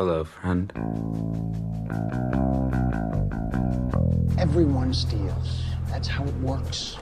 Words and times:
Hello, 0.00 0.24
friend. 0.24 0.72
Everyone 4.38 4.94
steals. 4.94 5.62
That's 5.90 6.08
how 6.08 6.24
it 6.24 6.34
works. 6.36 6.96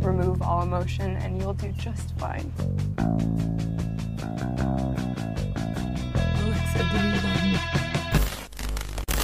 remove 0.00 0.40
all 0.40 0.62
emotion 0.62 1.14
and 1.18 1.38
you'll 1.38 1.52
do 1.52 1.70
just 1.72 2.18
fine. 2.18 2.50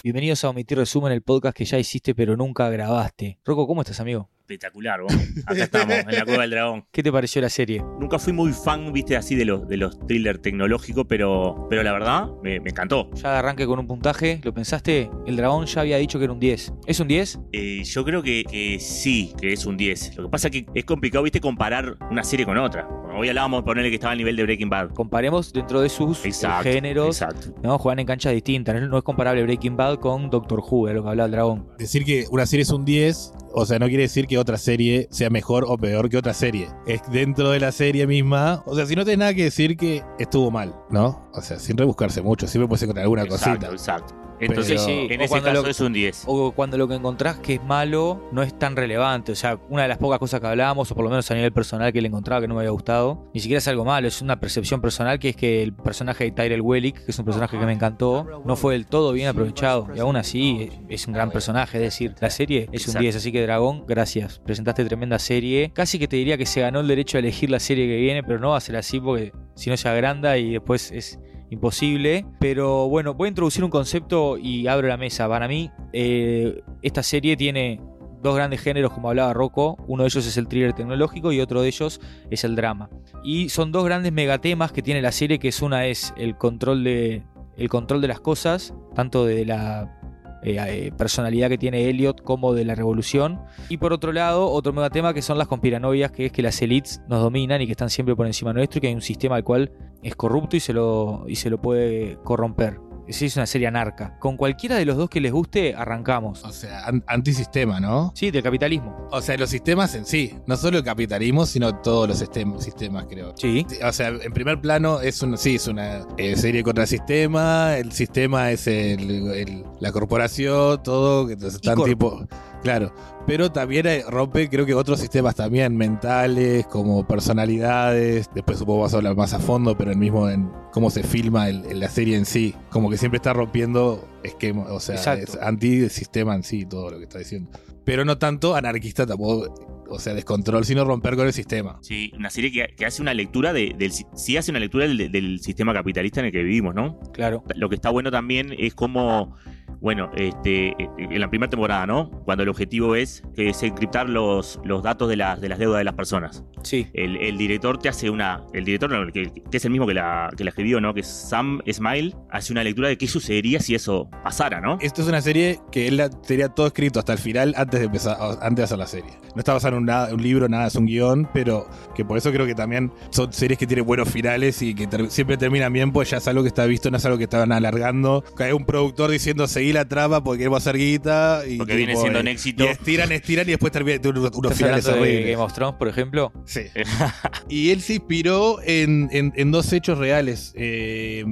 Bienvenidos 0.02 0.44
a 0.44 0.50
Omitir 0.50 0.76
Resumen, 0.76 1.12
el 1.12 1.22
podcast 1.22 1.56
que 1.56 1.64
ya 1.64 1.78
hiciste 1.78 2.14
pero 2.14 2.36
nunca 2.36 2.68
grabaste. 2.68 3.38
Rocco, 3.42 3.66
¿cómo 3.66 3.80
estás, 3.80 4.00
amigo? 4.00 4.28
Espectacular, 4.46 5.02
vos. 5.02 5.12
Acá 5.44 5.64
estamos, 5.64 5.96
en 5.96 6.14
la 6.14 6.24
cueva 6.24 6.42
del 6.42 6.50
dragón. 6.50 6.84
¿Qué 6.92 7.02
te 7.02 7.10
pareció 7.10 7.42
la 7.42 7.50
serie? 7.50 7.82
Nunca 8.00 8.18
fui 8.18 8.32
muy 8.32 8.52
fan, 8.52 8.92
viste, 8.92 9.16
así 9.16 9.34
de 9.34 9.44
los, 9.44 9.66
de 9.66 9.76
los 9.76 9.98
thrillers 10.06 10.40
tecnológicos, 10.40 11.04
pero, 11.08 11.66
pero 11.68 11.82
la 11.82 11.92
verdad, 11.92 12.28
me, 12.42 12.60
me 12.60 12.70
encantó. 12.70 13.10
Ya 13.14 13.32
de 13.32 13.38
arranque 13.38 13.66
con 13.66 13.80
un 13.80 13.88
puntaje, 13.88 14.40
¿lo 14.44 14.54
pensaste? 14.54 15.10
El 15.26 15.36
dragón 15.36 15.66
ya 15.66 15.80
había 15.80 15.96
dicho 15.96 16.18
que 16.18 16.24
era 16.24 16.32
un 16.32 16.38
10. 16.38 16.72
¿Es 16.86 17.00
un 17.00 17.08
10? 17.08 17.40
Eh, 17.52 17.82
yo 17.84 18.04
creo 18.04 18.22
que, 18.22 18.44
que 18.48 18.78
sí, 18.78 19.32
que 19.40 19.52
es 19.52 19.66
un 19.66 19.76
10. 19.76 20.16
Lo 20.16 20.24
que 20.24 20.30
pasa 20.30 20.48
es 20.48 20.52
que 20.52 20.66
es 20.74 20.84
complicado, 20.84 21.24
viste, 21.24 21.40
comparar 21.40 21.96
una 22.10 22.22
serie 22.22 22.46
con 22.46 22.56
otra. 22.56 22.88
Hoy 23.18 23.30
hablábamos 23.30 23.62
de 23.62 23.64
ponerle 23.64 23.88
que 23.88 23.94
estaba 23.94 24.12
al 24.12 24.18
nivel 24.18 24.36
de 24.36 24.42
Breaking 24.42 24.68
Bad. 24.68 24.90
Comparemos 24.90 25.50
dentro 25.50 25.80
de 25.80 25.88
sus 25.88 26.22
eh, 26.24 26.28
Exacto, 26.28 26.64
géneros. 26.64 27.22
Exacto. 27.22 27.54
¿no? 27.62 27.78
Juegan 27.78 28.00
en 28.00 28.06
canchas 28.06 28.34
distintas. 28.34 28.78
No 28.78 28.88
no 28.88 28.98
es 28.98 29.04
comparable 29.04 29.42
Breaking 29.42 29.74
Bad 29.74 29.96
con 30.00 30.28
Doctor 30.28 30.60
Who, 30.60 30.88
de 30.88 30.94
lo 30.94 31.02
que 31.02 31.08
hablaba 31.08 31.24
el 31.24 31.32
dragón. 31.32 31.66
Decir 31.78 32.04
que 32.04 32.26
una 32.30 32.44
serie 32.44 32.64
es 32.64 32.70
un 32.70 32.84
10, 32.84 33.32
o 33.58 33.64
sea, 33.64 33.78
no 33.78 33.86
quiere 33.88 34.02
decir 34.02 34.26
que 34.26 34.36
otra 34.36 34.58
serie 34.58 35.08
sea 35.10 35.30
mejor 35.30 35.64
o 35.66 35.78
peor 35.78 36.10
que 36.10 36.18
otra 36.18 36.34
serie. 36.34 36.68
Es 36.86 37.00
dentro 37.10 37.50
de 37.52 37.58
la 37.58 37.72
serie 37.72 38.06
misma. 38.06 38.62
O 38.66 38.76
sea, 38.76 38.84
si 38.84 38.94
no 38.94 39.02
tenés 39.02 39.18
nada 39.18 39.32
que 39.34 39.44
decir 39.44 39.78
que 39.78 40.02
estuvo 40.18 40.50
mal, 40.50 40.74
¿no? 40.90 41.26
O 41.32 41.40
sea, 41.40 41.58
sin 41.58 41.78
rebuscarse 41.78 42.20
mucho, 42.20 42.46
siempre 42.46 42.68
puedes 42.68 42.82
encontrar 42.82 43.04
alguna 43.04 43.22
Exacto, 43.22 43.66
cosita. 43.68 43.72
exacto. 43.72 44.14
Entonces, 44.40 44.82
Pero- 44.86 45.10
en 45.14 45.20
ese 45.20 45.40
caso 45.40 45.62
lo- 45.62 45.68
es 45.68 45.80
un 45.80 45.92
10. 45.92 46.24
O 46.26 46.52
cuando 46.52 46.76
lo 46.78 46.88
que 46.88 46.94
encontrás 46.94 47.36
que 47.38 47.54
es 47.54 47.64
malo 47.64 48.20
no 48.32 48.42
es 48.42 48.58
tan 48.58 48.76
relevante. 48.76 49.32
O 49.32 49.34
sea, 49.34 49.58
una 49.68 49.82
de 49.82 49.88
las 49.88 49.98
pocas 49.98 50.18
cosas 50.18 50.40
que 50.40 50.46
hablábamos, 50.46 50.90
o 50.90 50.94
por 50.94 51.04
lo 51.04 51.10
menos 51.10 51.30
a 51.30 51.34
nivel 51.34 51.52
personal 51.52 51.92
que 51.92 52.00
le 52.00 52.08
encontraba 52.08 52.40
que 52.40 52.48
no 52.48 52.54
me 52.54 52.60
había 52.60 52.70
gustado, 52.70 53.28
ni 53.34 53.40
siquiera 53.40 53.58
es 53.58 53.68
algo 53.68 53.84
malo, 53.84 54.08
es 54.08 54.20
una 54.22 54.38
percepción 54.40 54.80
personal 54.80 55.18
que 55.18 55.30
es 55.30 55.36
que 55.36 55.62
el 55.62 55.72
personaje 55.72 56.24
de 56.24 56.30
Tyrell 56.32 56.60
Wellick, 56.60 57.04
que 57.04 57.10
es 57.10 57.18
un 57.18 57.24
personaje 57.24 57.58
que 57.58 57.64
me 57.66 57.72
encantó, 57.72 58.42
no 58.44 58.56
fue 58.56 58.74
del 58.74 58.86
todo 58.86 59.12
bien 59.12 59.28
aprovechado. 59.28 59.88
Y 59.94 60.00
aún 60.00 60.16
así 60.16 60.70
es 60.88 61.06
un 61.06 61.14
gran 61.14 61.30
personaje. 61.30 61.78
Es 61.78 61.82
decir, 61.84 62.14
la 62.20 62.30
serie 62.30 62.62
es 62.64 62.68
un 62.68 62.74
Exacto. 62.92 62.98
10. 63.00 63.16
Así 63.16 63.32
que 63.32 63.42
Dragón, 63.42 63.84
gracias. 63.86 64.38
Presentaste 64.44 64.84
tremenda 64.84 65.18
serie. 65.18 65.70
Casi 65.74 65.98
que 65.98 66.08
te 66.08 66.16
diría 66.16 66.36
que 66.36 66.46
se 66.46 66.60
ganó 66.60 66.80
el 66.80 66.88
derecho 66.88 67.16
a 67.18 67.20
elegir 67.20 67.50
la 67.50 67.60
serie 67.60 67.86
que 67.86 67.96
viene, 67.96 68.22
pero 68.22 68.38
no 68.38 68.50
va 68.50 68.58
a 68.58 68.60
ser 68.60 68.76
así 68.76 69.00
porque 69.00 69.32
si 69.54 69.70
no 69.70 69.76
se 69.76 69.88
agranda 69.88 70.36
y 70.38 70.52
después 70.52 70.90
es 70.92 71.18
imposible. 71.50 72.26
Pero 72.40 72.88
bueno, 72.88 73.14
voy 73.14 73.26
a 73.26 73.28
introducir 73.30 73.64
un 73.64 73.70
concepto 73.70 74.38
y 74.38 74.66
abro 74.66 74.88
la 74.88 74.96
mesa. 74.96 75.28
Para 75.28 75.48
mí, 75.48 75.70
eh, 75.92 76.62
esta 76.82 77.02
serie 77.02 77.36
tiene 77.36 77.80
dos 78.22 78.34
grandes 78.34 78.60
géneros, 78.60 78.92
como 78.92 79.08
hablaba 79.08 79.32
Rocco. 79.32 79.76
Uno 79.86 80.02
de 80.02 80.08
ellos 80.08 80.26
es 80.26 80.36
el 80.36 80.48
thriller 80.48 80.72
tecnológico 80.72 81.32
y 81.32 81.40
otro 81.40 81.62
de 81.62 81.68
ellos 81.68 82.00
es 82.30 82.44
el 82.44 82.56
drama. 82.56 82.90
Y 83.24 83.48
son 83.48 83.72
dos 83.72 83.84
grandes 83.84 84.12
megatemas 84.12 84.72
que 84.72 84.82
tiene 84.82 85.02
la 85.02 85.12
serie, 85.12 85.38
que 85.38 85.48
es 85.48 85.62
una 85.62 85.86
es 85.86 86.12
el 86.16 86.36
control 86.36 86.84
de, 86.84 87.22
el 87.56 87.68
control 87.68 88.00
de 88.00 88.08
las 88.08 88.20
cosas, 88.20 88.74
tanto 88.94 89.24
de 89.24 89.44
la 89.44 89.96
eh, 90.42 90.58
eh, 90.58 90.92
personalidad 90.96 91.48
que 91.48 91.58
tiene 91.58 91.88
Elliot 91.88 92.22
como 92.22 92.54
de 92.54 92.64
la 92.64 92.74
revolución. 92.74 93.40
Y 93.68 93.78
por 93.78 93.92
otro 93.92 94.12
lado, 94.12 94.48
otro 94.48 94.72
megatema 94.72 95.14
que 95.14 95.22
son 95.22 95.38
las 95.38 95.48
conspiranoias, 95.48 96.12
que 96.12 96.26
es 96.26 96.32
que 96.32 96.42
las 96.42 96.60
elites 96.62 97.02
nos 97.08 97.20
dominan 97.20 97.60
y 97.62 97.66
que 97.66 97.72
están 97.72 97.90
siempre 97.90 98.14
por 98.14 98.26
encima 98.26 98.52
nuestro 98.52 98.78
y 98.78 98.80
que 98.80 98.86
hay 98.88 98.94
un 98.94 99.02
sistema 99.02 99.36
al 99.36 99.44
cual 99.44 99.72
es 100.02 100.14
corrupto 100.16 100.56
y 100.56 100.60
se 100.60 100.72
lo, 100.72 101.24
y 101.28 101.36
se 101.36 101.50
lo 101.50 101.60
puede 101.60 102.18
corromper. 102.24 102.80
Es 103.08 103.22
es 103.22 103.36
una 103.36 103.46
serie 103.46 103.68
anarca. 103.68 104.18
Con 104.18 104.36
cualquiera 104.36 104.74
de 104.74 104.84
los 104.84 104.96
dos 104.96 105.08
que 105.08 105.20
les 105.20 105.30
guste, 105.30 105.76
arrancamos. 105.76 106.42
O 106.42 106.50
sea, 106.50 106.86
an- 106.86 107.04
antisistema, 107.06 107.78
¿no? 107.78 108.10
Sí, 108.16 108.32
del 108.32 108.42
capitalismo. 108.42 109.06
O 109.12 109.20
sea, 109.22 109.36
los 109.36 109.48
sistemas 109.48 109.94
en 109.94 110.04
sí. 110.06 110.34
No 110.48 110.56
solo 110.56 110.78
el 110.78 110.82
capitalismo, 110.82 111.46
sino 111.46 111.76
todos 111.82 112.08
los 112.08 112.20
sistem- 112.20 112.58
sistemas, 112.58 113.06
creo. 113.08 113.32
Sí. 113.36 113.64
O 113.86 113.92
sea, 113.92 114.08
en 114.08 114.32
primer 114.32 114.60
plano 114.60 115.00
es 115.00 115.22
un, 115.22 115.38
sí, 115.38 115.54
es 115.54 115.68
una 115.68 116.04
eh, 116.18 116.34
serie 116.34 116.64
contra 116.64 116.82
el 116.82 116.88
sistema. 116.88 117.76
El 117.76 117.92
sistema 117.92 118.50
es 118.50 118.66
el- 118.66 119.08
el- 119.30 119.64
la 119.78 119.92
corporación, 119.92 120.82
todo. 120.82 121.30
entonces 121.30 121.60
están 121.62 121.80
tipo. 121.84 122.26
Claro. 122.64 122.92
Pero 123.26 123.50
también 123.50 123.86
eh, 123.86 124.04
rompe, 124.08 124.48
creo 124.48 124.64
que 124.66 124.74
otros 124.74 125.00
sistemas 125.00 125.34
también, 125.34 125.76
mentales, 125.76 126.64
como 126.66 127.06
personalidades. 127.06 128.30
Después 128.34 128.58
supongo 128.58 128.82
vas 128.82 128.94
a 128.94 128.98
hablar 128.98 129.16
más 129.16 129.34
a 129.34 129.38
fondo, 129.40 129.76
pero 129.76 129.90
el 129.90 129.98
mismo 129.98 130.28
en 130.28 130.48
cómo 130.72 130.90
se 130.90 131.02
filma 131.02 131.48
el- 131.48 131.64
en 131.66 131.80
la 131.80 131.88
serie 131.88 132.16
en 132.16 132.24
sí. 132.24 132.54
Como 132.70 132.88
que 132.88 132.96
siempre 132.96 133.16
está 133.16 133.32
rompiendo 133.32 134.06
esquemas. 134.22 134.68
O 134.70 134.78
sea, 134.80 134.94
Exacto. 134.94 135.24
es 135.32 135.38
anti-sistema 135.42 136.34
en 136.36 136.42
sí, 136.44 136.66
todo 136.66 136.90
lo 136.90 136.98
que 136.98 137.04
está 137.04 137.18
diciendo. 137.18 137.50
Pero 137.84 138.04
no 138.04 138.16
tanto 138.18 138.54
anarquista 138.54 139.06
tampoco. 139.06 139.75
O 139.88 139.98
sea, 139.98 140.14
descontrol, 140.14 140.64
sino 140.64 140.84
romper 140.84 141.16
con 141.16 141.26
el 141.26 141.32
sistema. 141.32 141.78
Sí, 141.82 142.12
una 142.16 142.30
serie 142.30 142.50
que, 142.52 142.74
que 142.74 142.86
hace 142.86 143.02
una 143.02 143.14
lectura 143.14 143.52
de, 143.52 143.74
del 143.78 143.92
si- 143.92 144.06
sí 144.14 144.36
hace 144.36 144.50
una 144.50 144.60
lectura 144.60 144.86
del, 144.86 145.10
del 145.10 145.40
sistema 145.40 145.72
capitalista 145.72 146.20
en 146.20 146.26
el 146.26 146.32
que 146.32 146.42
vivimos, 146.42 146.74
¿no? 146.74 146.98
Claro. 147.12 147.42
Lo 147.54 147.68
que 147.68 147.74
está 147.76 147.90
bueno 147.90 148.10
también 148.10 148.54
es 148.58 148.74
como, 148.74 149.36
bueno, 149.80 150.10
este, 150.16 150.74
en 150.98 151.20
la 151.20 151.28
primera 151.28 151.50
temporada, 151.50 151.86
¿no? 151.86 152.10
Cuando 152.24 152.42
el 152.42 152.48
objetivo 152.48 152.96
es, 152.96 153.22
es 153.36 153.62
encriptar 153.62 154.08
los, 154.08 154.58
los 154.64 154.82
datos 154.82 155.08
de 155.08 155.16
las, 155.16 155.40
de 155.40 155.48
las 155.48 155.58
deudas 155.58 155.78
de 155.78 155.84
las 155.84 155.94
personas. 155.94 156.44
Sí. 156.62 156.88
El, 156.94 157.16
el 157.18 157.38
director 157.38 157.78
te 157.78 157.88
hace 157.88 158.10
una. 158.10 158.42
El 158.52 158.64
director, 158.64 158.90
no, 158.90 159.12
que, 159.12 159.30
que 159.50 159.56
es 159.56 159.64
el 159.64 159.70
mismo 159.70 159.86
que 159.86 159.94
la, 159.94 160.30
que 160.36 160.42
la 160.42 160.50
escribió, 160.50 160.80
¿no? 160.80 160.94
Que 160.94 161.00
es 161.00 161.06
Sam 161.06 161.60
Smile, 161.70 162.14
hace 162.30 162.52
una 162.52 162.64
lectura 162.64 162.88
de 162.88 162.98
qué 162.98 163.06
sucedería 163.06 163.60
si 163.60 163.74
eso 163.76 164.08
pasara, 164.24 164.60
¿no? 164.60 164.76
Esto 164.80 165.02
es 165.02 165.08
una 165.08 165.20
serie 165.20 165.60
que 165.70 165.86
él 165.86 165.98
la- 165.98 166.10
tenía 166.10 166.48
todo 166.48 166.66
escrito 166.66 166.98
hasta 166.98 167.12
el 167.12 167.18
final 167.20 167.54
antes 167.56 167.78
de 167.78 167.86
empezar, 167.86 168.16
antes 168.40 168.56
de 168.56 168.62
hacer 168.64 168.78
la 168.78 168.86
serie. 168.88 169.10
No 169.34 169.38
está 169.40 169.52
basado 169.52 169.75
en 169.75 169.75
un, 169.76 169.84
nada- 169.86 170.12
un 170.14 170.22
libro, 170.22 170.48
nada, 170.48 170.66
es 170.66 170.74
un 170.76 170.86
guion, 170.86 171.28
pero 171.32 171.68
que 171.94 172.04
por 172.04 172.18
eso 172.18 172.32
creo 172.32 172.46
que 172.46 172.54
también 172.54 172.92
son 173.10 173.32
series 173.32 173.58
que 173.58 173.66
tienen 173.66 173.84
buenos 173.86 174.08
finales 174.08 174.60
y 174.62 174.74
que 174.74 174.86
ter- 174.86 175.10
siempre 175.10 175.36
terminan 175.36 175.72
bien, 175.72 175.92
pues 175.92 176.10
ya 176.10 176.16
es 176.18 176.28
algo 176.28 176.42
que 176.42 176.48
está 176.48 176.64
visto, 176.66 176.90
no 176.90 176.96
es 176.96 177.04
algo 177.04 177.18
que 177.18 177.24
estaban 177.24 177.52
alargando. 177.52 178.24
Hay 178.38 178.52
un 178.52 178.64
productor 178.64 179.10
diciendo 179.10 179.46
seguí 179.46 179.72
la 179.72 179.84
trama 179.86 180.22
porque 180.22 180.38
queremos 180.38 180.62
hacer 180.62 180.76
guita. 180.78 181.42
Y 181.46 181.56
Porque 181.58 181.76
viene 181.76 181.96
siendo 181.96 182.20
un 182.20 182.28
éxito. 182.28 182.64
Y 182.64 182.68
estiran, 182.68 183.12
estiran 183.12 183.46
y 183.46 183.50
después 183.50 183.72
terminan 183.72 184.00
unos, 184.06 184.30
unos 184.34 184.52
¿Estás 184.52 184.56
finales 184.58 184.84
hablando 184.86 185.04
de 185.04 185.10
horribles. 185.10 185.30
Game 185.36 185.42
of 185.44 185.52
Thrones, 185.52 185.76
por 185.78 185.88
ejemplo? 185.88 186.32
Sí. 186.44 186.62
y 187.48 187.70
él 187.70 187.80
se 187.80 187.94
inspiró 187.94 188.58
en, 188.64 189.08
en- 189.12 189.32
en 189.36 189.50
dos 189.50 189.72
hechos 189.72 189.98
reales. 189.98 190.52
Eh, 190.56 191.24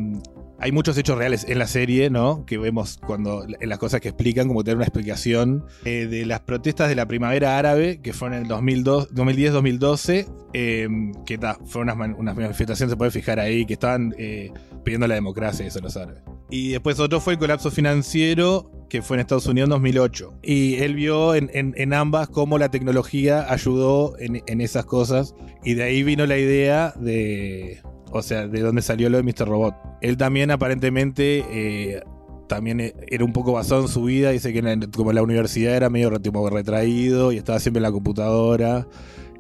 hay 0.59 0.73
muchos 0.73 0.97
hechos 0.99 1.19
reales 1.19 1.45
en 1.49 1.59
la 1.59 1.67
serie, 1.67 2.11
¿no? 2.11 2.45
Que 2.47 2.59
vemos 2.59 2.99
cuando 3.07 3.45
en 3.61 3.69
las 3.69 3.79
cosas 3.79 4.01
que 4.01 4.09
explican, 4.09 4.49
como 4.49 4.63
tener 4.65 4.77
una 4.77 4.85
explicación 4.87 5.65
eh, 5.85 6.07
de 6.07 6.25
las 6.27 6.41
protestas 6.41 6.89
de 6.89 6.95
la 6.95 7.07
primavera 7.07 7.59
árabe, 7.59 8.01
que 8.03 8.13
fueron 8.13 8.37
en 8.37 8.43
el 8.45 8.49
2002 8.49 9.11
2010-2012, 9.15 10.27
eh, 10.53 10.89
que 11.27 11.39
ta, 11.39 11.59
fueron 11.67 12.15
unas 12.19 12.37
manifestaciones, 12.37 12.91
se 12.93 12.97
puede 12.97 13.11
fijar 13.11 13.41
ahí, 13.41 13.67
que 13.67 13.75
estaban 13.75 14.15
eh, 14.19 14.53
pidiendo 14.85 15.07
la 15.07 15.15
democracia, 15.15 15.67
eso 15.67 15.81
los 15.81 15.97
árabes. 15.97 16.23
Y 16.51 16.71
después 16.71 17.01
otro 17.01 17.21
fue 17.21 17.33
el 17.35 17.39
colapso 17.39 17.71
financiero, 17.71 18.71
que 18.89 19.03
fue 19.03 19.17
en 19.17 19.23
Estados 19.23 19.47
Unidos 19.47 19.67
en 19.69 19.71
2008. 19.71 20.35
Y 20.43 20.77
él 20.77 20.95
vio 20.95 21.35
en, 21.35 21.51
en- 21.53 21.75
en 21.77 21.93
ambas 21.95 22.29
cómo 22.29 22.59
la 22.59 22.69
tecnología 22.71 23.51
ayudó 23.53 24.17
en, 24.19 24.43
en 24.47 24.61
esas 24.61 24.85
cosas. 24.85 25.35
Y 25.65 25.75
de 25.75 25.83
ahí 25.83 26.03
vino 26.03 26.27
la 26.27 26.39
idea 26.39 26.93
de. 26.97 27.81
O 28.17 28.23
sea, 28.23 28.47
de 28.47 28.61
dónde 28.61 28.81
salió 28.81 29.11
lo 29.11 29.17
de 29.17 29.25
Mr. 29.25 29.47
Robot. 29.49 29.75
Él 30.01 30.17
también 30.17 30.51
aparentemente. 30.51 31.45
eh, 31.51 32.03
también 32.49 32.79
eh, 32.81 32.95
era 33.09 33.25
un 33.25 33.33
poco 33.33 33.53
basado 33.53 33.83
en 33.83 33.89
su 33.89 34.05
vida. 34.05 34.31
Dice 34.31 34.53
que 34.53 34.59
en 34.61 34.65
la- 34.81 34.87
como 34.95 35.11
en 35.11 35.17
la 35.17 35.23
universidad 35.23 35.75
era 35.77 35.91
medio 35.91 36.11
tipo, 36.21 36.49
retraído 36.51 37.33
y 37.33 37.39
estaba 37.39 37.59
siempre 37.59 37.79
en 37.79 37.85
la 37.85 37.93
computadora. 37.93 38.87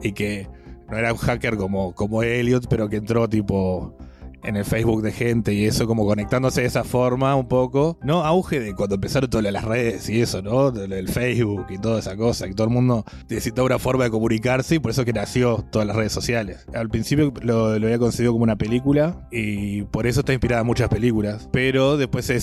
Y 0.02 0.12
que 0.12 0.48
no 0.90 0.96
era 0.98 1.12
un 1.12 1.18
hacker 1.18 1.56
como, 1.56 1.94
como 1.94 2.22
Elliot, 2.22 2.66
pero 2.68 2.88
que 2.88 2.96
entró 2.96 3.28
tipo 3.28 3.96
en 4.44 4.56
el 4.56 4.64
Facebook 4.64 5.02
de 5.02 5.12
gente 5.12 5.52
y 5.52 5.64
eso, 5.64 5.86
como 5.86 6.06
conectándose 6.06 6.60
de 6.62 6.66
esa 6.66 6.84
forma 6.84 7.34
un 7.34 7.48
poco. 7.48 7.98
No, 8.02 8.24
auge 8.24 8.60
de 8.60 8.74
cuando 8.74 8.96
empezaron 8.96 9.30
todas 9.30 9.52
las 9.52 9.64
redes 9.64 10.08
y 10.08 10.20
eso, 10.20 10.42
¿no? 10.42 10.68
El 10.68 11.08
Facebook 11.08 11.66
y 11.70 11.78
toda 11.78 12.00
esa 12.00 12.16
cosa, 12.16 12.46
que 12.46 12.54
todo 12.54 12.66
el 12.66 12.72
mundo 12.72 13.04
necesitaba 13.28 13.66
una 13.66 13.78
forma 13.78 14.04
de 14.04 14.10
comunicarse 14.10 14.76
y 14.76 14.78
por 14.78 14.90
eso 14.90 15.04
que 15.04 15.12
nació 15.12 15.64
todas 15.70 15.86
las 15.86 15.96
redes 15.96 16.12
sociales. 16.12 16.66
Al 16.74 16.88
principio 16.88 17.32
lo, 17.42 17.66
había 17.66 17.98
concebido 17.98 18.32
como 18.32 18.44
una 18.44 18.56
película 18.56 19.26
y 19.30 19.82
por 19.84 20.06
eso 20.06 20.20
está 20.20 20.32
inspirada 20.32 20.60
en 20.60 20.66
muchas 20.66 20.88
películas, 20.88 21.48
pero 21.52 21.96
después 21.96 22.26
se, 22.26 22.38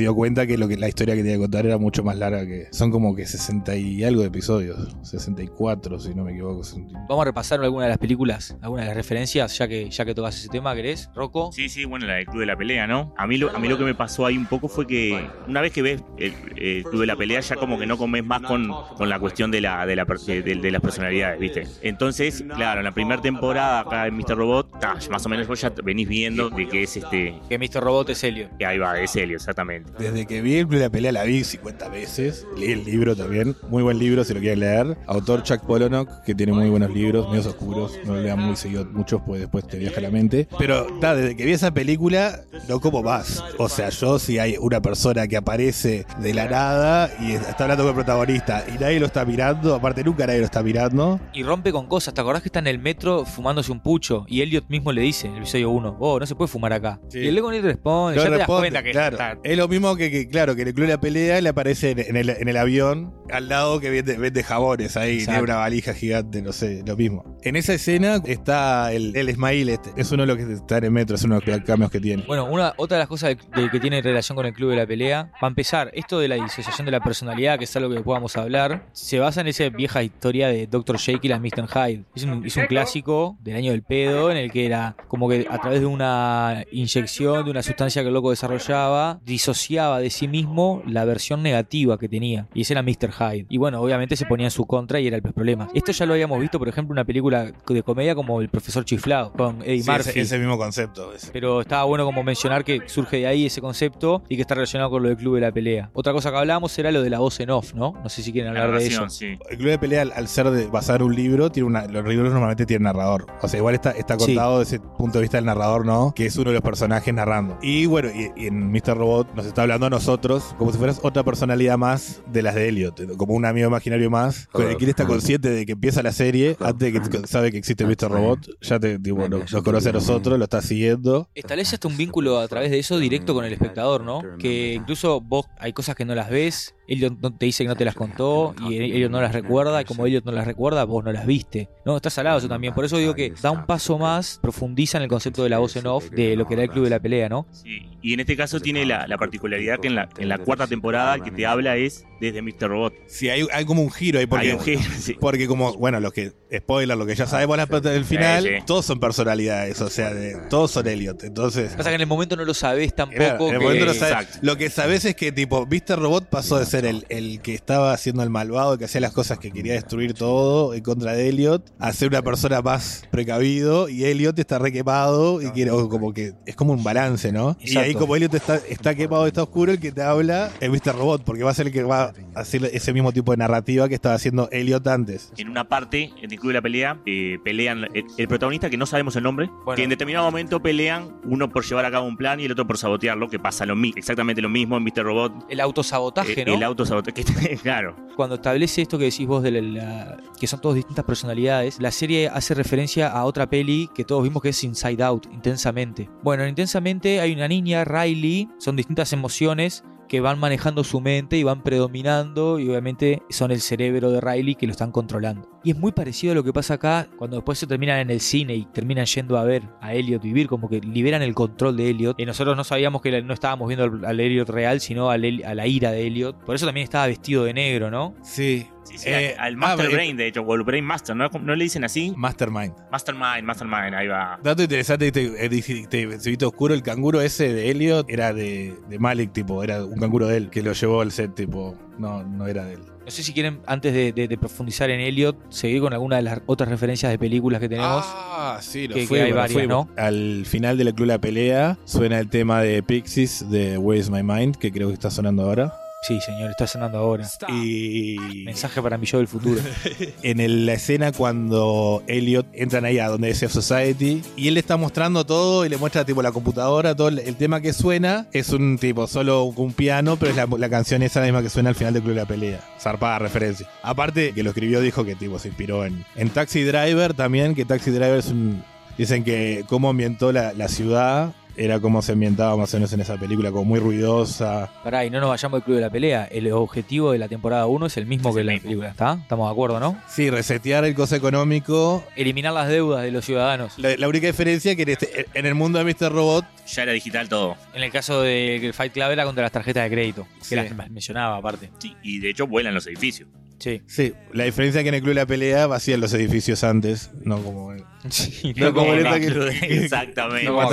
dio 0.00 0.14
cuenta 0.14 0.46
que, 0.46 0.58
lo 0.58 0.68
que 0.68 0.76
la 0.76 0.88
historia 0.88 1.14
que 1.14 1.22
tenía 1.22 1.36
que 1.36 1.42
contar 1.42 1.66
era 1.66 1.78
mucho 1.78 2.02
más 2.02 2.16
larga 2.16 2.46
que... 2.46 2.68
Son 2.70 2.90
como 2.90 3.14
que 3.14 3.26
60 3.26 3.76
y 3.76 4.04
algo 4.04 4.22
de 4.22 4.28
episodios, 4.28 4.96
64 5.02 6.00
si 6.00 6.14
no 6.14 6.24
me 6.24 6.32
equivoco. 6.32 6.64
60. 6.64 7.06
Vamos 7.08 7.22
a 7.22 7.24
repasar 7.24 7.60
algunas 7.60 7.86
de 7.86 7.90
las 7.90 7.98
películas, 7.98 8.56
algunas 8.60 8.84
de 8.84 8.88
las 8.88 8.96
referencias, 8.96 9.56
ya 9.56 9.68
que, 9.68 9.90
ya 9.90 10.04
que 10.04 10.14
tocas 10.14 10.36
ese 10.36 10.48
tema, 10.48 10.74
¿querés, 10.74 11.10
Rocco? 11.14 11.43
Sí, 11.52 11.68
sí, 11.68 11.84
bueno, 11.84 12.06
la 12.06 12.14
del 12.14 12.26
Club 12.26 12.40
de 12.40 12.46
la 12.46 12.56
Pelea, 12.56 12.86
¿no? 12.86 13.14
A 13.16 13.26
mí 13.26 13.36
lo, 13.38 13.54
a 13.54 13.58
mí 13.58 13.68
lo 13.68 13.78
que 13.78 13.84
me 13.84 13.94
pasó 13.94 14.26
ahí 14.26 14.36
un 14.36 14.46
poco 14.46 14.68
fue 14.68 14.86
que 14.86 15.24
una 15.46 15.60
vez 15.60 15.72
que 15.72 15.82
ves 15.82 16.02
el, 16.18 16.32
el 16.56 16.82
Club 16.84 17.00
de 17.00 17.06
la 17.06 17.16
Pelea 17.16 17.40
ya 17.40 17.56
como 17.56 17.78
que 17.78 17.86
no 17.86 17.96
comes 17.98 18.24
más 18.24 18.42
con, 18.42 18.70
con 18.96 19.08
la 19.08 19.18
cuestión 19.18 19.50
de, 19.50 19.60
la, 19.60 19.84
de, 19.86 19.96
la 19.96 20.04
de, 20.04 20.42
de- 20.42 20.54
de 20.56 20.70
las 20.70 20.80
personalidades, 20.82 21.38
¿viste? 21.38 21.66
Entonces, 21.82 22.44
claro, 22.54 22.80
en 22.80 22.84
la 22.84 22.92
primera 22.92 23.20
temporada 23.20 23.80
acá 23.80 24.06
en 24.06 24.16
Mr. 24.16 24.36
Robot, 24.36 24.78
ta, 24.80 24.96
más 25.10 25.24
o 25.26 25.28
menos 25.28 25.46
vos 25.46 25.60
ya 25.60 25.70
venís 25.82 26.08
viendo 26.08 26.50
de 26.50 26.68
que 26.68 26.82
es 26.84 26.96
este... 26.96 27.38
Que 27.48 27.58
Mr. 27.58 27.82
Robot 27.82 28.10
es 28.10 28.20
que 28.58 28.64
Ahí 28.66 28.78
va, 28.78 28.98
es 29.00 29.14
Helio, 29.16 29.36
exactamente. 29.36 29.92
Desde 29.98 30.26
que 30.26 30.40
vi 30.40 30.56
el 30.56 30.66
Club 30.66 30.78
de 30.78 30.84
la 30.86 30.90
Pelea 30.90 31.12
la 31.12 31.24
vi 31.24 31.44
50 31.44 31.88
veces. 31.88 32.46
Leí 32.56 32.72
el 32.72 32.84
libro 32.84 33.14
también. 33.14 33.54
Muy 33.68 33.82
buen 33.82 33.98
libro 33.98 34.24
si 34.24 34.32
lo 34.34 34.40
quieren 34.40 34.60
leer. 34.60 34.96
Autor 35.06 35.42
Chuck 35.42 35.60
Palahniuk, 35.66 36.22
que 36.24 36.34
tiene 36.34 36.52
muy 36.52 36.68
buenos 36.70 36.90
libros, 36.92 37.28
medios 37.28 37.46
oscuros. 37.46 37.98
No 38.04 38.14
lo 38.14 38.22
lean 38.22 38.38
muy 38.38 38.56
seguido 38.56 38.84
muchos, 38.86 39.20
pues 39.26 39.40
después 39.42 39.66
te 39.66 39.78
viaja 39.78 40.00
la 40.00 40.10
mente. 40.10 40.48
Pero 40.58 40.86
ta, 41.00 41.14
desde 41.14 41.33
que 41.36 41.44
vi 41.44 41.52
esa 41.52 41.72
película, 41.72 42.40
no 42.68 42.80
como 42.80 43.02
más. 43.02 43.42
O 43.58 43.68
sea, 43.68 43.88
yo 43.90 44.18
si 44.18 44.38
hay 44.38 44.56
una 44.58 44.80
persona 44.80 45.26
que 45.26 45.36
aparece 45.36 46.06
de 46.20 46.34
la 46.34 46.46
nada 46.48 47.10
y 47.20 47.32
está 47.32 47.64
hablando 47.64 47.84
con 47.84 47.90
el 47.90 47.94
protagonista 47.96 48.64
y 48.72 48.78
nadie 48.78 49.00
lo 49.00 49.06
está 49.06 49.24
mirando, 49.24 49.74
aparte 49.74 50.02
nunca 50.04 50.26
nadie 50.26 50.40
lo 50.40 50.44
está 50.46 50.62
mirando. 50.62 51.20
Y 51.32 51.42
rompe 51.42 51.72
con 51.72 51.86
cosas. 51.86 52.14
¿Te 52.14 52.20
acordás 52.20 52.42
que 52.42 52.48
está 52.48 52.58
en 52.60 52.66
el 52.66 52.78
metro 52.78 53.24
fumándose 53.24 53.72
un 53.72 53.80
pucho? 53.80 54.24
Y 54.28 54.42
Elliot 54.42 54.68
mismo 54.68 54.92
le 54.92 55.02
dice 55.02 55.26
en 55.26 55.32
el 55.34 55.38
episodio 55.40 55.70
1, 55.70 55.96
oh, 56.00 56.18
no 56.20 56.26
se 56.26 56.34
puede 56.34 56.48
fumar 56.48 56.72
acá. 56.72 57.00
Sí. 57.08 57.18
Y 57.20 57.28
el 57.28 57.34
Legon 57.34 57.52
responde, 57.62 58.16
No 58.16 58.22
ya 58.22 58.24
te 58.24 58.30
das 58.30 58.38
responde, 58.40 58.60
cuenta 58.70 58.82
que 58.82 58.90
claro. 58.92 59.16
está- 59.16 59.38
Es 59.42 59.56
lo 59.56 59.68
mismo 59.68 59.96
que, 59.96 60.10
que, 60.10 60.28
claro, 60.28 60.54
que 60.56 60.62
en 60.62 60.68
el 60.68 60.74
club 60.74 60.86
de 60.86 60.92
la 60.94 61.00
pelea 61.00 61.40
le 61.40 61.48
aparece 61.48 61.90
en, 61.90 61.98
en 62.00 62.16
el, 62.16 62.30
en 62.30 62.48
el 62.48 62.56
avión, 62.56 63.14
al 63.30 63.48
lado 63.48 63.80
que 63.80 63.90
vende, 63.90 64.16
vende 64.16 64.42
jabones 64.42 64.96
ahí, 64.96 65.14
Exacto. 65.14 65.30
tiene 65.32 65.42
una 65.44 65.56
valija 65.56 65.94
gigante, 65.94 66.42
no 66.42 66.52
sé, 66.52 66.82
lo 66.86 66.96
mismo. 66.96 67.38
En 67.42 67.56
esa 67.56 67.74
escena 67.74 68.20
está 68.26 68.92
el, 68.92 69.16
el 69.16 69.30
Ismail 69.30 69.68
este, 69.68 69.90
es 69.96 70.10
uno 70.12 70.22
de 70.22 70.26
los 70.26 70.36
que 70.36 70.52
está 70.52 70.78
en 70.78 70.84
el 70.84 70.90
metro, 70.90 71.16
es 71.16 71.23
uno 71.24 71.40
de 71.40 71.46
los 71.52 71.60
cambios 71.62 71.90
que 71.90 72.00
tiene. 72.00 72.24
Bueno, 72.26 72.44
una, 72.46 72.74
otra 72.76 72.96
de 72.96 73.02
las 73.02 73.08
cosas 73.08 73.36
de- 73.36 73.62
de 73.62 73.70
que 73.70 73.80
tiene 73.80 74.00
relación 74.02 74.36
con 74.36 74.46
el 74.46 74.52
club 74.52 74.70
de 74.70 74.76
la 74.76 74.86
pelea, 74.86 75.30
para 75.40 75.48
empezar, 75.48 75.90
esto 75.94 76.18
de 76.18 76.28
la 76.28 76.36
disociación 76.36 76.84
de 76.84 76.92
la 76.92 77.00
personalidad, 77.00 77.58
que 77.58 77.64
es 77.64 77.76
algo 77.76 77.94
que 77.94 78.00
podamos 78.00 78.36
hablar, 78.36 78.86
se 78.92 79.18
basa 79.18 79.40
en 79.40 79.48
esa 79.48 79.68
vieja 79.68 80.02
historia 80.02 80.48
de 80.48 80.66
Dr. 80.66 80.98
Jekyll 80.98 81.32
and 81.32 81.44
Mr. 81.44 81.66
Hyde. 81.68 82.04
Es 82.14 82.24
un, 82.24 82.44
es 82.46 82.56
un 82.56 82.66
clásico 82.66 83.36
del 83.40 83.56
año 83.56 83.72
del 83.72 83.82
pedo, 83.82 84.30
en 84.30 84.36
el 84.36 84.50
que 84.52 84.66
era 84.66 84.96
como 85.08 85.28
que 85.28 85.46
a 85.50 85.58
través 85.58 85.80
de 85.80 85.86
una 85.86 86.64
inyección, 86.72 87.44
de 87.44 87.50
una 87.50 87.62
sustancia 87.62 88.02
que 88.02 88.08
el 88.08 88.14
loco 88.14 88.30
desarrollaba, 88.30 89.20
disociaba 89.24 90.00
de 90.00 90.10
sí 90.10 90.28
mismo 90.28 90.82
la 90.86 91.04
versión 91.04 91.42
negativa 91.42 91.98
que 91.98 92.08
tenía. 92.08 92.46
Y 92.54 92.62
ese 92.62 92.74
era 92.74 92.82
Mr. 92.82 93.10
Hyde. 93.12 93.46
Y 93.48 93.58
bueno, 93.58 93.80
obviamente 93.80 94.16
se 94.16 94.26
ponía 94.26 94.46
en 94.46 94.50
su 94.50 94.66
contra 94.66 95.00
y 95.00 95.06
era 95.06 95.16
el 95.16 95.22
problema. 95.22 95.68
Esto 95.74 95.92
ya 95.92 96.06
lo 96.06 96.12
habíamos 96.14 96.40
visto, 96.40 96.58
por 96.58 96.68
ejemplo, 96.68 96.92
en 96.92 96.98
una 96.98 97.04
película 97.04 97.52
de 97.66 97.82
comedia 97.82 98.14
como 98.14 98.40
El 98.40 98.48
Profesor 98.48 98.84
Chiflado, 98.84 99.32
con 99.32 99.62
Eddie 99.62 99.82
Sí, 99.82 99.90
Murphy. 99.90 100.10
ese, 100.10 100.20
ese 100.20 100.38
mismo 100.38 100.56
concepto. 100.58 101.03
Ese. 101.12 101.30
Pero 101.32 101.60
estaba 101.60 101.84
bueno 101.84 102.04
como 102.04 102.22
mencionar 102.22 102.64
que 102.64 102.80
surge 102.86 103.18
de 103.18 103.26
ahí 103.26 103.46
ese 103.46 103.60
concepto 103.60 104.22
y 104.28 104.36
que 104.36 104.42
está 104.42 104.54
relacionado 104.54 104.90
con 104.90 105.02
lo 105.02 105.08
del 105.08 105.18
club 105.18 105.34
de 105.36 105.40
la 105.42 105.52
pelea. 105.52 105.90
Otra 105.92 106.12
cosa 106.12 106.30
que 106.30 106.36
hablábamos 106.38 106.76
era 106.78 106.90
lo 106.92 107.02
de 107.02 107.10
la 107.10 107.18
voz 107.18 107.38
en 107.40 107.50
off, 107.50 107.74
¿no? 107.74 107.92
No 108.02 108.08
sé 108.08 108.22
si 108.22 108.32
quieren 108.32 108.54
La 108.54 108.62
hablar 108.64 108.80
de 108.80 108.86
eso. 108.86 109.08
sí. 109.08 109.38
El 109.50 109.58
club 109.58 109.70
de 109.70 109.78
pelea, 109.78 110.02
al, 110.02 110.12
al 110.12 110.28
ser 110.28 110.50
de, 110.50 110.66
basado 110.66 110.96
en 110.96 111.02
un 111.02 111.14
libro, 111.14 111.50
tiene 111.50 111.66
una, 111.66 111.86
los 111.86 112.04
libros 112.06 112.30
normalmente 112.32 112.66
tienen 112.66 112.84
narrador. 112.84 113.26
O 113.42 113.48
sea, 113.48 113.58
igual 113.58 113.74
está, 113.74 113.90
está 113.92 114.18
Sí. 114.18 114.26
contado 114.26 114.60
desde 114.60 114.76
ese 114.76 114.84
punto 114.98 115.18
de 115.18 115.22
vista 115.22 115.38
del 115.38 115.44
narrador, 115.46 115.84
¿no? 115.84 116.12
Que 116.14 116.26
es 116.26 116.36
uno 116.36 116.50
de 116.50 116.54
los 116.54 116.62
personajes 116.62 117.12
narrando. 117.12 117.58
Y 117.62 117.86
bueno, 117.86 118.10
y, 118.14 118.30
y 118.42 118.46
en 118.46 118.70
Mr. 118.70 118.96
Robot 118.96 119.34
nos 119.34 119.46
está 119.46 119.62
hablando 119.62 119.86
a 119.86 119.90
nosotros 119.90 120.54
como 120.58 120.72
si 120.72 120.78
fueras 120.78 121.00
otra 121.02 121.22
personalidad 121.24 121.76
más 121.78 122.22
de 122.30 122.42
las 122.42 122.54
de 122.54 122.68
Elliot, 122.68 123.16
como 123.16 123.34
un 123.34 123.44
amigo 123.44 123.68
imaginario 123.68 124.10
más, 124.10 124.46
con 124.52 124.68
el 124.68 124.76
que 124.76 124.84
él 124.84 124.90
está 124.90 125.06
consciente 125.06 125.50
de 125.50 125.66
que 125.66 125.72
empieza 125.72 126.02
la 126.02 126.12
serie, 126.12 126.56
antes 126.60 126.92
de 126.92 127.00
que 127.00 127.26
sabe 127.26 127.50
que 127.50 127.58
existe 127.58 127.84
Mr. 127.84 128.08
Robot, 128.10 128.48
ya 128.60 128.78
te, 128.78 128.98
tipo, 128.98 129.28
nos, 129.28 129.52
nos 129.52 129.62
conoce 129.62 129.88
a 129.88 129.92
nosotros, 129.92 130.38
lo 130.38 130.44
está 130.44 130.62
siguiendo. 130.62 130.93
Establece 131.34 131.76
hasta 131.76 131.88
un 131.88 131.96
vínculo 131.96 132.38
a 132.38 132.48
través 132.48 132.70
de 132.70 132.78
eso 132.78 132.98
directo 132.98 133.34
con 133.34 133.44
el 133.44 133.52
espectador, 133.52 134.02
¿no? 134.02 134.22
Que 134.38 134.74
incluso 134.74 135.20
vos 135.20 135.46
hay 135.58 135.72
cosas 135.72 135.94
que 135.96 136.04
no 136.04 136.14
las 136.14 136.30
ves, 136.30 136.74
Elliot 136.86 137.18
no 137.20 137.34
te 137.34 137.46
dice 137.46 137.64
que 137.64 137.68
no 137.68 137.76
te 137.76 137.84
las 137.84 137.94
contó 137.94 138.54
y 138.68 138.76
Elliot 138.76 139.10
no 139.10 139.20
las 139.20 139.32
recuerda 139.32 139.80
y 139.80 139.84
como 139.84 140.06
Elliot 140.06 140.24
no 140.24 140.32
las 140.32 140.46
recuerda, 140.46 140.84
vos 140.84 141.04
no 141.04 141.12
las 141.12 141.26
viste. 141.26 141.68
No, 141.84 141.96
está 141.96 142.10
salado 142.10 142.38
eso 142.38 142.48
también. 142.48 142.74
Por 142.74 142.84
eso 142.84 142.96
digo 142.98 143.14
que 143.14 143.32
da 143.42 143.50
un 143.50 143.66
paso 143.66 143.98
más, 143.98 144.38
profundiza 144.42 144.98
en 144.98 145.04
el 145.04 145.08
concepto 145.08 145.42
de 145.42 145.48
la 145.50 145.58
voz 145.58 145.76
en 145.76 145.86
off 145.86 146.10
de 146.10 146.36
lo 146.36 146.46
que 146.46 146.54
era 146.54 146.62
el 146.64 146.70
club 146.70 146.84
de 146.84 146.90
la 146.90 147.00
pelea, 147.00 147.28
¿no? 147.28 147.46
Sí, 147.52 147.88
Y 148.02 148.12
en 148.14 148.20
este 148.20 148.36
caso 148.36 148.60
tiene 148.60 148.84
la, 148.84 149.06
la 149.06 149.16
particularidad 149.18 149.78
que 149.80 149.88
en 149.88 149.94
la, 149.94 150.08
en 150.18 150.28
la 150.28 150.38
cuarta 150.38 150.66
temporada 150.66 151.14
el 151.14 151.22
que 151.22 151.30
te 151.30 151.46
habla 151.46 151.76
es 151.76 152.04
desde 152.20 152.40
Mr. 152.42 152.68
Robot. 152.68 152.94
Sí, 153.06 153.28
hay, 153.28 153.46
hay 153.52 153.64
como 153.64 153.82
un 153.82 153.90
giro 153.90 154.18
ahí, 154.18 154.26
porque, 154.26 154.46
Hay 154.48 154.52
un 154.54 154.60
giro, 154.60 154.80
sí. 154.98 155.14
porque 155.20 155.46
como, 155.46 155.74
bueno, 155.74 156.00
los 156.00 156.12
que, 156.12 156.32
spoiler, 156.56 156.96
lo 156.96 157.04
que 157.06 157.14
ya 157.14 157.26
sabemos 157.26 157.56
la 157.56 157.66
parte 157.66 157.88
del 157.90 158.04
final, 158.04 158.42
Sí, 158.44 158.48
sí. 158.58 158.64
todos 158.66 158.84
son 158.86 158.98
personalidades, 159.00 159.80
o 159.80 159.90
sea, 159.90 160.12
de- 160.14 160.36
todos 160.48 160.70
son 160.70 160.86
Elliot. 160.86 161.22
Entonces, 161.24 161.74
Pasa 161.76 161.90
que 161.90 161.96
en 161.96 162.00
el 162.00 162.06
momento 162.06 162.34
no 162.36 162.44
lo 162.44 162.54
sabés 162.54 162.94
tampoco. 162.94 163.48
En 163.48 163.54
el 163.54 163.58
que- 163.60 163.64
momento 163.64 163.86
no 163.86 163.94
sabes. 163.94 164.12
Exacto. 164.26 164.38
Lo 164.42 164.56
que 164.56 164.70
sabes 164.70 165.04
es 165.04 165.14
que, 165.16 165.32
tipo, 165.32 165.66
Mr. 165.66 165.98
Robot 165.98 166.28
pasó 166.30 166.58
de 166.58 166.64
ser 166.66 166.73
el, 166.84 167.06
el 167.08 167.40
que 167.40 167.54
estaba 167.54 167.92
haciendo 167.92 168.22
el 168.22 168.30
malvado, 168.30 168.78
que 168.78 168.86
hacía 168.86 169.00
las 169.00 169.12
cosas 169.12 169.38
que 169.38 169.50
quería 169.50 169.74
destruir 169.74 170.14
todo 170.14 170.74
en 170.74 170.82
contra 170.82 171.12
de 171.12 171.28
Elliot, 171.28 171.72
a 171.78 171.92
ser 171.92 172.08
una 172.08 172.22
persona 172.22 172.60
más 172.62 173.04
precavido, 173.10 173.88
y 173.88 174.04
Elliot 174.04 174.38
está 174.38 174.58
requemado, 174.58 175.40
y 175.42 175.50
quiere, 175.50 175.70
o 175.70 175.88
como 175.88 176.12
que 176.12 176.32
es 176.46 176.56
como 176.56 176.72
un 176.72 176.82
balance, 176.84 177.32
¿no? 177.32 177.56
Y 177.60 177.76
ahí, 177.76 177.94
como 177.94 178.16
Elliot 178.16 178.34
está, 178.34 178.56
está 178.68 178.94
quemado, 178.94 179.26
está 179.26 179.42
oscuro, 179.42 179.72
el 179.72 179.80
que 179.80 179.92
te 179.92 180.02
habla 180.02 180.50
es 180.60 180.70
Mr. 180.70 180.96
Robot, 180.96 181.22
porque 181.24 181.42
va 181.42 181.50
a 181.50 181.54
ser 181.54 181.66
el 181.68 181.72
que 181.72 181.82
va 181.82 182.12
a 182.34 182.40
hacer 182.40 182.64
ese 182.72 182.92
mismo 182.92 183.12
tipo 183.12 183.30
de 183.32 183.36
narrativa 183.38 183.88
que 183.88 183.94
estaba 183.94 184.14
haciendo 184.14 184.48
Elliot 184.50 184.86
antes. 184.88 185.32
En 185.36 185.48
una 185.48 185.68
parte, 185.68 186.10
en 186.22 186.30
el 186.32 186.38
club 186.38 186.48
de 186.48 186.54
la 186.54 186.62
pelea, 186.62 187.00
eh, 187.06 187.38
pelean 187.44 187.84
el, 187.94 188.04
el 188.18 188.28
protagonista, 188.28 188.70
que 188.70 188.76
no 188.76 188.86
sabemos 188.86 189.16
el 189.16 189.22
nombre, 189.22 189.50
Bueno. 189.64 189.76
que 189.76 189.82
en 189.84 189.90
determinado 189.90 190.24
momento 190.26 190.60
pelean, 190.62 191.08
uno 191.24 191.48
por 191.50 191.64
llevar 191.64 191.84
a 191.84 191.90
cabo 191.90 192.06
un 192.06 192.16
plan 192.16 192.40
y 192.40 192.44
el 192.44 192.52
otro 192.52 192.66
por 192.66 192.78
sabotearlo, 192.78 193.28
que 193.28 193.38
pasa 193.38 193.66
lo 193.66 193.76
mi- 193.76 193.92
exactamente 193.96 194.40
lo 194.42 194.48
mismo 194.48 194.76
en 194.76 194.82
Mr. 194.84 195.04
Robot. 195.04 195.32
El 195.48 195.60
autosabotaje, 195.60 196.40
Eh, 196.42 196.44
¿no? 196.46 196.54
El 196.54 196.63
auto 196.64 196.84
sabotaje, 196.84 197.24
claro. 197.62 197.94
Cuando 198.16 198.36
establece 198.36 198.82
esto 198.82 198.98
que 198.98 199.04
decís 199.04 199.26
vos 199.26 199.42
de 199.42 199.62
la, 199.62 200.16
que 200.38 200.46
son 200.46 200.60
todos 200.60 200.74
distintas 200.74 201.04
personalidades, 201.04 201.80
la 201.80 201.90
serie 201.90 202.28
hace 202.28 202.54
referencia 202.54 203.08
a 203.08 203.24
otra 203.24 203.48
peli 203.48 203.88
que 203.94 204.04
todos 204.04 204.22
vimos 204.22 204.42
que 204.42 204.50
es 204.50 204.64
Inside 204.64 205.02
Out, 205.02 205.26
intensamente. 205.32 206.08
Bueno, 206.22 206.44
en 206.44 206.54
intensamente 206.54 207.20
hay 207.20 207.32
una 207.32 207.48
niña, 207.48 207.84
Riley, 207.84 208.48
son 208.58 208.76
distintas 208.76 209.12
emociones 209.12 209.82
que 210.14 210.20
van 210.20 210.38
manejando 210.38 210.84
su 210.84 211.00
mente 211.00 211.36
y 211.36 211.42
van 211.42 211.64
predominando 211.64 212.60
y 212.60 212.68
obviamente 212.68 213.22
son 213.30 213.50
el 213.50 213.60
cerebro 213.60 214.12
de 214.12 214.20
Riley 214.20 214.54
que 214.54 214.64
lo 214.64 214.70
están 214.70 214.92
controlando. 214.92 215.48
Y 215.64 215.72
es 215.72 215.76
muy 215.76 215.90
parecido 215.90 216.30
a 216.30 216.34
lo 216.36 216.44
que 216.44 216.52
pasa 216.52 216.74
acá 216.74 217.08
cuando 217.16 217.38
después 217.38 217.58
se 217.58 217.66
terminan 217.66 217.98
en 217.98 218.10
el 218.10 218.20
cine 218.20 218.54
y 218.54 218.64
terminan 218.66 219.06
yendo 219.06 219.36
a 219.36 219.42
ver 219.42 219.64
a 219.80 219.92
Elliot 219.92 220.22
vivir, 220.22 220.46
como 220.46 220.68
que 220.68 220.78
liberan 220.78 221.22
el 221.22 221.34
control 221.34 221.76
de 221.76 221.90
Elliot. 221.90 222.20
Y 222.20 222.26
nosotros 222.26 222.56
no 222.56 222.62
sabíamos 222.62 223.02
que 223.02 223.22
no 223.22 223.34
estábamos 223.34 223.66
viendo 223.66 224.06
al, 224.06 224.20
Elliot 224.20 224.48
real, 224.48 224.80
sino 224.80 225.10
a 225.10 225.18
la 225.18 225.66
ira 225.66 225.90
de 225.90 226.06
Elliot. 226.06 226.44
Por 226.44 226.54
eso 226.54 226.64
también 226.64 226.84
estaba 226.84 227.08
vestido 227.08 227.42
de 227.42 227.54
negro, 227.54 227.90
¿no? 227.90 228.14
Sí. 228.22 228.68
Sí, 228.94 229.04
sí, 229.04 229.08
Eh, 229.10 229.34
al, 229.38 229.46
al 229.46 229.56
Master 229.56 229.86
ah, 229.86 229.92
Brain, 229.92 230.16
de 230.16 230.26
hecho, 230.28 230.42
o 230.42 230.54
el 230.54 230.62
Brain 230.62 230.84
Master, 230.84 231.16
¿no? 231.16 231.28
¿No 231.40 231.56
le 231.56 231.64
dicen 231.64 231.84
así? 231.84 232.12
Mastermind. 232.16 232.72
Mastermind, 232.92 233.42
Mastermind, 233.42 233.94
ahí 233.94 234.06
va. 234.06 234.38
Dato 234.42 234.62
interesante, 234.62 235.10
te, 235.10 235.30
te, 235.30 235.48
te- 235.48 235.86
te 235.86 236.06
viste 236.30 236.44
oscuro, 236.44 236.74
el 236.74 236.82
canguro 236.82 237.20
ese 237.20 237.52
de 237.52 237.70
Elliot 237.70 238.08
era 238.08 238.32
de, 238.32 238.74
de 238.88 238.98
Malik, 238.98 239.32
tipo, 239.32 239.62
era 239.64 239.84
un 239.84 239.98
canguro 239.98 240.26
de 240.28 240.36
él, 240.36 240.50
que 240.50 240.62
lo 240.62 240.72
llevó 240.72 241.00
al 241.00 241.10
set, 241.12 241.34
tipo, 241.34 241.76
no, 241.98 242.22
no 242.22 242.46
era 242.46 242.64
de 242.64 242.74
él. 242.74 242.80
No 243.04 243.10
sé 243.10 243.22
si 243.22 243.34
quieren, 243.34 243.60
antes 243.66 243.92
de, 243.92 244.12
de- 244.12 244.28
de 244.28 244.38
profundizar 244.38 244.88
en 244.90 245.00
Elliot, 245.00 245.36
seguir 245.50 245.80
con 245.82 245.92
alguna 245.92 246.16
de 246.16 246.22
las 246.22 246.40
otras 246.46 246.70
referencias 246.70 247.12
de 247.12 247.18
películas 247.18 247.60
que 247.60 247.68
tenemos. 247.68 248.02
Ah, 248.06 248.58
sí, 248.62 248.88
que- 248.88 249.06
que 249.06 249.22
hay 249.22 249.32
varias, 249.32 249.68
¿no? 249.68 249.88
Al 249.96 250.44
final 250.46 250.78
de 250.78 250.84
la 250.84 250.92
Club 250.92 251.08
la 251.08 251.18
Pelea 251.20 251.78
suena 251.84 252.18
el 252.18 252.28
tema 252.30 252.62
de 252.62 252.82
Pixies 252.82 253.50
de 253.50 253.76
Where's 253.76 254.08
My 254.08 254.22
Mind, 254.22 254.56
que 254.56 254.72
creo 254.72 254.88
que 254.88 254.94
está 254.94 255.10
sonando 255.10 255.42
ahora. 255.42 255.72
Sí, 256.06 256.20
señor, 256.20 256.50
está 256.50 256.66
sonando 256.66 256.98
ahora. 256.98 257.26
Y 257.48 258.16
Mensaje 258.44 258.82
para 258.82 258.98
mi 258.98 259.06
yo 259.06 259.18
del 259.18 259.26
futuro. 259.28 259.60
en 260.22 260.38
el- 260.40 260.66
la 260.66 260.74
escena 260.74 261.12
cuando 261.12 262.02
Elliot 262.06 262.46
entran 262.52 262.84
ahí 262.84 262.98
a 262.98 263.08
donde 263.08 263.30
es 263.30 263.38
Society 263.38 264.22
y 264.36 264.48
él 264.48 264.54
le 264.54 264.60
está 264.60 264.76
mostrando 264.76 265.24
todo 265.24 265.64
y 265.64 265.68
le 265.68 265.76
muestra 265.78 266.04
tipo 266.04 266.20
la 266.22 266.32
computadora, 266.32 266.94
todo 266.94 267.08
el, 267.08 267.18
el 267.20 267.36
tema 267.36 267.60
que 267.60 267.72
suena 267.72 268.26
es 268.32 268.50
un 268.50 268.76
tipo 268.78 269.06
solo 269.06 269.44
un 269.44 269.72
piano, 269.72 270.16
pero 270.16 270.30
es 270.30 270.36
la, 270.36 270.46
la 270.58 270.68
canción 270.68 271.02
esa 271.02 271.22
misma 271.22 271.42
que 271.42 271.48
suena 271.48 271.70
al 271.70 271.74
final 271.74 271.94
del 271.94 272.02
Club 272.02 272.14
de 272.14 272.20
la 272.20 272.26
Pelea. 272.26 272.60
Zarpada 272.78 273.18
referencia. 273.18 273.66
Aparte 273.82 274.32
que 274.34 274.42
lo 274.42 274.50
escribió 274.50 274.80
dijo 274.80 275.04
que 275.04 275.14
tipo 275.14 275.38
se 275.38 275.48
inspiró 275.48 275.84
en, 275.86 276.04
en 276.16 276.28
Taxi 276.30 276.62
Driver 276.64 277.14
también, 277.14 277.54
que 277.54 277.64
Taxi 277.64 277.90
Driver 277.90 278.18
es 278.18 278.26
un... 278.28 278.62
Dicen 278.98 279.24
que 279.24 279.64
cómo 279.68 279.88
ambientó 279.90 280.30
la, 280.32 280.52
la 280.52 280.68
ciudad 280.68 281.32
era 281.56 281.80
como 281.80 282.02
se 282.02 282.12
ambientaba 282.12 282.56
más 282.56 282.72
o 282.74 282.76
menos 282.76 282.92
en 282.92 283.00
esa 283.00 283.16
película, 283.16 283.50
como 283.50 283.64
muy 283.64 283.80
ruidosa. 283.80 284.70
Pará, 284.82 285.04
y 285.04 285.10
no 285.10 285.20
nos 285.20 285.28
vayamos 285.30 285.58
del 285.58 285.64
club 285.64 285.76
de 285.76 285.82
la 285.82 285.90
pelea. 285.90 286.24
El 286.30 286.50
objetivo 286.52 287.12
de 287.12 287.18
la 287.18 287.28
temporada 287.28 287.66
1 287.66 287.86
es 287.86 287.96
el 287.96 288.06
mismo 288.06 288.28
Es 288.30 288.34
que 288.34 288.40
el 288.40 288.46
la 288.46 288.52
mismo. 288.52 288.64
película, 288.64 288.88
¿está? 288.90 289.18
Estamos 289.22 289.48
de 289.48 289.52
acuerdo, 289.52 289.80
¿no? 289.80 289.96
Sí, 290.08 290.30
resetear 290.30 290.84
el 290.84 290.94
costo 290.94 291.16
económico. 291.16 292.04
Eliminar 292.16 292.52
las 292.52 292.68
deudas 292.68 293.02
de 293.02 293.10
los 293.10 293.24
ciudadanos. 293.24 293.78
La, 293.78 293.96
la 293.96 294.08
única 294.08 294.26
diferencia 294.26 294.70
es 294.72 294.76
que 294.76 294.82
en, 294.82 294.88
este- 294.90 295.26
en 295.34 295.46
el 295.46 295.54
mundo 295.54 295.78
de 295.82 295.84
Mr. 295.84 296.12
Robot 296.12 296.44
Ya 296.66 296.82
era 296.84 296.92
digital 296.92 297.28
todo. 297.28 297.56
En 297.74 297.82
el 297.82 297.90
caso 297.90 298.22
de 298.22 298.58
que 298.60 298.66
el 298.68 298.74
Fight 298.74 298.92
Club 298.92 299.10
era 299.10 299.24
contra 299.24 299.42
las 299.42 299.52
tarjetas 299.52 299.84
de 299.84 299.90
crédito, 299.90 300.26
que 300.38 300.44
Sí. 300.44 300.54
las 300.56 300.72
mencionaba 300.90 301.36
aparte. 301.36 301.70
Sí, 301.78 301.94
y 302.02 302.18
de 302.20 302.30
hecho 302.30 302.46
vuelan 302.46 302.74
los 302.74 302.86
edificios. 302.86 303.28
Sí. 303.64 303.80
Sí, 303.86 304.12
la 304.34 304.44
diferencia 304.44 304.80
es 304.80 304.84
que 304.84 304.88
en 304.90 304.94
el 304.96 305.00
club 305.00 305.14
de 305.14 305.20
la 305.22 305.26
pelea 305.26 305.66
vacían 305.66 305.98
los 306.00 306.12
edificios 306.12 306.62
antes, 306.64 307.10
no 307.22 307.42
como 307.42 307.72
en- 307.72 307.82
Sí, 308.10 308.52
No 308.56 308.74
como 308.74 308.92
el 308.92 309.04
que- 309.04 309.56
Exactamente. 309.84 310.44
no 310.44 310.56
Sí, 310.56 310.68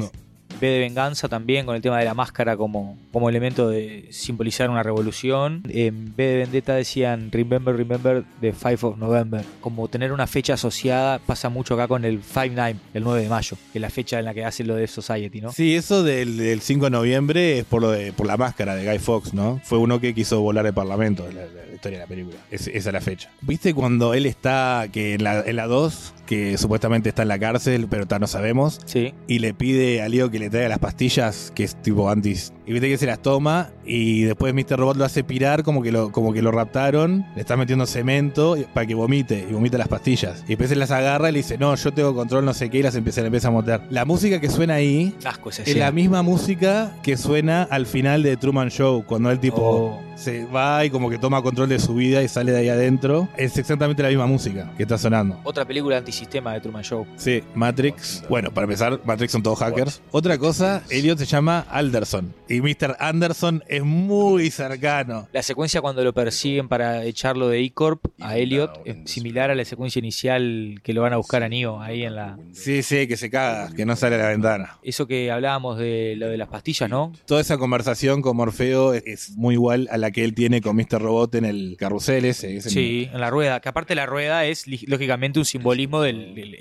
que 0.00 0.04
es- 0.04 0.25
B 0.60 0.66
de 0.66 0.80
venganza 0.80 1.28
también 1.28 1.66
con 1.66 1.76
el 1.76 1.82
tema 1.82 1.98
de 1.98 2.04
la 2.04 2.14
máscara 2.14 2.56
como, 2.56 2.96
como 3.12 3.28
elemento 3.28 3.68
de 3.68 4.06
simbolizar 4.10 4.70
una 4.70 4.82
revolución. 4.82 5.62
En 5.68 6.14
B 6.16 6.24
de 6.24 6.36
vendetta 6.38 6.74
decían 6.74 7.30
Remember, 7.32 7.76
Remember 7.76 8.24
the 8.40 8.52
5 8.52 8.88
of 8.88 8.98
November. 8.98 9.44
Como 9.60 9.88
tener 9.88 10.12
una 10.12 10.26
fecha 10.26 10.54
asociada 10.54 11.18
pasa 11.18 11.48
mucho 11.48 11.74
acá 11.74 11.88
con 11.88 12.04
el 12.04 12.22
5-9, 12.22 12.76
el 12.94 13.04
9 13.04 13.22
de 13.22 13.28
mayo, 13.28 13.56
que 13.72 13.78
es 13.78 13.82
la 13.82 13.90
fecha 13.90 14.18
en 14.18 14.24
la 14.24 14.34
que 14.34 14.44
hace 14.44 14.64
lo 14.64 14.74
de 14.76 14.86
Society, 14.86 15.40
¿no? 15.40 15.52
Sí, 15.52 15.74
eso 15.74 16.02
del, 16.02 16.36
del 16.36 16.60
5 16.60 16.86
de 16.86 16.90
noviembre 16.90 17.58
es 17.58 17.64
por 17.64 17.82
lo 17.82 17.90
de, 17.90 18.12
por 18.12 18.26
la 18.26 18.36
máscara 18.36 18.74
de 18.74 18.86
Guy 18.88 18.98
Fox, 18.98 19.34
¿no? 19.34 19.60
Fue 19.64 19.78
uno 19.78 20.00
que 20.00 20.14
quiso 20.14 20.40
volar 20.40 20.66
el 20.66 20.74
parlamento, 20.74 21.26
la, 21.32 21.42
la 21.46 21.74
historia 21.74 21.98
de 21.98 22.04
la 22.04 22.08
película. 22.08 22.36
Es- 22.50 22.66
esa 22.68 22.88
es 22.88 22.92
la 22.92 23.00
fecha. 23.00 23.30
¿Viste 23.42 23.74
cuando 23.74 24.14
él 24.14 24.26
está, 24.26 24.86
que 24.92 25.14
en 25.14 25.22
la 25.24 25.66
2, 25.66 26.14
que 26.26 26.58
supuestamente 26.58 27.08
está 27.08 27.22
en 27.22 27.28
la 27.28 27.38
cárcel, 27.38 27.86
pero 27.88 28.06
ta, 28.06 28.18
no 28.18 28.26
sabemos, 28.26 28.80
Sí. 28.84 29.14
y 29.28 29.38
le 29.38 29.54
pide 29.54 30.02
a 30.02 30.08
Leo 30.08 30.30
que 30.30 30.38
le 30.38 30.50
traiga 30.50 30.68
las 30.68 30.78
pastillas, 30.80 31.52
que 31.54 31.64
es 31.64 31.80
tipo 31.80 32.10
antis. 32.10 32.52
Y 32.66 32.72
viste 32.72 32.88
que 32.88 32.98
se 32.98 33.06
las 33.06 33.20
toma 33.20 33.70
y 33.84 34.22
después 34.22 34.52
Mr. 34.52 34.76
Robot 34.78 34.96
lo 34.96 35.04
hace 35.04 35.22
pirar 35.22 35.62
como 35.62 35.82
que 35.82 35.92
lo, 35.92 36.10
como 36.10 36.32
que 36.32 36.42
lo 36.42 36.50
raptaron, 36.50 37.24
le 37.34 37.40
está 37.40 37.56
metiendo 37.56 37.86
cemento 37.86 38.56
para 38.74 38.86
que 38.86 38.94
vomite 38.94 39.46
y 39.48 39.52
vomita 39.52 39.78
las 39.78 39.88
pastillas. 39.88 40.42
Y 40.44 40.48
después 40.48 40.68
se 40.70 40.76
las 40.76 40.90
agarra 40.90 41.28
y 41.28 41.32
le 41.32 41.38
dice, 41.38 41.58
no, 41.58 41.74
yo 41.76 41.92
tengo 41.92 42.14
control, 42.14 42.44
no 42.44 42.52
sé 42.54 42.68
qué, 42.68 42.78
y 42.78 42.82
las 42.82 42.94
empieza, 42.96 43.20
le 43.20 43.28
empieza 43.28 43.48
a 43.48 43.52
mover. 43.52 43.82
La 43.90 44.04
música 44.04 44.40
que 44.40 44.50
suena 44.50 44.74
ahí 44.74 45.14
Asco 45.24 45.50
es 45.50 45.76
la 45.76 45.92
misma 45.92 46.22
música 46.22 46.92
que 47.02 47.16
suena 47.16 47.62
al 47.62 47.86
final 47.86 48.22
de 48.22 48.36
Truman 48.36 48.68
Show, 48.70 49.04
cuando 49.06 49.30
él 49.30 49.38
tipo 49.38 49.56
Oh. 49.66 50.00
se 50.16 50.44
va 50.46 50.84
y 50.84 50.90
como 50.90 51.10
que 51.10 51.18
toma 51.18 51.42
control 51.42 51.68
de 51.68 51.78
su 51.78 51.94
vida 51.94 52.22
y 52.22 52.28
sale 52.28 52.52
de 52.52 52.58
ahí 52.58 52.68
adentro. 52.68 53.28
Es 53.36 53.58
exactamente 53.58 54.02
la 54.02 54.08
misma 54.08 54.26
música 54.26 54.72
que 54.76 54.82
está 54.84 54.96
sonando. 54.98 55.40
Otra 55.44 55.64
película 55.64 55.98
antisistema 55.98 56.52
de 56.54 56.60
Truman 56.60 56.82
Show. 56.82 57.06
Sí, 57.16 57.42
Matrix. 57.54 58.24
Bueno, 58.28 58.50
para 58.52 58.64
empezar, 58.64 59.00
Matrix 59.04 59.32
son 59.32 59.42
todos 59.42 59.58
hackers. 59.58 60.00
Otra 60.10 60.38
cosa, 60.38 60.82
Elliot 60.90 61.18
se 61.18 61.26
llama 61.26 61.66
Alderson. 61.70 62.32
Y 62.48 62.55
Mr. 62.60 62.96
Anderson 62.98 63.62
es 63.68 63.82
muy 63.82 64.50
cercano. 64.50 65.28
La 65.32 65.42
secuencia 65.42 65.80
cuando 65.80 66.02
lo 66.04 66.12
persiguen 66.12 66.68
para 66.68 67.04
echarlo 67.04 67.48
de 67.48 67.60
E-Corp 67.60 68.06
a 68.20 68.36
Elliot 68.36 68.80
es 68.84 69.10
similar 69.10 69.50
a 69.50 69.54
la 69.54 69.64
secuencia 69.64 69.98
inicial 69.98 70.80
que 70.82 70.92
lo 70.92 71.02
van 71.02 71.12
a 71.12 71.16
buscar 71.16 71.42
a 71.42 71.48
Neo 71.48 71.80
ahí 71.80 72.04
en 72.04 72.16
la... 72.16 72.38
Sí, 72.52 72.82
sí, 72.82 73.06
que 73.06 73.16
se 73.16 73.30
caga, 73.30 73.74
que 73.74 73.84
no 73.84 73.96
sale 73.96 74.16
a 74.16 74.18
la 74.18 74.28
ventana. 74.28 74.78
Eso 74.82 75.06
que 75.06 75.30
hablábamos 75.30 75.78
de 75.78 76.14
lo 76.16 76.28
de 76.28 76.36
las 76.36 76.48
pastillas, 76.48 76.88
¿no? 76.88 77.12
Toda 77.26 77.40
esa 77.40 77.58
conversación 77.58 78.22
con 78.22 78.36
Morfeo 78.36 78.94
es, 78.94 79.36
muy 79.36 79.54
igual 79.54 79.88
a 79.90 79.96
la 79.96 80.10
que 80.10 80.24
él 80.24 80.34
tiene 80.34 80.60
con 80.60 80.76
Mr. 80.76 81.00
Robot 81.00 81.34
en 81.36 81.44
el 81.44 81.76
carrusel 81.78 82.24
ese. 82.24 82.56
ese 82.56 82.70
Sí, 82.70 83.08
en 83.12 83.20
la 83.20 83.30
rueda. 83.30 83.60
Que 83.60 83.68
aparte 83.68 83.94
la 83.94 84.06
rueda 84.06 84.44
es 84.44 84.66
lógicamente 84.86 85.38
un 85.38 85.44
simbolismo 85.44 86.00
de 86.00 86.12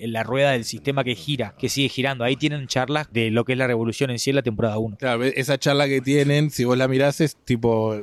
la 0.01 0.23
rueda 0.23 0.51
del 0.51 0.65
sistema 0.65 1.03
que 1.03 1.15
gira, 1.15 1.55
que 1.57 1.69
sigue 1.69 1.89
girando. 1.89 2.23
Ahí 2.23 2.35
tienen 2.35 2.67
charlas 2.67 3.11
de 3.11 3.31
lo 3.31 3.45
que 3.45 3.53
es 3.53 3.57
la 3.57 3.67
revolución 3.67 4.09
en 4.09 4.19
sí 4.19 4.29
en 4.29 4.37
la 4.37 4.41
temporada 4.41 4.77
1. 4.77 4.97
Claro, 4.97 5.23
esa 5.23 5.57
charla 5.57 5.84
que 5.87 6.01
tienen, 6.01 6.49
si 6.51 6.63
vos 6.63 6.77
la 6.77 6.87
mirás, 6.87 7.21
es 7.21 7.35
tipo. 7.35 7.95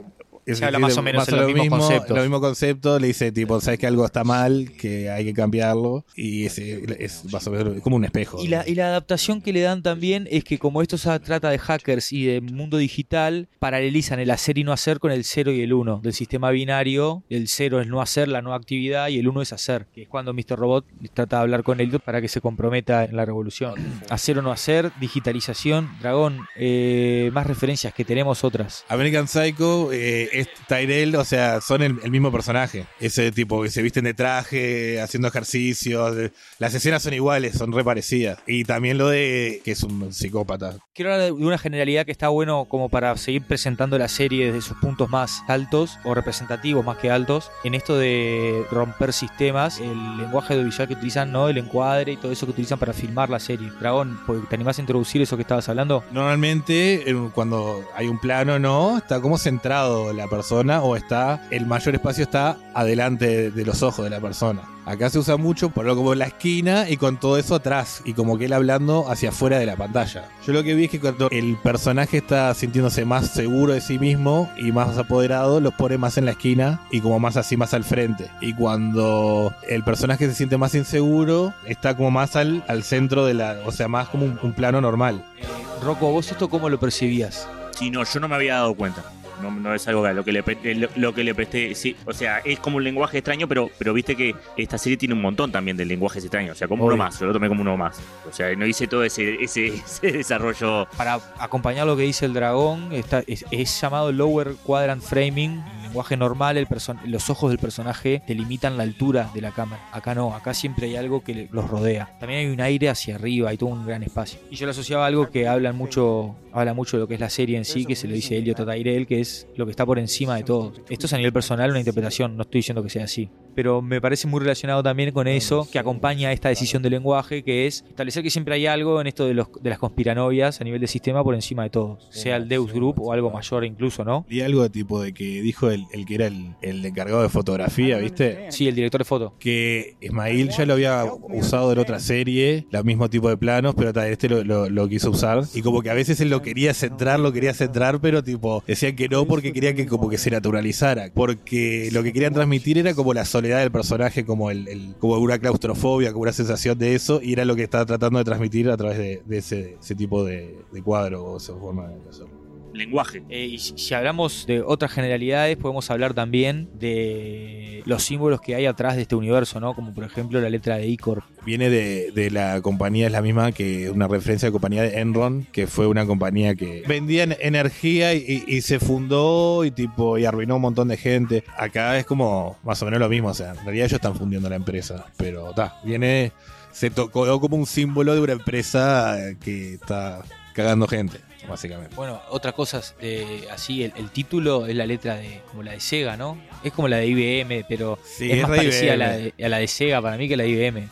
Es 0.45 0.59
Se 0.59 0.65
habla 0.65 0.79
más 0.79 0.97
o 0.97 1.03
menos 1.03 1.29
en 1.29 1.37
los 1.37 1.53
mismos 1.53 1.79
conceptos. 1.81 2.17
Lo 2.17 2.23
mismo 2.23 2.41
concepto, 2.41 2.99
le 2.99 3.09
dice, 3.09 3.33
tipo, 3.33 3.61
sabes 3.61 3.79
que 3.79 3.87
algo 3.87 4.05
está 4.05 4.25
mal, 4.25 4.73
que 4.77 5.09
hay 5.11 5.25
que 5.25 5.35
cambiarlo. 5.35 6.05
Y 6.17 6.47
ese 6.47 6.83
es 6.99 7.25
más 7.33 7.47
o 7.47 7.51
menos 7.51 7.81
como 7.83 7.97
un 7.97 8.05
espejo. 8.05 8.43
Y 8.43 8.49
la, 8.49 8.69
y 8.69 8.75
la 8.75 8.87
adaptación 8.87 9.41
que 9.41 9.53
le 9.53 9.61
dan 9.61 9.83
también 9.83 10.27
es 10.31 10.45
que 10.45 10.59
como 10.59 10.83
esto 10.83 10.99
se 10.99 11.19
trata 11.21 11.51
de 11.51 11.59
hackers 11.59 12.13
y 12.13 12.25
de 12.25 12.41
mundo 12.41 12.77
digital, 12.77 13.49
paralelizan 13.59 14.19
el 14.19 14.31
hacer 14.31 14.59
y 14.59 14.65
no 14.65 14.73
hacer 14.73 14.99
con 14.99 15.13
el 15.13 15.25
0 15.25 15.53
y 15.53 15.61
el 15.63 15.73
1 15.73 16.01
del 16.03 16.13
sistema 16.13 16.51
binario. 16.51 17.23
El 17.31 17.49
0 17.49 17.81
es 17.81 17.87
no 17.87 18.01
hacer, 18.03 18.29
la 18.29 18.43
no 18.43 18.55
actividad, 18.55 19.09
y 19.09 19.19
el 19.19 19.29
1 19.29 19.43
es 19.43 19.53
hacer, 19.53 19.87
que 19.95 20.03
es 20.03 20.09
cuando 20.09 20.35
Mr. 20.35 20.59
Robot 20.59 20.85
trata 21.15 21.37
de 21.37 21.43
hablar 21.43 21.63
con 21.63 21.81
él 21.81 21.93
para 22.01 22.21
que 22.21 22.29
se 22.29 22.41
comprometa 22.41 23.05
en 23.05 23.17
la 23.17 23.25
revolución. 23.25 23.75
Hacer 24.09 24.39
o 24.39 24.43
no 24.43 24.51
hacer, 24.51 24.93
digitalización, 25.01 25.91
dragón, 26.01 26.41
eh, 26.57 27.31
más 27.33 27.47
referencias 27.47 27.93
que 27.95 28.05
tenemos 28.05 28.45
otras. 28.45 28.85
American 28.89 29.29
Psycho 29.29 29.93
eh, 29.93 30.31
es 30.33 30.49
Tyrell, 30.69 31.15
o 31.17 31.25
sea, 31.25 31.61
son 31.61 31.83
el, 31.83 31.99
el 32.03 32.11
mismo 32.11 32.33
personaje. 32.33 32.87
Ese 33.01 33.31
tipo 33.33 33.63
que 33.63 33.71
se 33.71 33.83
visten 33.83 34.05
de 34.05 34.15
traje, 34.15 35.01
haciendo 35.01 35.29
ejercicios. 35.29 36.17
de- 36.17 36.33
las 36.59 36.75
escenas 36.75 37.03
son 37.03 37.15
iguales, 37.15 37.57
son 37.57 37.73
re 37.73 37.85
parecidas. 37.85 38.39
Y 38.47 38.65
también 38.65 38.99
lo 38.99 39.09
de 39.09 39.61
que 39.65 39.73
es 39.73 39.83
un 39.83 40.13
psicópata. 40.13 40.77
Quiero 40.95 41.13
hablar 41.13 41.27
de 41.27 41.33
una 41.33 41.59
generalidad 41.59 42.05
que 42.07 42.13
está 42.13 42.29
bueno 42.29 42.67
como 42.67 42.89
para 42.89 43.17
seguir 43.17 43.43
presentando 43.43 43.99
la 43.99 44.09
serie 44.09 44.47
desde 44.47 44.61
sus 44.63 44.77
puntos 44.79 45.09
más 45.11 45.43
altos 45.49 45.99
o 46.05 46.15
representativos 46.15 46.85
más 46.85 46.99
que 46.99 47.11
altos 47.11 47.51
en 47.65 47.75
esto 47.75 47.97
de 47.97 48.65
romper 48.71 49.13
sistemas, 49.13 49.79
el 49.81 50.17
lenguaje 50.19 50.55
audiovisual 50.55 50.89
que 50.89 50.95
utilizan, 50.95 51.33
¿no? 51.33 51.49
El 51.49 51.59
encuadre 51.59 52.13
y 52.13 52.17
todo 52.17 52.33
eso 52.33 52.47
que 52.47 52.53
utilizan 52.53 52.79
para 52.79 52.93
filmar 52.93 53.31
la 53.31 53.41
serie. 53.41 53.71
Dragón, 53.81 54.19
¿te 54.49 54.55
animás 54.55 54.79
a 54.79 54.83
introducir 54.83 55.23
eso 55.23 55.37
que 55.37 55.43
estabas 55.43 55.69
hablando? 55.69 56.05
Normalmente, 56.13 57.09
en- 57.11 57.31
cuando 57.31 57.85
hay 57.95 58.09
un 58.09 58.19
plano, 58.19 58.59
no, 58.59 58.99
está 58.99 59.21
como 59.21 59.39
centrado 59.39 60.13
la 60.13 60.22
persona 60.29 60.83
o 60.83 60.97
está, 60.97 61.47
el 61.51 61.67
mayor 61.67 61.95
espacio 61.95 62.25
está 62.25 62.57
adelante 62.75 63.27
de, 63.27 63.51
de 63.51 63.65
los 63.65 63.83
ojos 63.83 64.05
de 64.05 64.11
la 64.11 64.21
persona. 64.21 64.63
Acá 64.85 65.11
se 65.11 65.21
usa 65.21 65.37
mucho 65.37 65.71
ponerlo 65.71 65.95
como 65.95 66.13
en 66.13 66.19
la 66.19 66.25
esquina 66.27 66.91
y 66.91 66.97
con 66.97 67.21
todo 67.21 67.37
eso 67.39 67.55
atrás 67.55 68.03
y 68.05 68.15
como 68.15 68.37
que 68.37 68.47
él 68.47 68.53
hablando 68.53 69.09
hacia 69.09 69.29
afuera 69.29 69.59
de 69.61 69.67
la 69.67 69.77
pantalla. 69.77 70.29
Yo 70.45 70.53
lo 70.53 70.65
que 70.65 70.75
vi 70.75 70.87
es 70.87 70.91
que 70.91 70.99
cuando 70.99 71.29
el 71.31 71.57
personaje 71.63 72.17
está 72.17 72.53
sintiéndose 72.53 73.05
más 73.05 73.29
seguro 73.29 73.75
de 73.75 73.81
sí 73.81 74.01
mismo 74.01 74.51
y 74.57 74.73
más 74.73 74.99
apoderado, 74.99 75.61
los 75.61 75.73
pone 75.75 75.99
más 75.99 76.19
en 76.19 76.25
la 76.25 76.33
esquina 76.33 76.81
y 76.91 77.01
como 77.01 77.21
más 77.21 77.37
así, 77.37 77.57
más 77.57 77.75
al 77.75 77.85
frente. 77.85 78.29
Y 78.41 78.55
cuando 78.55 79.55
el 79.69 79.85
personaje 79.85 80.27
se 80.29 80.35
siente 80.35 80.59
más 80.59 80.75
inseguro, 80.75 81.55
está 81.65 81.97
como 81.97 82.11
más 82.11 82.35
al, 82.35 82.65
al 82.67 82.83
centro 82.83 83.25
de 83.25 83.35
la, 83.35 83.59
o 83.65 83.71
sea, 83.71 83.87
más 83.87 84.09
como 84.09 84.25
un- 84.25 84.39
un 84.43 84.53
plano 84.53 84.81
normal. 84.81 85.25
Eh, 85.39 85.45
Rocco, 85.85 86.11
¿vos 86.11 86.29
esto 86.33 86.51
cómo 86.51 86.69
lo 86.69 86.81
percibías? 86.81 87.47
Sí, 87.79 87.91
no, 87.91 88.03
yo 88.05 88.19
no 88.19 88.27
me 88.29 88.35
había 88.35 88.55
dado 88.55 88.75
cuenta. 88.75 89.03
No, 89.41 89.51
no 89.51 89.75
es 89.75 89.87
algo 89.89 90.03
que 90.03 90.09
a 90.09 90.13
lo 90.13 90.25
que 90.25 90.33
le 90.33 90.43
lo, 90.75 90.89
lo 90.97 91.15
que 91.15 91.25
le 91.25 91.35
presté, 91.35 91.75
sí, 91.75 91.97
o 92.05 92.13
sea, 92.13 92.39
es 92.39 92.59
como 92.59 92.77
un 92.77 92.85
lenguaje 92.85 93.19
extraño, 93.19 93.49
pero, 93.49 93.71
pero 93.79 93.93
viste 93.95 94.17
que 94.17 94.35
esta 94.57 94.79
serie 94.79 94.97
tiene 94.97 95.15
un 95.15 95.23
montón 95.23 95.51
también 95.51 95.77
de 95.77 95.85
lenguajes 95.85 96.23
extraños, 96.25 96.57
o 96.57 96.59
sea, 96.59 96.69
como 96.69 96.85
Obvio. 96.85 96.95
uno 96.95 97.05
más, 97.05 97.19
yo 97.19 97.27
lo 97.27 97.33
tomé 97.33 97.49
como 97.49 97.63
uno 97.63 97.77
más. 97.77 98.01
O 98.29 98.33
sea, 98.33 98.55
no 98.57 98.67
hice 98.67 98.87
todo 98.87 99.05
ese, 99.05 99.43
ese, 99.43 99.67
ese 99.87 100.13
desarrollo. 100.13 100.87
Para 100.97 101.21
acompañar 101.39 101.87
lo 101.87 101.97
que 101.97 102.03
dice 102.03 102.27
el 102.27 102.35
dragón, 102.35 102.93
está, 102.93 103.23
es, 103.27 103.45
es 103.51 103.81
llamado 103.81 104.13
Lower 104.13 104.55
Quadrant 104.65 105.03
Framing. 105.03 105.63
En 105.93 105.97
lenguaje 105.97 106.17
normal, 106.17 106.57
el 106.57 106.67
los 107.05 107.29
ojos 107.29 107.51
del 107.51 107.59
personaje 107.59 108.23
delimitan 108.27 108.79
la 108.79 108.83
altura 108.83 109.31
de 109.35 109.43
la 109.43 109.51
cámara. 109.51 109.91
Acá 109.93 110.15
no, 110.15 110.35
acá 110.35 110.55
siempre 110.55 110.87
hay 110.87 110.97
algo 110.97 111.23
que 111.23 111.49
los 111.53 111.69
rodea. 111.69 112.17
También 112.19 112.41
hay 112.41 112.47
un 112.47 112.63
aire 112.63 112.89
hacia 112.89 113.17
arriba 113.17 113.53
y 113.53 113.59
todo 113.59 113.69
un 113.69 113.85
gran 113.85 114.03
espacio. 114.03 114.41
Y 114.51 114.57
yo 114.57 114.65
lo 114.65 114.71
asociaba 114.71 115.05
a 115.05 115.09
algo 115.09 115.29
que 115.29 115.49
habla 115.49 115.75
mucho, 115.75 116.35
habla 116.51 116.73
mucho 116.73 116.97
de 116.97 117.03
lo 117.03 117.09
que 117.09 117.15
es 117.15 117.21
la 117.21 117.29
serie 117.29 117.59
en 117.59 117.67
sí, 117.67 117.85
que 117.85 117.95
se 117.95 118.09
lo 118.09 118.15
dice 118.15 118.39
Elliot 118.39 118.61
a 118.61 118.73
Tyrell, 118.73 119.07
que 119.07 119.21
es 119.21 119.47
lo 119.55 119.67
que 119.67 119.73
está 119.73 119.85
por 119.85 119.99
encima 119.99 120.37
de 120.37 120.45
todo. 120.45 120.73
Esto 120.89 121.05
es 121.05 121.13
a 121.13 121.19
nivel 121.19 121.35
personal 121.35 121.69
una 121.69 121.81
interpretación, 121.81 122.39
no 122.39 122.45
estoy 122.45 122.61
diciendo 122.61 122.83
que 122.83 122.89
sea 122.89 123.05
así. 123.05 123.29
Pero 123.55 123.83
me 123.83 124.01
parece 124.01 124.27
muy 124.27 124.41
relacionado 124.41 124.83
también 124.83 125.11
con 125.13 125.27
eso 125.29 125.69
que 125.71 125.79
acompaña 125.79 126.33
esta 126.33 126.49
decisión 126.49 126.83
de 126.83 126.91
lenguaje, 126.91 127.43
que 127.43 127.67
es 127.67 127.85
establecer 127.89 128.23
que 128.23 128.31
siempre 128.31 128.55
hay 128.55 128.67
algo 128.67 129.01
en 129.01 129.07
esto 129.07 129.27
de, 129.27 129.35
los, 129.35 129.49
de 129.61 129.71
las 129.71 129.79
conspiranoias 129.79 130.61
a 130.61 130.65
nivel 130.65 130.81
de 130.81 130.87
sistema 130.87 131.23
por 131.23 131.35
encima 131.35 131.63
de 131.65 131.71
todos. 131.71 132.07
Sea 132.11 132.37
el 132.37 132.49
Deus 132.49 132.73
Group 132.73 133.01
o 133.01 133.13
algo 133.13 133.31
mayor 133.31 133.65
incluso, 133.65 134.05
¿no? 134.05 134.25
Y 134.29 134.41
algo 134.41 134.63
de 134.63 134.71
tipo 134.71 135.01
de 135.03 135.13
que 135.13 135.43
dijo 135.43 135.71
el, 135.71 135.85
el 135.93 136.07
que 136.07 136.15
era 136.15 136.27
el, 136.27 136.55
el 136.63 136.85
encargado 136.85 137.23
de 137.23 137.29
fotografía, 137.29 137.99
¿viste? 137.99 138.47
Sí, 138.51 138.69
el 138.69 138.75
director 138.75 139.01
de 139.01 139.05
foto. 139.05 139.35
Que 139.39 139.97
Ismail 140.01 140.51
ya 140.51 140.67
lo 140.67 140.75
había 140.75 141.05
usado 141.31 141.73
en 141.73 141.79
otra 141.79 142.01
serie, 142.01 142.67
el 142.71 142.85
mismo 142.85 143.09
tipo 143.11 143.29
de 143.29 143.37
planos, 143.37 143.75
pero 143.77 143.91
este 144.03 144.29
lo, 144.29 144.43
lo- 144.45 144.69
lo 144.71 144.89
quiso 144.89 145.11
usar. 145.11 145.43
Y 145.55 145.63
como 145.63 145.83
que 145.83 145.91
a 145.91 145.95
veces 145.95 146.21
él 146.21 146.31
lo 146.31 146.43
quería 146.43 146.75
centrar, 146.75 147.21
lo 147.21 147.33
quería 147.33 147.55
centrar, 147.55 148.01
pero 148.01 148.23
tipo, 148.23 148.63
decían 148.67 148.97
que 148.97 149.09
no 149.09 149.27
porque 149.27 149.53
querían 149.53 149.75
que 149.77 149.87
como 149.87 150.09
que 150.09 150.19
se 150.19 150.31
naturalizara. 150.31 151.11
Porque 151.15 151.89
lo 151.93 152.03
que 152.03 152.13
querían 152.13 152.33
transmitir 152.35 152.79
era 152.79 152.95
como 152.95 153.15
la 153.15 153.25
soledad 153.25 153.42
del 153.43 153.71
personaje, 153.71 154.25
como 154.25 154.51
el, 154.51 154.95
como 154.99 155.17
una 155.19 155.39
claustrofobia, 155.39 156.13
como 156.13 156.23
una 156.23 156.33
sensación 156.33 156.79
de 156.79 156.95
eso, 156.95 157.21
y 157.23 157.33
era 157.33 157.45
lo 157.45 157.57
que 157.57 157.63
estaba 157.63 157.87
tratando 157.87 158.19
de 158.19 158.25
transmitir 158.25 158.71
a 158.71 158.77
través 158.77 158.99
de, 158.99 159.23
ese, 159.39 159.77
ese 159.81 159.95
tipo 159.95 160.25
de 160.25 160.65
cuadro 160.85 161.25
o 161.25 161.37
esa 161.37 161.55
forma 161.55 161.89
de 161.89 162.09
hacerlo. 162.09 162.42
Lenguaje. 162.73 163.23
Eh, 163.29 163.47
y 163.47 163.59
si 163.59 163.95
hablamos 163.95 164.47
de 164.47 164.63
otras 164.63 164.93
generalidades, 164.93 165.57
podemos 165.57 165.91
hablar 165.91 166.15
también 166.15 166.69
de 166.79 167.83
los 167.85 168.03
símbolos 168.03 168.41
que 168.41 168.55
hay 168.55 168.67
atrás 168.67 168.97
de 168.97 169.03
este 169.03 169.15
universo, 169.15 169.61
¿no? 169.61 169.75
Como 169.75 169.93
por 169.95 170.05
ejemplo 170.05 170.41
la 170.41 170.49
letra 170.49 170.77
de 170.77 170.87
Icor. 170.87 171.23
Viene 171.45 171.69
de, 171.71 172.13
de 172.13 172.31
la 172.31 172.61
compañía, 172.63 173.07
es 173.07 173.13
la 173.13 173.21
misma 173.23 173.53
que 173.53 173.91
una 173.91 174.09
referencia 174.09 174.47
a 174.47 174.51
la 174.51 174.53
compañía 174.53 174.83
de 174.83 175.01
Enron, 175.01 175.47
que 175.53 175.67
fue 175.67 175.87
una 175.87 176.07
compañía 176.07 176.55
que 176.55 176.83
vendía 176.87 177.25
en- 177.25 177.37
energía 177.41 178.15
y, 178.15 178.45
y 178.47 178.61
se 178.63 178.79
fundó 178.79 179.65
y 179.65 179.71
tipo 179.71 180.17
y 180.19 180.25
arruinó 180.25 180.57
un 180.57 180.63
montón 180.63 180.89
de 180.89 180.97
gente. 180.97 181.45
Acá 181.57 181.99
es 181.99 182.07
como 182.07 182.57
más 182.63 182.81
o 182.83 182.85
menos 182.85 183.01
lo 183.01 183.09
mismo, 183.09 183.29
o 183.29 183.35
sea, 183.35 183.51
en 183.51 183.57
realidad 183.65 183.87
ellos 183.87 183.93
están 183.95 184.15
fundiendo 184.15 184.49
la 184.49 184.57
empresa, 184.57 185.07
pero 185.17 185.51
está, 185.51 185.77
viene, 185.85 186.33
se 186.73 186.91
tocó 186.91 187.41
como 187.41 187.57
un 187.57 187.67
símbolo 187.67 188.15
de 188.15 188.21
una 188.21 188.33
empresa 188.33 189.17
que 189.43 189.75
está 189.75 190.23
cagando 190.55 190.87
gente. 190.87 191.19
Básicamente. 191.49 191.95
Bueno, 191.97 192.21
otras 192.31 192.55
cosas 192.55 192.95
de 193.01 193.47
así, 193.51 193.83
el, 193.85 193.93
el 193.97 194.11
título 194.11 194.67
es 194.67 194.75
la 194.75 194.87
letra 194.87 195.17
de 195.17 195.41
como 195.51 195.63
la 195.63 195.73
de 195.73 195.81
Sega, 195.81 196.17
¿no? 196.17 196.39
Es 196.63 196.73
como 196.73 196.89
la 196.89 196.99
de 196.99 197.07
IBM, 197.07 197.65
pero 197.69 197.99
Sí, 198.05 198.31
es, 198.31 198.37
es 198.39 198.43
más 198.43 198.51
re 198.51 198.57
parecida 198.59 198.93
a 198.95 198.97
la, 198.97 199.13
de, 199.17 199.35
a 199.45 199.49
la 199.49 199.59
de 199.59 199.69
Sega 199.69 200.01
para 200.03 200.17
mí 200.17 200.29
que 200.29 200.37
la 200.37 200.45
de 200.45 200.51
IBM. 200.51 200.89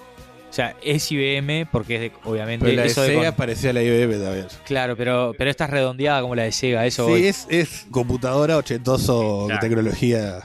O 0.49 0.53
sea, 0.53 0.75
es 0.83 1.13
IBM 1.13 1.67
porque 1.71 1.95
es 1.95 2.01
de, 2.01 2.13
obviamente, 2.25 2.65
Pero 2.65 2.77
la 2.77 2.83
de 2.83 2.89
eso 2.89 3.03
de 3.03 3.09
Sega 3.09 3.27
con- 3.29 3.37
parecía 3.37 3.73
la 3.73 3.83
IBM 3.83 4.19
también. 4.25 4.47
claro, 4.67 4.97
pero, 4.97 5.33
pero 5.39 5.49
esta 5.49 5.65
es 5.67 5.71
redondeada 5.71 6.21
como 6.23 6.35
la 6.35 6.43
de 6.43 6.51
Sega, 6.53 6.85
eso 6.87 7.07
Sí, 7.15 7.27
es, 7.27 7.47
es 7.49 7.87
computadora 7.93 8.57
ochentoso, 8.57 9.45
Claro. 9.47 9.61
tecnología. 9.61 10.41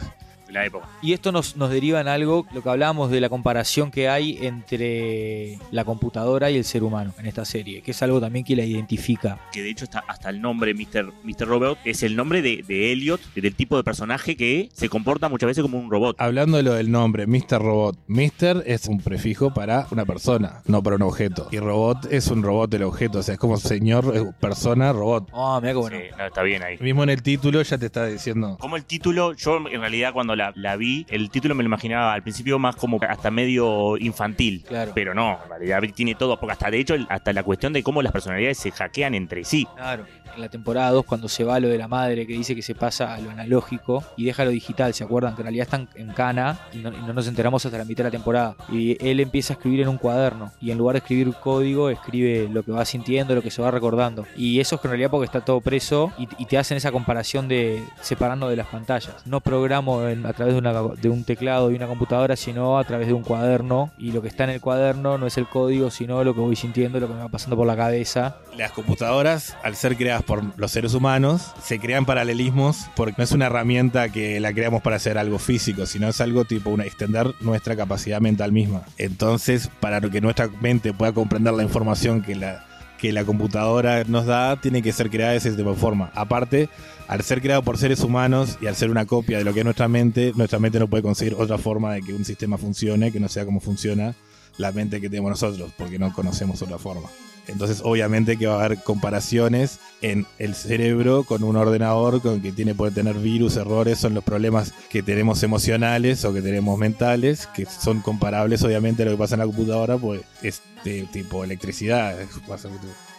La 0.55 0.65
época. 0.65 0.87
Y 1.01 1.13
esto 1.13 1.31
nos, 1.31 1.55
nos 1.55 1.69
deriva 1.69 2.01
en 2.01 2.07
algo, 2.07 2.45
lo 2.53 2.63
que 2.63 2.69
hablábamos 2.69 3.11
de 3.11 3.21
la 3.21 3.29
comparación 3.29 3.91
que 3.91 4.09
hay 4.09 4.39
entre 4.41 5.59
la 5.71 5.85
computadora 5.85 6.49
y 6.49 6.57
el 6.57 6.63
ser 6.63 6.83
humano 6.83 7.13
en 7.19 7.25
esta 7.25 7.45
serie, 7.45 7.81
que 7.81 7.91
es 7.91 8.01
algo 8.01 8.19
también 8.19 8.45
que 8.45 8.55
la 8.55 8.63
identifica. 8.63 9.39
Que 9.51 9.61
de 9.61 9.69
hecho 9.69 9.85
está 9.85 10.03
hasta 10.07 10.29
el 10.29 10.41
nombre 10.41 10.73
Mr. 10.73 11.13
Mr. 11.23 11.47
Robot 11.47 11.77
es 11.85 12.03
el 12.03 12.15
nombre 12.15 12.41
de, 12.41 12.63
de 12.67 12.91
Elliot, 12.91 13.21
del 13.35 13.55
tipo 13.55 13.77
de 13.77 13.83
personaje 13.83 14.35
que 14.35 14.69
se 14.73 14.89
comporta 14.89 15.29
muchas 15.29 15.47
veces 15.47 15.61
como 15.61 15.77
un 15.77 15.89
robot. 15.89 16.15
Hablando 16.19 16.57
de 16.57 16.63
lo 16.63 16.73
del 16.73 16.91
nombre, 16.91 17.27
Mr. 17.27 17.59
Robot. 17.59 17.97
Mr. 18.07 18.63
es 18.65 18.87
un 18.87 18.99
prefijo 18.99 19.53
para 19.53 19.87
una 19.91 20.05
persona, 20.05 20.61
no 20.65 20.81
para 20.81 20.95
un 20.95 21.03
objeto. 21.03 21.47
Y 21.51 21.59
robot 21.59 22.11
es 22.11 22.27
un 22.27 22.43
robot 22.43 22.69
del 22.69 22.83
objeto, 22.83 23.19
o 23.19 23.23
sea, 23.23 23.33
es 23.33 23.39
como 23.39 23.57
señor, 23.57 24.11
eh, 24.15 24.31
persona, 24.39 24.93
robot. 24.93 25.29
Ah, 25.33 25.59
mira 25.61 25.73
qué 25.73 25.79
bueno. 25.79 25.97
Sí, 25.97 26.03
no, 26.17 26.25
está 26.25 26.43
bien 26.43 26.63
ahí. 26.63 26.77
Mismo 26.79 27.03
en 27.03 27.09
el 27.09 27.21
título 27.21 27.61
ya 27.61 27.77
te 27.77 27.87
está 27.87 28.05
diciendo. 28.05 28.57
Como 28.59 28.75
el 28.75 28.85
título, 28.85 29.33
yo 29.33 29.57
en 29.57 29.81
realidad 29.81 30.13
cuando 30.13 30.35
la, 30.35 30.44
la 30.55 30.75
vi, 30.75 31.05
el 31.09 31.29
título 31.29 31.55
me 31.55 31.63
lo 31.63 31.67
imaginaba 31.67 32.13
al 32.13 32.21
principio 32.23 32.59
más 32.59 32.75
como 32.75 32.99
hasta 33.07 33.31
medio 33.31 33.97
infantil. 33.97 34.63
Claro. 34.67 34.91
Pero 34.95 35.13
no, 35.13 35.39
en 35.43 35.49
realidad 35.49 35.81
tiene 35.95 36.15
todo, 36.15 36.39
porque 36.39 36.53
hasta 36.53 36.69
de 36.71 36.79
hecho, 36.79 36.95
hasta 37.09 37.33
la 37.33 37.43
cuestión 37.43 37.73
de 37.73 37.83
cómo 37.83 38.01
las 38.01 38.11
personalidades 38.11 38.57
se 38.57 38.71
hackean 38.71 39.15
entre 39.15 39.43
sí. 39.43 39.67
Claro, 39.75 40.05
en 40.35 40.41
la 40.41 40.49
temporada 40.49 40.91
2 40.91 41.05
cuando 41.05 41.29
se 41.29 41.43
va 41.43 41.59
lo 41.59 41.69
de 41.69 41.77
la 41.77 41.87
madre 41.87 42.27
que 42.27 42.33
dice 42.33 42.55
que 42.55 42.61
se 42.61 42.75
pasa 42.75 43.13
a 43.15 43.19
lo 43.19 43.29
analógico 43.31 44.03
y 44.17 44.25
deja 44.25 44.43
lo 44.43 44.51
digital, 44.51 44.93
¿se 44.93 45.03
acuerdan? 45.03 45.33
Que 45.35 45.41
en 45.41 45.45
realidad 45.45 45.63
están 45.63 45.87
en 45.95 46.09
cana 46.11 46.59
y 46.73 46.77
no, 46.79 46.89
y 46.89 46.97
no 47.07 47.13
nos 47.13 47.27
enteramos 47.27 47.65
hasta 47.65 47.77
la 47.77 47.85
mitad 47.85 48.03
de 48.03 48.09
la 48.09 48.11
temporada. 48.11 48.55
Y 48.69 48.97
él 49.05 49.19
empieza 49.21 49.53
a 49.53 49.55
escribir 49.55 49.81
en 49.81 49.87
un 49.87 49.97
cuaderno 49.97 50.51
y 50.59 50.71
en 50.71 50.77
lugar 50.77 50.93
de 50.95 50.99
escribir 50.99 51.33
código, 51.41 51.89
escribe 51.89 52.49
lo 52.51 52.63
que 52.63 52.71
va 52.71 52.83
sintiendo, 52.85 53.33
lo 53.35 53.41
que 53.41 53.51
se 53.51 53.61
va 53.61 53.71
recordando. 53.71 54.25
Y 54.35 54.59
eso 54.59 54.75
es 54.75 54.81
que 54.81 54.87
en 54.87 54.91
realidad 54.91 55.09
porque 55.09 55.25
está 55.25 55.41
todo 55.41 55.61
preso 55.61 56.11
y, 56.17 56.27
y 56.37 56.45
te 56.45 56.57
hacen 56.57 56.75
esa 56.77 56.91
comparación 56.91 57.47
de 57.47 57.83
separarnos 58.01 58.49
de 58.49 58.55
las 58.57 58.67
pantallas. 58.67 59.15
No 59.25 59.39
programo 59.39 60.07
en- 60.07 60.25
a 60.25 60.33
través 60.35 60.53
de, 60.53 60.59
una, 60.59 60.81
un 60.81 61.23
teclado 61.23 61.71
y 61.71 61.75
una 61.75 61.87
computadora, 61.87 62.35
sino 62.35 62.77
a 62.77 62.83
través 62.83 63.07
de 63.07 63.13
un 63.13 63.23
cuaderno 63.23 63.91
y 63.97 64.11
lo 64.11 64.21
que 64.21 64.27
está 64.27 64.43
en 64.43 64.51
el 64.51 64.61
cuaderno 64.61 65.17
no 65.17 65.27
es 65.27 65.37
el 65.37 65.47
código, 65.47 65.89
sino 65.91 66.23
lo 66.23 66.33
que 66.33 66.41
voy 66.41 66.55
sintiendo, 66.55 66.99
lo 66.99 67.07
que 67.07 67.13
me 67.13 67.19
va 67.19 67.29
pasando 67.29 67.55
por 67.55 67.67
la 67.67 67.75
cabeza. 67.75 68.37
Las 68.57 68.71
computadoras, 68.71 69.55
al 69.63 69.75
ser 69.75 69.95
creadas 69.97 70.23
por 70.23 70.43
los 70.57 70.71
seres 70.71 70.93
humanos, 70.93 71.53
se 71.61 71.79
crean 71.79 72.05
paralelismos 72.05 72.87
porque 72.95 73.15
no 73.17 73.23
es 73.23 73.31
una 73.31 73.47
herramienta 73.47 74.09
que 74.09 74.39
la 74.39 74.53
creamos 74.53 74.81
para 74.81 74.97
hacer 74.97 75.17
algo 75.17 75.39
físico, 75.39 75.85
sino 75.85 76.07
es 76.07 76.21
algo 76.21 76.45
tipo 76.45 76.69
una 76.69 76.85
extender 76.85 77.33
nuestra 77.41 77.75
capacidad 77.75 78.21
mental 78.21 78.51
misma. 78.51 78.83
Entonces, 78.97 79.69
para 79.79 80.01
que 80.01 80.21
nuestra 80.21 80.49
mente 80.61 80.93
pueda 80.93 81.13
comprender 81.13 81.53
la 81.53 81.63
información 81.63 82.21
que 82.21 82.35
la 82.35 82.65
que 82.97 83.11
la 83.11 83.25
computadora 83.25 84.03
nos 84.05 84.25
da, 84.25 84.55
tiene 84.55 84.81
que 84.81 84.93
ser 84.93 85.09
creada 85.09 85.33
de 85.33 85.51
de 85.51 85.73
forma. 85.75 86.11
Aparte, 86.15 86.69
al 87.07 87.21
ser 87.21 87.41
creado 87.41 87.63
por 87.63 87.77
seres 87.77 88.01
humanos 88.01 88.57
y 88.61 88.67
al 88.67 88.75
ser 88.75 88.89
una 88.89 89.05
copia 89.05 89.37
de 89.37 89.43
lo 89.43 89.53
que 89.53 89.59
es 89.59 89.65
nuestra 89.65 89.87
mente, 89.87 90.33
nuestra 90.35 90.59
mente 90.59 90.79
no 90.79 90.87
puede 90.87 91.03
conseguir 91.03 91.35
otra 91.35 91.57
forma 91.57 91.93
de 91.93 92.01
que 92.01 92.13
un 92.13 92.25
sistema 92.25 92.57
funcione 92.57 93.11
que 93.11 93.19
no 93.19 93.29
sea 93.29 93.45
como 93.45 93.59
funciona 93.59 94.15
la 94.57 94.71
mente 94.71 95.01
que 95.01 95.09
tenemos 95.09 95.31
nosotros, 95.31 95.71
porque 95.77 95.99
no 95.99 96.13
conocemos 96.13 96.61
otra 96.61 96.77
forma. 96.77 97.09
Entonces, 97.47 97.81
obviamente 97.83 98.37
que 98.37 98.47
va 98.47 98.55
a 98.55 98.65
haber 98.65 98.81
comparaciones 98.81 99.79
en 100.01 100.25
el 100.39 100.55
cerebro 100.55 101.23
con 101.23 101.43
un 101.43 101.55
ordenador 101.55 102.21
con 102.21 102.41
que 102.41 102.51
tiene 102.51 102.73
puede 102.73 102.91
tener 102.91 103.15
virus, 103.15 103.55
errores, 103.55 103.99
son 103.99 104.13
los 104.15 104.23
problemas 104.23 104.73
que 104.89 105.03
tenemos 105.03 105.43
emocionales 105.43 106.25
o 106.25 106.33
que 106.33 106.41
tenemos 106.41 106.79
mentales, 106.79 107.47
que 107.47 107.65
son 107.65 108.01
comparables 108.01 108.63
obviamente 108.63 109.03
a 109.03 109.05
lo 109.05 109.11
que 109.11 109.17
pasa 109.17 109.35
en 109.35 109.39
la 109.39 109.45
computadora, 109.45 109.97
pues 109.97 110.21
es 110.41 110.61
de 110.83 111.03
tipo 111.11 111.43
electricidad. 111.43 112.17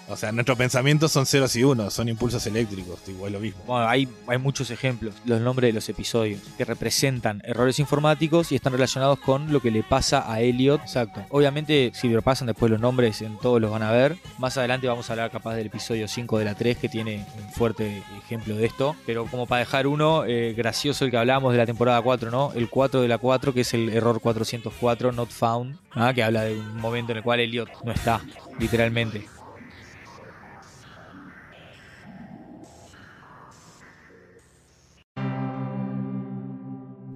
O 0.08 0.16
sea, 0.16 0.30
nuestros 0.32 0.56
pensamientos 0.56 1.10
son 1.10 1.26
ceros 1.26 1.54
y 1.56 1.64
unos, 1.64 1.92
son 1.92 2.08
impulsos 2.08 2.46
eléctricos, 2.46 3.00
es 3.06 3.32
lo 3.32 3.40
mismo. 3.40 3.62
Bueno, 3.66 3.88
hay, 3.88 4.08
hay 4.26 4.38
muchos 4.38 4.70
ejemplos, 4.70 5.14
los 5.24 5.40
nombres 5.40 5.68
de 5.68 5.72
los 5.72 5.88
episodios, 5.88 6.40
que 6.56 6.64
representan 6.64 7.42
errores 7.44 7.78
informáticos 7.78 8.52
y 8.52 8.54
están 8.54 8.72
relacionados 8.72 9.18
con 9.18 9.52
lo 9.52 9.60
que 9.60 9.70
le 9.70 9.82
pasa 9.82 10.30
a 10.30 10.40
Elliot. 10.40 10.80
Exacto. 10.80 11.24
Obviamente, 11.30 11.90
si 11.94 12.08
lo 12.08 12.22
pasan 12.22 12.46
después 12.46 12.70
los 12.70 12.80
nombres, 12.80 13.20
en 13.22 13.36
todos 13.38 13.60
los 13.60 13.70
van 13.70 13.82
a 13.82 13.90
ver. 13.90 14.16
Más 14.38 14.56
adelante 14.56 14.86
vamos 14.86 15.08
a 15.10 15.12
hablar 15.12 15.30
capaz 15.30 15.54
del 15.54 15.66
episodio 15.66 16.06
5 16.06 16.38
de 16.38 16.44
la 16.44 16.54
3, 16.54 16.78
que 16.78 16.88
tiene 16.88 17.26
un 17.38 17.52
fuerte 17.52 18.02
ejemplo 18.24 18.54
de 18.54 18.66
esto. 18.66 18.94
Pero 19.06 19.26
como 19.26 19.46
para 19.46 19.60
dejar 19.60 19.86
uno, 19.86 20.24
eh, 20.24 20.54
gracioso 20.56 21.04
el 21.04 21.10
que 21.10 21.16
hablamos 21.16 21.52
de 21.52 21.58
la 21.58 21.66
temporada 21.66 22.00
4, 22.00 22.30
¿no? 22.30 22.52
El 22.54 22.68
4 22.68 23.02
de 23.02 23.08
la 23.08 23.18
4, 23.18 23.52
que 23.52 23.62
es 23.62 23.74
el 23.74 23.88
error 23.90 24.20
404, 24.20 25.12
not 25.12 25.30
found, 25.30 25.78
¿ah? 25.92 26.12
que 26.14 26.22
habla 26.22 26.42
de 26.42 26.58
un 26.58 26.80
momento 26.80 27.12
en 27.12 27.18
el 27.18 27.24
cual 27.24 27.40
Elliot 27.40 27.68
no 27.84 27.92
está, 27.92 28.20
literalmente. 28.58 29.35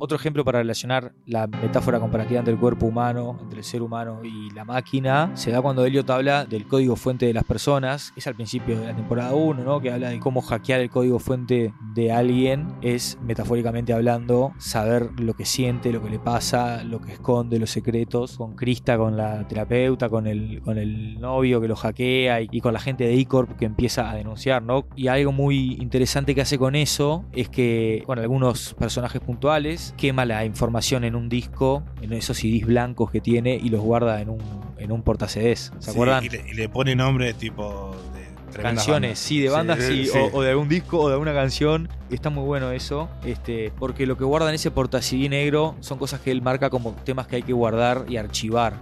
Otro 0.03 0.17
ejemplo 0.17 0.47
para 0.47 0.61
relacionar 0.61 1.13
la 1.27 1.47
metáfora 1.47 2.01
comparativa 2.01 2.39
entre 2.39 2.55
el 2.55 2.59
cuerpo 2.59 2.87
humano, 2.87 3.37
entre 3.43 3.59
el 3.59 3.65
ser 3.67 3.83
humano 3.83 4.23
y 4.25 4.51
la 4.55 4.65
máquina, 4.65 5.31
se 5.35 5.51
da 5.51 5.61
cuando 5.61 5.85
Elliot 5.85 6.09
habla 6.09 6.47
del 6.47 6.67
código 6.67 6.97
fuente 6.97 7.27
de 7.27 7.35
las 7.35 7.45
personas. 7.45 8.15
Es 8.17 8.27
al 8.27 8.35
principio 8.35 8.81
de 8.81 8.87
la 8.87 8.97
temporada 8.97 9.35
1, 9.35 9.63
¿no? 9.63 9.79
Que 9.79 9.93
habla 9.93 10.09
de 10.09 10.19
cómo 10.19 10.41
hackear 10.41 10.81
el 10.81 10.89
código 10.89 11.19
fuente 11.19 11.75
de 11.95 12.13
alguien. 12.13 12.77
Es, 12.81 13.19
metafóricamente 13.21 13.93
hablando, 13.93 14.55
saber 14.57 15.11
lo 15.21 15.35
que 15.35 15.45
siente, 15.45 15.93
lo 15.93 16.03
que 16.03 16.09
le 16.09 16.19
pasa, 16.19 16.83
lo 16.83 17.03
que 17.03 17.13
esconde, 17.13 17.59
los 17.59 17.69
secretos. 17.69 18.39
Con 18.39 18.57
Krista, 18.57 18.97
con 18.97 19.19
la 19.19 19.47
terapeuta, 19.49 20.09
con 20.09 20.27
el, 20.27 20.63
con 20.63 20.79
el 20.79 21.21
novio 21.21 21.61
que 21.61 21.69
lo 21.69 21.77
hackea 21.77 22.41
y, 22.41 22.61
con 22.63 22.73
la 22.73 22.81
gente 22.81 23.05
de 23.05 23.21
E-Corp 23.21 23.55
que 23.59 23.67
empieza 23.67 24.11
a 24.11 24.15
denunciar, 24.15 24.63
¿no? 24.63 24.87
Y 24.97 25.09
algo 25.09 25.31
muy 25.31 25.75
interesante 25.75 26.35
que 26.35 26.41
hace 26.41 26.59
con 26.59 26.75
eso 26.75 27.27
es 27.33 27.51
que 27.51 28.03
con 28.07 28.19
algunos 28.19 28.73
personajes 28.79 29.21
puntuales 29.21 29.90
quema 29.93 30.25
la 30.25 30.45
información 30.45 31.05
en 31.05 31.15
un 31.15 31.29
disco, 31.29 31.83
en 32.03 32.13
esos 32.13 32.37
CDs 32.39 32.67
blancos 32.67 33.11
que 33.11 33.21
tiene 33.21 33.55
y 33.57 33.69
los 33.69 33.81
guarda 33.81 34.21
en 34.21 34.31
un, 34.31 34.41
en 34.79 34.93
un 34.93 35.03
porta 35.03 35.29
CDs. 35.29 35.73
¿Se 35.79 35.85
Sí, 35.87 35.91
acuerdan? 35.91 36.25
y, 36.25 36.29
le, 36.29 36.45
y 36.49 36.55
le 36.55 36.69
pone 36.69 36.95
nombres 36.97 37.37
tipo 37.37 37.95
de 38.15 38.21
Canciones, 38.63 39.11
bandas. 39.11 39.19
sí, 39.21 39.41
de 39.41 39.49
bandas, 39.49 39.79
sí, 39.81 40.07
sí. 40.07 40.19
O, 40.19 40.39
o 40.39 40.43
de 40.43 40.51
algún 40.51 40.69
disco 40.69 40.99
o 40.99 41.07
de 41.09 41.15
alguna 41.15 41.33
canción. 41.33 41.89
Está 42.11 42.31
muy 42.31 42.45
bueno 42.45 42.73
eso, 42.73 43.09
este, 43.25 43.73
porque 43.79 44.07
lo 44.07 44.17
que 44.17 44.25
guarda 44.25 44.49
en 44.49 44.57
ese 44.57 44.71
porta 44.73 45.01
CD 45.01 45.29
negro 45.29 45.77
son 45.81 45.99
cosas 45.99 46.21
que 46.21 46.33
él 46.33 46.43
marca 46.43 46.69
como 46.69 46.93
temas 47.05 47.29
que 47.29 47.37
hay 47.37 47.43
que 47.43 47.53
guardar 47.53 48.07
y 48.09 48.17
archivar. 48.17 48.75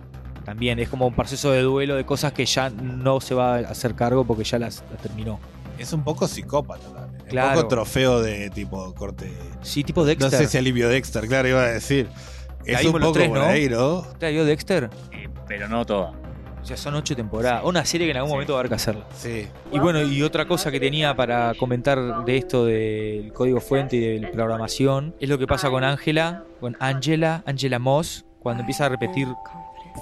También 0.44 0.78
es 0.78 0.88
como 0.88 1.06
un 1.06 1.14
proceso 1.14 1.50
de 1.52 1.60
duelo 1.60 1.96
de 1.96 2.06
cosas 2.06 2.32
que 2.32 2.46
ya 2.46 2.70
no 2.70 3.20
se 3.20 3.34
va 3.34 3.56
a 3.56 3.58
hacer 3.58 3.94
cargo 3.94 4.24
porque 4.24 4.44
ya 4.44 4.58
las, 4.58 4.82
las 4.90 5.02
terminó. 5.02 5.38
Es 5.78 5.92
un 5.92 6.02
poco 6.02 6.26
psicópata 6.26 7.07
Un 7.28 7.30
Claro. 7.30 7.54
poco 7.56 7.68
trofeo 7.68 8.20
de 8.22 8.50
tipo 8.50 8.94
corte. 8.94 9.30
Sí, 9.62 9.84
tipo 9.84 10.04
Dexter. 10.04 10.30
No 10.32 10.36
sé 10.38 10.46
si 10.48 10.58
alivio 10.58 10.88
Dexter, 10.88 11.26
claro, 11.28 11.48
iba 11.48 11.62
a 11.62 11.68
decir. 11.68 12.08
Es 12.64 12.84
un 12.84 12.92
poco 12.92 13.12
tres, 13.12 13.28
por 13.28 13.38
¿no? 13.38 13.44
ahí, 13.44 13.68
¿no? 13.68 14.02
¿Te 14.18 14.30
vio 14.30 14.44
Dexter? 14.44 14.90
Eh, 15.12 15.28
pero 15.46 15.68
no 15.68 15.84
toda. 15.86 16.12
O 16.60 16.64
sea, 16.68 16.76
son 16.76 16.94
ocho 16.96 17.14
temporadas. 17.16 17.62
Una 17.64 17.84
serie 17.84 18.06
que 18.06 18.10
en 18.10 18.16
algún 18.18 18.30
Sí. 18.30 18.34
momento 18.34 18.52
va 18.54 18.58
a 18.58 18.60
haber 18.60 18.68
que 18.70 18.74
hacerla. 18.74 19.06
Sí. 19.16 19.46
Y 19.72 19.78
bueno, 19.78 20.02
y 20.02 20.22
otra 20.22 20.46
cosa 20.46 20.70
que 20.70 20.80
tenía 20.80 21.14
para 21.16 21.54
comentar 21.54 22.24
de 22.24 22.36
esto 22.36 22.66
del 22.66 23.32
código 23.32 23.60
fuente 23.60 23.96
y 23.96 24.00
de 24.00 24.18
la 24.20 24.30
programación 24.30 25.14
es 25.20 25.28
lo 25.28 25.38
que 25.38 25.46
pasa 25.46 25.70
con 25.70 25.84
Ángela, 25.84 26.44
con 26.60 26.76
Angela, 26.80 27.42
Angela 27.46 27.78
Moss, 27.78 28.24
cuando 28.40 28.62
empieza 28.62 28.86
a 28.86 28.88
repetir 28.90 29.28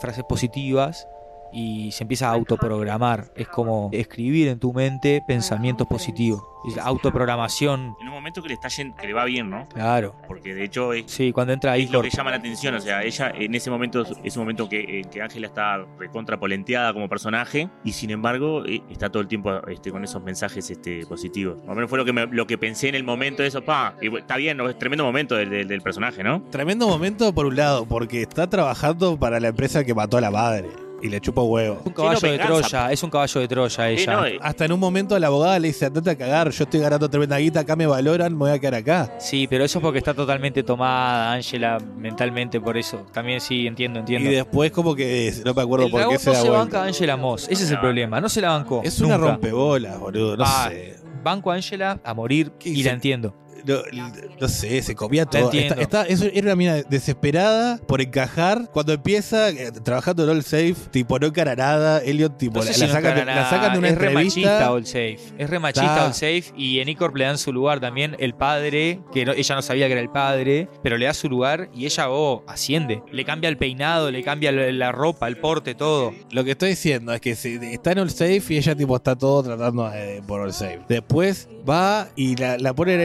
frases 0.00 0.24
positivas 0.28 1.06
y 1.52 1.90
se 1.92 2.04
empieza 2.04 2.28
a 2.28 2.32
autoprogramar. 2.32 3.32
Es 3.36 3.48
como 3.48 3.90
escribir 3.92 4.48
en 4.48 4.58
tu 4.58 4.72
mente 4.72 5.22
pensamientos 5.26 5.86
positivos. 5.86 6.42
Es 6.68 6.76
autoprogramación, 6.78 7.96
En 8.00 8.08
un 8.08 8.14
momento 8.14 8.42
que 8.42 8.48
le 8.48 8.54
está 8.54 8.66
yendo, 8.68 8.96
que 8.96 9.06
le 9.06 9.12
va 9.12 9.24
bien, 9.24 9.48
¿no? 9.48 9.68
claro. 9.68 10.14
Porque 10.26 10.52
de 10.54 10.64
hecho 10.64 10.92
es, 10.92 11.04
Sí, 11.06 11.30
cuando 11.32 11.52
entra 11.52 11.72
ahí 11.72 11.84
es 11.84 11.90
lo 11.90 12.02
que 12.02 12.10
llama 12.10 12.30
la 12.30 12.36
atención. 12.38 12.74
O 12.74 12.80
sea, 12.80 13.02
ella 13.04 13.30
en 13.34 13.54
ese 13.54 13.70
momento 13.70 14.04
es 14.24 14.36
un 14.36 14.42
momento 14.42 14.68
que, 14.68 15.00
en 15.00 15.08
que 15.08 15.22
Ángela 15.22 15.46
está 15.46 15.84
recontra 15.98 16.38
polenteada 16.40 16.92
como 16.92 17.08
personaje 17.08 17.68
y 17.84 17.92
sin 17.92 18.10
embargo 18.10 18.64
eh, 18.66 18.82
está 18.90 19.10
todo 19.10 19.20
el 19.22 19.28
tiempo 19.28 19.52
este, 19.68 19.92
con 19.92 20.02
esos 20.02 20.22
mensajes 20.24 20.68
este, 20.70 21.06
positivos. 21.06 21.58
Más 21.58 21.68
o 21.70 21.74
menos 21.74 21.88
fue 21.88 21.98
lo 21.98 22.04
que, 22.04 22.12
me- 22.12 22.26
lo 22.26 22.46
que 22.48 22.58
pensé 22.58 22.88
en 22.88 22.96
el 22.96 23.04
momento 23.04 23.42
de 23.42 23.48
eso. 23.48 23.64
Pa, 23.64 23.94
y 24.02 24.14
está 24.16 24.36
bien, 24.36 24.56
¿no? 24.56 24.68
es 24.68 24.76
tremendo 24.78 25.04
momento 25.04 25.36
del, 25.36 25.50
del- 25.50 25.68
del 25.68 25.80
personaje, 25.82 26.24
¿no? 26.24 26.42
Tremendo 26.50 26.88
momento 26.88 27.32
por 27.32 27.46
un 27.46 27.54
lado, 27.56 27.86
porque 27.86 28.22
está 28.22 28.48
trabajando 28.50 29.16
para 29.18 29.38
la 29.40 29.48
empresa 29.48 29.84
que 29.84 29.94
mató 29.94 30.16
a 30.18 30.20
la 30.20 30.30
madre. 30.32 30.68
Y 31.02 31.08
le 31.08 31.20
chupa 31.20 31.42
huevo. 31.42 31.78
Es 31.80 31.86
un 31.86 31.92
caballo 31.92 32.16
Sí, 32.18 32.26
no, 32.26 32.32
de 32.32 32.38
venganza. 32.38 32.68
Troya, 32.68 32.92
es 32.92 33.02
un 33.02 33.10
caballo 33.10 33.40
de 33.40 33.48
Troya 33.48 33.76
Sí, 33.96 34.02
ella. 34.02 34.12
no, 34.16 34.22
Hasta 34.40 34.64
en 34.64 34.72
un 34.72 34.80
momento 34.80 35.18
la 35.18 35.26
abogada 35.26 35.58
le 35.58 35.68
dice, 35.68 35.86
andate 35.86 36.10
a 36.10 36.16
cagar, 36.16 36.50
yo 36.50 36.64
estoy 36.64 36.80
ganando 36.80 37.08
tremenda 37.10 37.36
guita, 37.38 37.60
acá 37.60 37.76
me 37.76 37.86
valoran, 37.86 38.32
me 38.32 38.38
voy 38.38 38.50
a 38.50 38.58
quedar 38.58 38.74
acá. 38.76 39.14
Sí, 39.18 39.46
pero 39.48 39.64
eso 39.64 39.78
es 39.78 39.82
porque 39.82 39.98
está 39.98 40.14
totalmente 40.14 40.62
tomada 40.62 41.32
Angela 41.34 41.78
mentalmente, 41.98 42.60
por 42.60 42.76
eso. 42.76 43.06
También 43.12 43.40
sí, 43.40 43.66
entiendo, 43.66 43.98
Y 43.98 44.00
entiendo. 44.00 44.30
después 44.30 44.70
como 44.72 44.94
que 44.94 45.32
no 45.44 45.52
me 45.54 45.62
acuerdo 45.62 45.86
el 45.86 45.92
por 45.92 46.08
qué 46.08 46.18
se 46.18 46.30
no 46.30 46.34
se 46.36 46.40
vuelta. 46.42 46.58
banca 46.58 46.82
a 46.82 46.86
Angela 46.86 47.16
Moss, 47.16 47.44
ese 47.50 47.64
es 47.64 47.68
el 47.70 47.76
No. 47.76 47.80
problema, 47.82 48.20
no 48.20 48.28
se 48.28 48.40
la 48.40 48.50
bancó. 48.50 48.80
Es 48.84 49.00
una 49.00 49.16
nunca. 49.18 49.32
rompebolas, 49.32 49.98
boludo, 49.98 50.36
no 50.36 50.44
Ah, 50.46 50.68
sé. 50.70 50.96
Banco 51.22 51.50
a 51.50 51.54
Angela 51.56 52.00
a 52.04 52.14
morir 52.14 52.52
¿Qué 52.58 52.68
y 52.70 52.82
la 52.84 52.92
entiendo. 52.92 53.34
No, 53.66 54.12
no 54.40 54.48
sé, 54.48 54.82
se 54.82 54.94
comía 54.94 55.26
todo. 55.26 55.50
Está- 55.52 55.80
está- 55.80 56.02
eso 56.06 56.26
era 56.32 56.42
una 56.46 56.56
mina 56.56 56.74
desesperada 56.88 57.78
por 57.86 58.00
encajar. 58.00 58.70
Cuando 58.72 58.92
empieza 58.92 59.48
eh, 59.50 59.72
trabajando 59.82 60.24
en 60.24 60.30
All 60.30 60.42
Safe, 60.42 60.74
tipo, 60.90 61.18
no 61.18 61.26
encara 61.26 61.54
nada. 61.56 62.00
Elliot, 62.02 62.36
tipo, 62.38 62.56
No 62.56 62.62
sé 62.62 62.68
la, 62.68 62.74
si 62.74 62.80
la 62.80 62.86
no 62.88 62.92
sacan, 62.92 63.14
de, 63.14 63.20
encara 63.20 63.34
la 63.34 63.40
nada. 63.42 63.50
sacan 63.50 63.72
de 63.72 63.78
una 63.78 63.88
es 63.88 63.98
re 63.98 64.06
entrevista. 64.08 64.72
All 64.72 64.86
Safe. 64.86 65.18
Es 65.38 65.50
re 65.50 65.58
machista 65.58 65.86
Está. 65.86 66.06
All 66.06 66.14
Safe 66.14 66.44
y 66.56 66.80
en 66.80 66.88
Icorp 66.88 67.16
le 67.16 67.24
dan 67.24 67.38
su 67.38 67.52
lugar 67.52 67.80
también. 67.80 68.16
El 68.18 68.34
padre, 68.34 69.00
que 69.12 69.24
no- 69.24 69.32
ella 69.32 69.54
no 69.54 69.62
sabía 69.62 69.86
que 69.86 69.92
era 69.92 70.00
el 70.00 70.10
padre, 70.10 70.68
pero 70.82 70.96
le 70.98 71.06
da 71.06 71.14
su 71.14 71.28
lugar 71.28 71.68
y 71.74 71.86
ella 71.86 72.10
oh, 72.10 72.44
asciende. 72.46 73.02
Le 73.10 73.24
cambia 73.24 73.48
el 73.48 73.56
peinado, 73.56 74.10
le 74.10 74.22
cambia 74.22 74.52
la 74.52 74.92
ropa, 74.92 75.28
el 75.28 75.36
porte, 75.38 75.74
todo. 75.74 76.12
Lo 76.30 76.44
que 76.44 76.52
estoy 76.52 76.70
diciendo 76.70 77.12
es 77.12 77.20
que 77.20 77.34
si 77.34 77.58
está 77.62 77.92
en 77.92 78.00
All 78.00 78.10
Safe 78.10 78.42
y 78.50 78.56
ella, 78.58 78.74
tipo, 78.74 78.96
está 78.96 79.16
todo 79.16 79.42
tratando 79.42 79.88
de, 79.90 80.22
por 80.26 80.40
All 80.40 80.52
Safe. 80.52 80.80
Después 80.88 81.48
va 81.68 82.08
y 82.16 82.36
la, 82.36 82.58
la 82.58 82.74
pone 82.74 82.94
en 82.94 83.00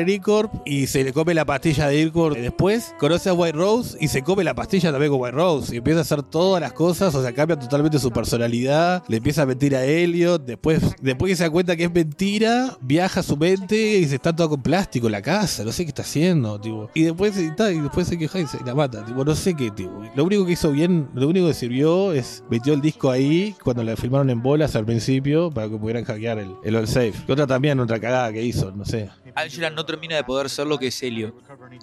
Y 0.66 0.88
se 0.88 1.04
le 1.04 1.14
come 1.14 1.34
la 1.34 1.46
pastilla 1.46 1.88
de 1.88 2.00
Ircorp. 2.00 2.38
Después 2.38 2.94
conoce 3.00 3.30
a 3.30 3.34
White 3.34 3.58
Rose 3.58 3.98
y 4.00 4.08
se 4.08 4.22
come 4.22 4.44
la 4.44 4.54
pastilla 4.54 4.92
también 4.92 5.12
con 5.12 5.22
White 5.22 5.36
Rose. 5.36 5.74
Y 5.74 5.78
empieza 5.78 6.00
a 6.00 6.02
hacer 6.02 6.24
todas 6.24 6.62
las 6.62 6.74
cosas, 6.74 7.14
o 7.16 7.22
sea, 7.22 7.34
cambia 7.34 7.58
totalmente 7.58 8.00
su 8.00 8.12
personalidad. 8.12 9.04
Le 9.08 9.18
empieza 9.18 9.44
a 9.44 9.46
mentir 9.46 9.76
a 9.76 9.86
Elliot. 9.86 10.44
Después, 10.46 10.82
después 11.02 11.32
que 11.32 11.36
se 11.36 11.44
da 11.44 11.50
cuenta 11.50 11.76
que 11.76 11.86
es 11.86 11.94
mentira, 11.94 12.78
viaja 12.82 13.22
a 13.22 13.24
su 13.24 13.38
mente 13.38 13.98
y 13.98 14.06
se 14.06 14.16
está 14.16 14.36
todo 14.36 14.50
con 14.50 14.62
plástico 14.62 15.08
en 15.08 15.14
la 15.14 15.22
casa. 15.22 15.64
No 15.64 15.72
sé 15.72 15.84
qué 15.84 15.90
está 15.90 16.02
haciendo, 16.04 16.60
tipo. 16.60 16.90
Y 16.94 17.04
después, 17.04 17.38
y, 17.38 17.52
y 17.74 17.80
después 17.82 18.08
se 18.08 18.18
queja 18.18 18.40
y 18.40 18.48
se 18.48 18.64
la 18.64 18.76
mata. 18.76 19.06
Tipo, 19.06 19.24
no 19.24 19.36
sé 19.36 19.56
qué, 19.56 19.72
tipo. 19.72 20.02
Lo 20.16 20.24
único 20.24 20.46
que 20.46 20.54
hizo 20.54 20.72
bien, 20.72 21.10
lo 21.14 21.28
único 21.28 21.48
que 21.48 21.54
sirvió 21.54 22.14
es 22.14 22.44
metió 22.50 22.74
el 22.74 22.82
disco 22.82 23.10
ahí 23.10 23.56
cuando 23.64 23.84
la 23.84 23.96
filmaron 23.96 24.30
en 24.30 24.42
bolas 24.42 24.76
al 24.76 24.86
principio 24.86 25.50
para 25.50 25.70
que 25.70 25.78
pudieran 25.78 26.04
hackear 26.04 26.40
el, 26.40 26.54
el 26.64 26.76
All 26.76 26.88
Safe. 26.88 27.14
Que 27.26 27.32
otra 27.32 27.48
también, 27.48 27.80
otra 27.80 28.00
cagada 28.00 28.32
que 28.32 28.44
hizo, 28.44 28.72
no 28.72 28.86
sé. 28.86 29.10
Angela 29.36 29.70
no 29.70 29.86
termina 29.86 30.16
de 30.16 30.24
poder 30.24 30.41
ser 30.50 30.68
lo 30.68 30.78
que 30.78 30.88
es 30.88 31.04
Elliot. 31.04 31.34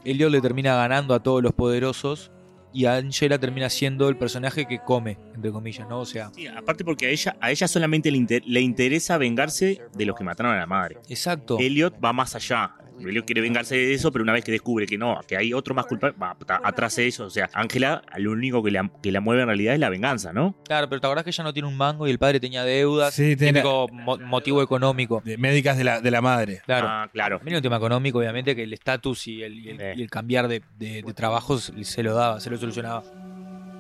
Elliot 0.05 0.31
le 0.31 0.41
termina 0.41 0.75
ganando 0.77 1.15
a 1.15 1.23
todos 1.23 1.43
los 1.43 1.53
poderosos 1.53 2.31
y 2.73 2.85
Angela 2.85 3.39
termina 3.39 3.71
siendo 3.71 4.09
el 4.09 4.17
personaje 4.19 4.67
que 4.67 4.79
come, 4.81 5.19
entre 5.35 5.51
comillas, 5.51 5.89
¿no? 5.89 6.01
O 6.01 6.05
sea, 6.07 6.31
sí, 6.35 6.47
aparte 6.47 6.85
porque 6.85 7.07
a 7.07 7.11
ella, 7.11 7.37
a 7.41 7.51
ella 7.51 7.67
solamente 7.67 8.11
le, 8.11 8.19
inter- 8.19 8.43
le 8.47 8.61
interesa 8.61 9.17
vengarse 9.19 9.81
de 9.95 10.05
los 10.07 10.15
que 10.17 10.25
mataron 10.25 10.53
a 10.53 10.59
la 10.59 10.67
madre. 10.67 10.99
exacto. 11.09 11.57
Elliot 11.59 11.95
va 12.05 12.13
más 12.13 12.35
allá. 12.35 12.75
Elliot 13.01 13.25
quiere 13.27 13.41
vengarse 13.41 13.77
de 13.77 13.95
eso, 13.95 14.11
pero 14.13 14.23
una 14.23 14.33
vez 14.33 14.45
que 14.45 14.53
descubre 14.53 14.87
que 14.87 14.99
no, 14.99 15.21
que 15.27 15.37
hay 15.37 15.53
otro 15.53 15.75
más 15.75 15.87
culpable, 15.87 16.17
va 16.21 16.37
atrás 16.65 16.97
de 16.97 17.07
eso. 17.07 17.27
O 17.27 17.31
sea, 17.31 17.49
Ángela, 17.55 18.03
lo 18.17 18.33
único 18.33 18.63
que 18.63 18.71
la, 18.71 18.91
que 19.03 19.13
la 19.13 19.21
mueve 19.21 19.43
en 19.43 19.49
realidad 19.49 19.75
es 19.75 19.81
la 19.81 19.89
venganza, 19.91 20.33
¿no? 20.33 20.57
Claro, 20.65 20.89
pero 20.89 21.01
te 21.01 21.07
acordás 21.07 21.25
que 21.25 21.31
ella 21.31 21.45
no 21.45 21.53
tiene 21.53 21.69
un 21.69 21.77
mango 21.77 22.07
y 22.07 22.11
el 22.11 22.19
padre 22.19 22.41
tenía 22.41 22.65
deudas. 22.65 23.15
Sí, 23.15 23.37
tiene- 23.37 23.61
típico 23.61 23.89
mo- 23.93 24.19
motivo 24.19 24.63
económico. 24.63 25.23
De 25.25 25.37
médicas 25.39 25.77
de 25.79 25.85
la, 25.85 26.01
de 26.01 26.11
la 26.11 26.21
madre. 26.21 26.63
Claro. 26.67 26.87
Ah, 26.91 27.09
claro. 27.13 27.39
También 27.39 27.57
un 27.57 27.63
tema 27.63 27.77
económico, 27.77 28.19
obviamente, 28.19 28.55
que 28.57 28.63
el 28.65 28.73
estatus 28.73 29.27
y 29.29 29.43
el, 29.43 29.59
y 29.59 29.71
el- 29.71 29.81
Eh. 29.81 29.95
y 29.97 30.03
el 30.03 30.11
cambiar 30.11 30.49
de, 30.49 30.63
de- 30.79 31.03
de 31.03 31.15
trabajos 31.15 31.73
se 31.83 32.03
lo 32.03 32.15
daba, 32.15 32.41
se 32.41 32.51
lo 32.51 32.57
solucionaba. 32.57 33.03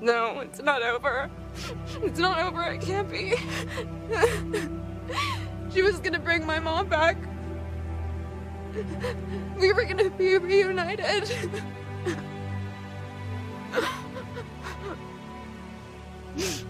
No, 0.01 0.43
it's 0.45 0.63
not 0.63 0.79
over. 0.97 1.29
It's 2.07 2.21
not 2.21 2.39
over. 2.39 2.73
It 2.75 2.85
can't 2.85 3.11
be. 3.11 3.35
she 5.75 5.83
was 5.83 6.01
gonna 6.01 6.19
bring 6.21 6.47
my 6.47 6.61
mom 6.61 6.89
back. 6.89 7.17
We 9.59 9.73
were 9.73 9.85
gonna 9.85 10.11
be 10.11 10.39
reunited. 10.39 11.31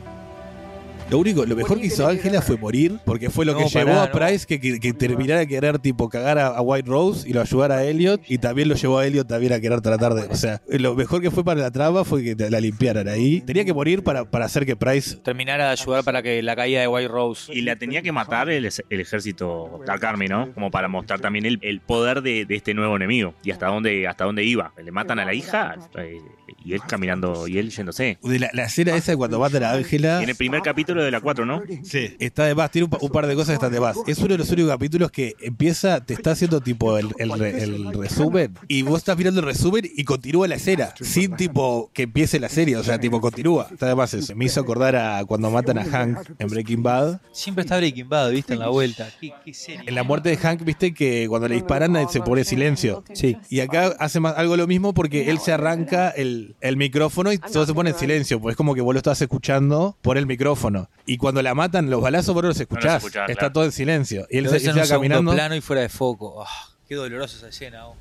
Lo 1.11 1.16
único, 1.18 1.47
lo 1.47 1.57
mejor 1.57 1.81
que 1.81 1.87
hizo 1.87 2.07
Ángela 2.07 2.42
fue 2.42 2.59
morir, 2.59 2.99
porque 3.07 3.31
fue 3.31 3.47
lo 3.47 3.55
No, 3.55 3.61
que 3.61 3.64
llevó 3.68 3.87
pará, 3.92 4.03
a 4.03 4.07
no. 4.09 4.12
Price 4.12 4.47
que, 4.47 4.61
que, 4.61 4.79
que 4.79 4.92
terminara 4.92 5.40
de 5.40 5.49
querer 5.49 5.79
tipo 5.79 6.11
cagar 6.11 6.37
a, 6.38 6.49
a 6.49 6.61
White 6.61 6.87
Rose 6.87 7.27
y 7.27 7.33
lo 7.33 7.40
ayudara 7.40 7.79
a 7.79 7.85
Elliot, 7.85 8.21
y 8.29 8.37
también 8.37 8.68
lo 8.68 8.75
llevó 8.75 8.99
a 8.99 9.07
Elliot 9.07 9.27
también 9.27 9.55
a 9.55 9.61
querer 9.61 9.81
tratar 9.81 10.12
de. 10.12 10.23
O 10.29 10.37
sea, 10.37 10.61
lo 10.68 10.94
mejor 10.94 11.23
que 11.23 11.31
fue 11.31 11.42
para 11.44 11.62
la 11.62 11.71
trama 11.71 12.05
fue 12.05 12.23
que 12.23 12.51
la 12.51 12.61
limpiaran 12.61 13.09
ahí. 13.09 13.40
Tenía 13.40 13.64
que 13.64 13.73
morir 13.73 14.03
para, 14.05 14.27
para 14.27 14.44
hacer 14.44 14.66
que 14.66 14.77
Price. 14.77 15.16
Terminara 15.16 15.64
de 15.66 15.71
ayudar 15.73 16.05
para 16.05 16.23
que 16.23 16.42
la 16.42 16.55
caída 16.55 16.81
de 16.83 16.88
White 16.88 17.09
Rose. 17.09 17.55
Y 17.55 17.62
la 17.62 17.77
tenía 17.77 18.03
que 18.03 18.12
matar 18.12 18.51
el, 18.51 18.66
el 18.66 19.01
ejército 19.01 19.81
Dark 19.87 20.05
Army, 20.05 20.27
¿no? 20.29 20.53
Como 20.53 20.71
para 20.71 20.88
mostrar 20.88 21.21
también 21.21 21.47
el, 21.47 21.59
el 21.62 21.81
poder 21.81 22.21
de, 22.21 22.44
de 22.44 22.55
este 22.55 22.75
nuevo 22.75 22.94
enemigo 22.97 23.33
y 23.42 23.51
hasta 23.51 23.68
dónde, 23.68 24.07
hasta 24.07 24.25
dónde 24.25 24.44
iba. 24.44 24.75
Le 24.83 24.90
matan 24.92 25.18
a 25.21 25.25
la 25.25 25.33
hija 25.33 25.75
eh, 25.97 26.18
y 26.64 26.75
él 26.75 26.81
caminando 26.87 27.49
y 27.49 27.57
él 27.59 27.71
yéndose. 27.71 28.18
De 28.23 28.38
la, 28.38 28.51
la 28.53 28.64
escena 28.64 28.94
esa 28.94 29.12
de 29.12 29.16
cuando 29.16 29.40
matan 29.40 29.62
a 29.64 29.73
Ángela. 29.73 30.23
En 30.23 30.29
el 30.29 30.37
primer 30.37 30.61
capítulo 30.61 30.98
de 31.03 31.11
la 31.11 31.21
4, 31.21 31.45
¿no? 31.47 31.63
Sí, 31.83 32.17
está 32.19 32.45
de 32.45 32.55
más, 32.55 32.71
tiene 32.71 32.85
un, 32.85 32.91
pa- 32.91 32.99
un 33.01 33.11
par 33.11 33.27
de 33.27 33.35
cosas 33.35 33.49
que 33.49 33.55
están 33.55 33.73
de 33.73 33.81
más. 33.81 33.97
Es 34.07 34.19
uno 34.19 34.29
de 34.29 34.39
los 34.39 34.51
únicos 34.51 34.71
capítulos 34.73 35.11
que 35.11 35.35
empieza, 35.41 36.05
te 36.05 36.15
está 36.15 36.33
haciendo 36.33 36.61
tipo 36.61 36.99
el, 36.99 37.09
el 37.19 37.31
re- 37.39 37.63
el 37.63 37.93
resumen 37.93 38.55
y 38.69 38.83
vos 38.83 38.99
estás 38.99 39.17
mirando 39.17 39.41
el 39.41 39.47
resumen 39.47 39.85
y 39.95 40.05
continúa 40.05 40.49
la 40.49 40.57
escena, 40.57 40.95
sin 41.01 41.37
tipo 41.37 41.91
que 41.93 42.03
empiece 42.05 42.39
la 42.41 42.49
serie, 42.49 42.77
o 42.77 42.83
sea, 42.85 42.99
tipo 42.99 43.21
continúa. 43.21 43.69
Está 43.71 43.87
de 43.87 43.95
más 43.95 44.13
eso. 44.15 44.35
Me 44.37 44.45
hizo 44.47 44.61
acordar 44.61 44.97
a 44.97 45.25
cuando 45.25 45.51
matan 45.51 45.79
a 45.79 45.85
Hank 45.85 46.19
en 46.39 46.49
Breaking 46.49 46.83
Bad. 46.83 47.21
Siempre 47.33 47.63
está 47.63 47.77
Breaking 47.79 48.09
Bad, 48.09 48.31
¿viste? 48.31 48.55
En 48.55 48.61
la 48.61 48.69
vuelta. 48.69 49.09
Qué, 49.21 49.33
qué 49.45 49.55
serie. 49.55 49.83
En 49.87 49.95
la 49.95 50.03
muerte 50.03 50.29
de 50.29 50.37
Hank, 50.37 50.63
viste 50.65 50.93
que 50.95 51.27
cuando 51.29 51.49
le 51.49 51.55
disparan 51.55 51.97
se 52.11 52.21
pone 52.21 52.45
silencio. 52.45 53.03
Sí. 53.13 53.37
Y 53.51 53.61
acá 53.61 53.95
hace 53.99 54.21
más, 54.21 54.35
algo 54.37 54.57
lo 54.57 54.67
mismo 54.67 54.95
porque 54.95 55.31
él 55.31 55.39
se 55.39 55.53
arranca 55.53 56.11
el, 56.11 56.55
el 56.61 56.77
micrófono 56.77 57.33
y 57.33 57.39
todo 57.39 57.67
se 57.67 57.75
pone 57.75 57.91
en 57.91 57.97
silencio. 57.99 58.41
Pues 58.41 58.53
es 58.53 58.57
como 58.57 58.75
que 58.75 58.81
vos 58.81 58.95
lo 58.95 58.99
estás 58.99 59.21
escuchando 59.23 59.97
por 60.03 60.19
el 60.19 60.27
micrófono. 60.27 60.88
Y 61.07 61.16
cuando 61.16 61.40
la 61.40 61.55
matan, 61.55 61.88
los 61.88 62.03
balazos 62.03 62.35
vos 62.35 62.42
no 62.42 62.48
los 62.51 62.61
escuchás. 62.61 62.96
escuchás, 62.98 63.31
Está 63.31 63.40
claro. 63.40 63.53
todo 63.55 63.64
en 63.64 63.72
silencio. 63.72 64.27
Y 64.31 64.38
él 64.38 64.48
se, 64.51 64.61
se 64.61 64.72
va 64.72 64.87
caminando. 64.87 65.33
plano 65.33 65.55
y 65.55 65.61
fuera 65.61 65.83
de 65.83 65.88
foco. 65.88 66.44
Ah, 66.46 66.68
qué 66.87 66.94
dolorosa 66.96 67.37
esa 67.38 67.48
escena. 67.48 67.87
oh. 67.88 67.96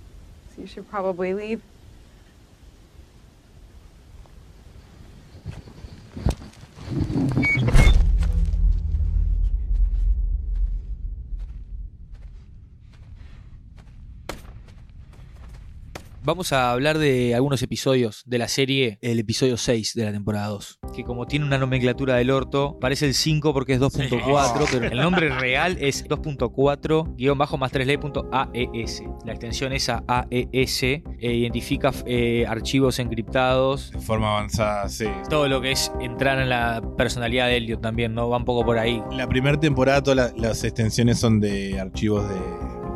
You 0.58 0.66
should 0.68 0.90
probably 0.90 1.34
leave. 1.34 1.62
Vamos 16.28 16.52
a 16.52 16.72
hablar 16.74 16.98
de 16.98 17.36
algunos 17.36 17.62
episodios 17.62 18.22
de 18.26 18.38
la 18.38 18.50
serie, 18.50 19.00
el 19.02 19.18
episodio 19.18 19.56
6 19.56 19.94
de 19.94 20.04
la 20.04 20.12
temporada 20.12 20.48
2. 20.48 20.80
Que 20.94 21.06
como 21.06 21.26
tiene 21.26 21.46
una 21.46 21.58
nomenclatura 21.58 22.16
del 22.16 22.32
orto, 22.32 22.78
parece 22.82 23.06
el 23.06 23.14
5 23.14 23.54
porque 23.54 23.72
es 23.72 23.80
2.4, 23.80 24.68
pero 24.70 24.88
el 24.92 24.98
nombre 24.98 25.30
real 25.30 25.78
es 25.80 26.06
2.4 26.06 27.16
guion 27.16 27.38
bajo 27.38 27.58
más 27.58 27.72
3 27.72 27.88
AES. 28.34 29.04
La 29.26 29.32
extensión 29.32 29.72
es 29.72 29.88
a 29.88 30.04
AES, 30.06 30.84
eh, 30.84 31.02
identifica 31.22 31.94
eh, 32.06 32.46
archivos 32.46 33.00
encriptados. 33.00 33.92
De 33.92 34.02
forma 34.02 34.32
avanzada, 34.32 34.90
sí. 34.90 35.06
Todo 35.30 35.48
lo 35.48 35.62
que 35.62 35.72
es 35.72 35.94
entrar 36.02 36.40
en 36.42 36.50
la 36.50 36.82
personalidad 36.98 37.48
de 37.48 37.56
Elliot 37.56 37.80
también, 37.82 38.14
¿no? 38.14 38.28
Va 38.28 38.36
un 38.36 38.44
poco 38.44 38.66
por 38.66 38.78
ahí. 38.80 39.02
La 39.14 39.30
primera 39.30 39.58
temporada, 39.58 40.04
todas 40.04 40.34
la- 40.36 40.42
las 40.50 40.66
extensiones 40.66 41.20
son 41.20 41.40
de 41.40 41.80
archivos 41.80 42.28
de, 42.28 42.36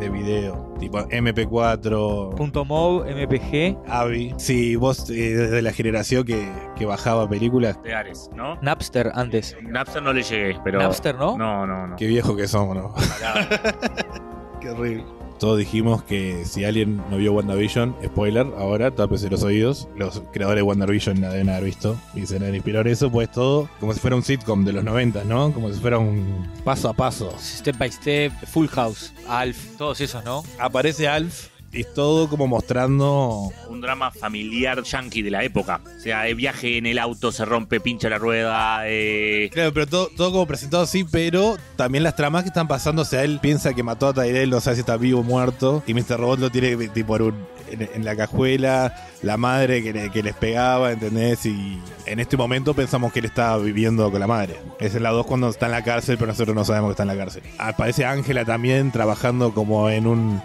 de 0.02 0.10
video. 0.10 0.74
Tipo 0.80 1.00
MP4, 1.08 2.36
Punto 2.36 2.66
.mov, 2.66 3.06
MPG, 3.06 3.78
AVI. 3.88 4.34
Sí, 4.38 4.76
vos 4.76 5.10
eh, 5.12 5.14
desde 5.14 5.62
la 5.62 5.72
generación 5.72 6.26
que, 6.26 6.52
que 6.76 6.86
bajaba 6.86 7.30
películas. 7.30 7.82
De 7.84 7.94
Ares, 7.94 8.30
¿no? 8.36 8.58
Napster 8.62 9.12
antes. 9.14 9.56
Napster 9.62 10.02
no 10.02 10.12
le 10.12 10.24
llegué, 10.24 10.60
pero. 10.64 10.80
Napster, 10.80 11.16
¿no? 11.16 11.38
No, 11.38 11.68
no, 11.68 11.88
no. 11.88 11.96
Qué 11.96 12.08
viejo 12.08 12.36
que 12.36 12.48
somos, 12.48 12.76
¿no? 12.76 12.94
Qué 14.60 14.70
horrible. 14.70 15.21
Todos 15.42 15.58
dijimos 15.58 16.04
que 16.04 16.46
si 16.46 16.66
alguien 16.66 16.98
no 17.10 17.18
vio 17.18 17.34
WandaVision, 17.34 17.96
spoiler, 18.06 18.46
ahora 18.60 18.92
tápese 18.92 19.28
los 19.28 19.42
oídos. 19.42 19.88
Los 19.96 20.22
creadores 20.32 20.60
de 20.60 20.62
WandaVision 20.62 21.20
la 21.20 21.32
deben 21.32 21.50
haber 21.50 21.64
visto 21.64 21.98
y 22.14 22.28
se 22.28 22.38
deben 22.38 22.54
inspirar 22.54 22.88
eso, 22.88 23.12
pues 23.12 23.32
todo 23.32 23.68
como 23.80 23.92
si 23.92 24.00
fuera 24.00 24.16
un 24.16 24.22
sitcom 24.22 24.64
de 24.64 24.74
los 24.74 24.84
90, 24.84 25.24
¿no? 25.24 25.52
Como 25.52 25.74
si 25.74 25.80
fuera 25.80 25.98
un 25.98 26.48
paso 26.64 26.90
a 26.90 26.94
paso. 26.94 27.34
Step 27.40 27.76
by 27.76 27.92
Step, 27.92 28.32
Full 28.52 28.68
House, 28.68 29.14
Alf, 29.28 29.58
todos 29.80 30.00
esos, 30.00 30.24
¿no? 30.24 30.44
Aparece 30.60 31.08
Alf 31.08 31.51
es 31.74 31.94
todo 31.94 32.28
como 32.30 32.48
mostrando 32.48 33.50
Un 33.70 33.82
drama 33.82 34.12
familiar 34.12 34.82
yankee 34.84 35.22
de 35.22 35.32
la 35.32 35.44
época. 35.44 35.82
O 35.98 36.00
sea, 36.00 36.28
el 36.28 36.36
viaje 36.36 36.78
en 36.78 36.86
el 36.86 37.00
auto 37.00 37.32
se 37.32 37.46
rompe, 37.46 37.80
pincha 37.80 38.10
la 38.10 38.18
rueda. 38.18 38.82
eh, 38.86 39.50
Claro, 39.54 39.74
pero 39.74 39.88
todo, 39.88 40.10
todo 40.16 40.32
como 40.32 40.48
presentado 40.48 40.84
así, 40.84 41.04
pero 41.04 41.58
también 41.76 42.04
las 42.04 42.16
tramas 42.16 42.44
que 42.44 42.50
están 42.50 42.68
pasando, 42.68 43.02
o 43.04 43.06
sea, 43.06 43.24
él 43.24 43.40
piensa 43.42 43.74
que 43.74 43.84
mató 43.84 44.08
a 44.08 44.14
Tyrell, 44.14 44.50
no 44.50 44.60
sabe 44.62 44.76
si 44.76 44.80
está 44.82 44.98
vivo 44.98 45.22
o 45.22 45.24
muerto, 45.24 45.84
y 45.88 45.94
Mr. 45.94 46.18
Robot 46.20 46.40
lo 46.40 46.50
tiene 46.50 46.76
tipo 46.90 47.16
en, 47.16 47.22
un- 47.22 47.48
en- 47.72 47.90
en 47.94 48.06
la 48.06 48.16
cajuela, 48.16 48.94
la 49.22 49.38
madre 49.38 49.82
que, 49.84 49.94
le- 49.94 50.10
que 50.12 50.24
les 50.24 50.36
pegaba, 50.36 50.92
¿entendés? 50.92 51.46
Y 51.46 51.80
en 52.06 52.20
este 52.20 52.36
momento 52.38 52.74
pensamos 52.74 53.14
que 53.14 53.20
él 53.20 53.26
estaba 53.26 53.58
viviendo 53.60 54.10
con 54.12 54.20
la 54.20 54.28
madre. 54.28 54.58
Es 54.80 54.96
en 54.96 55.04
la 55.04 55.12
2 55.12 55.26
cuando 55.26 55.50
está 55.50 55.68
en 55.68 55.72
la 55.74 55.84
cárcel, 55.84 56.18
pero 56.18 56.28
nosotros 56.32 56.56
no 56.56 56.66
sabemos 56.66 56.90
que 56.90 56.92
está 56.94 57.04
en 57.04 57.08
la 57.10 57.18
cárcel. 57.18 57.44
Aparece 57.58 58.06
Ángela 58.06 58.44
también 58.46 58.92
trabajando 58.92 59.54
como 59.54 59.90
en 59.90 60.08
un... 60.08 60.42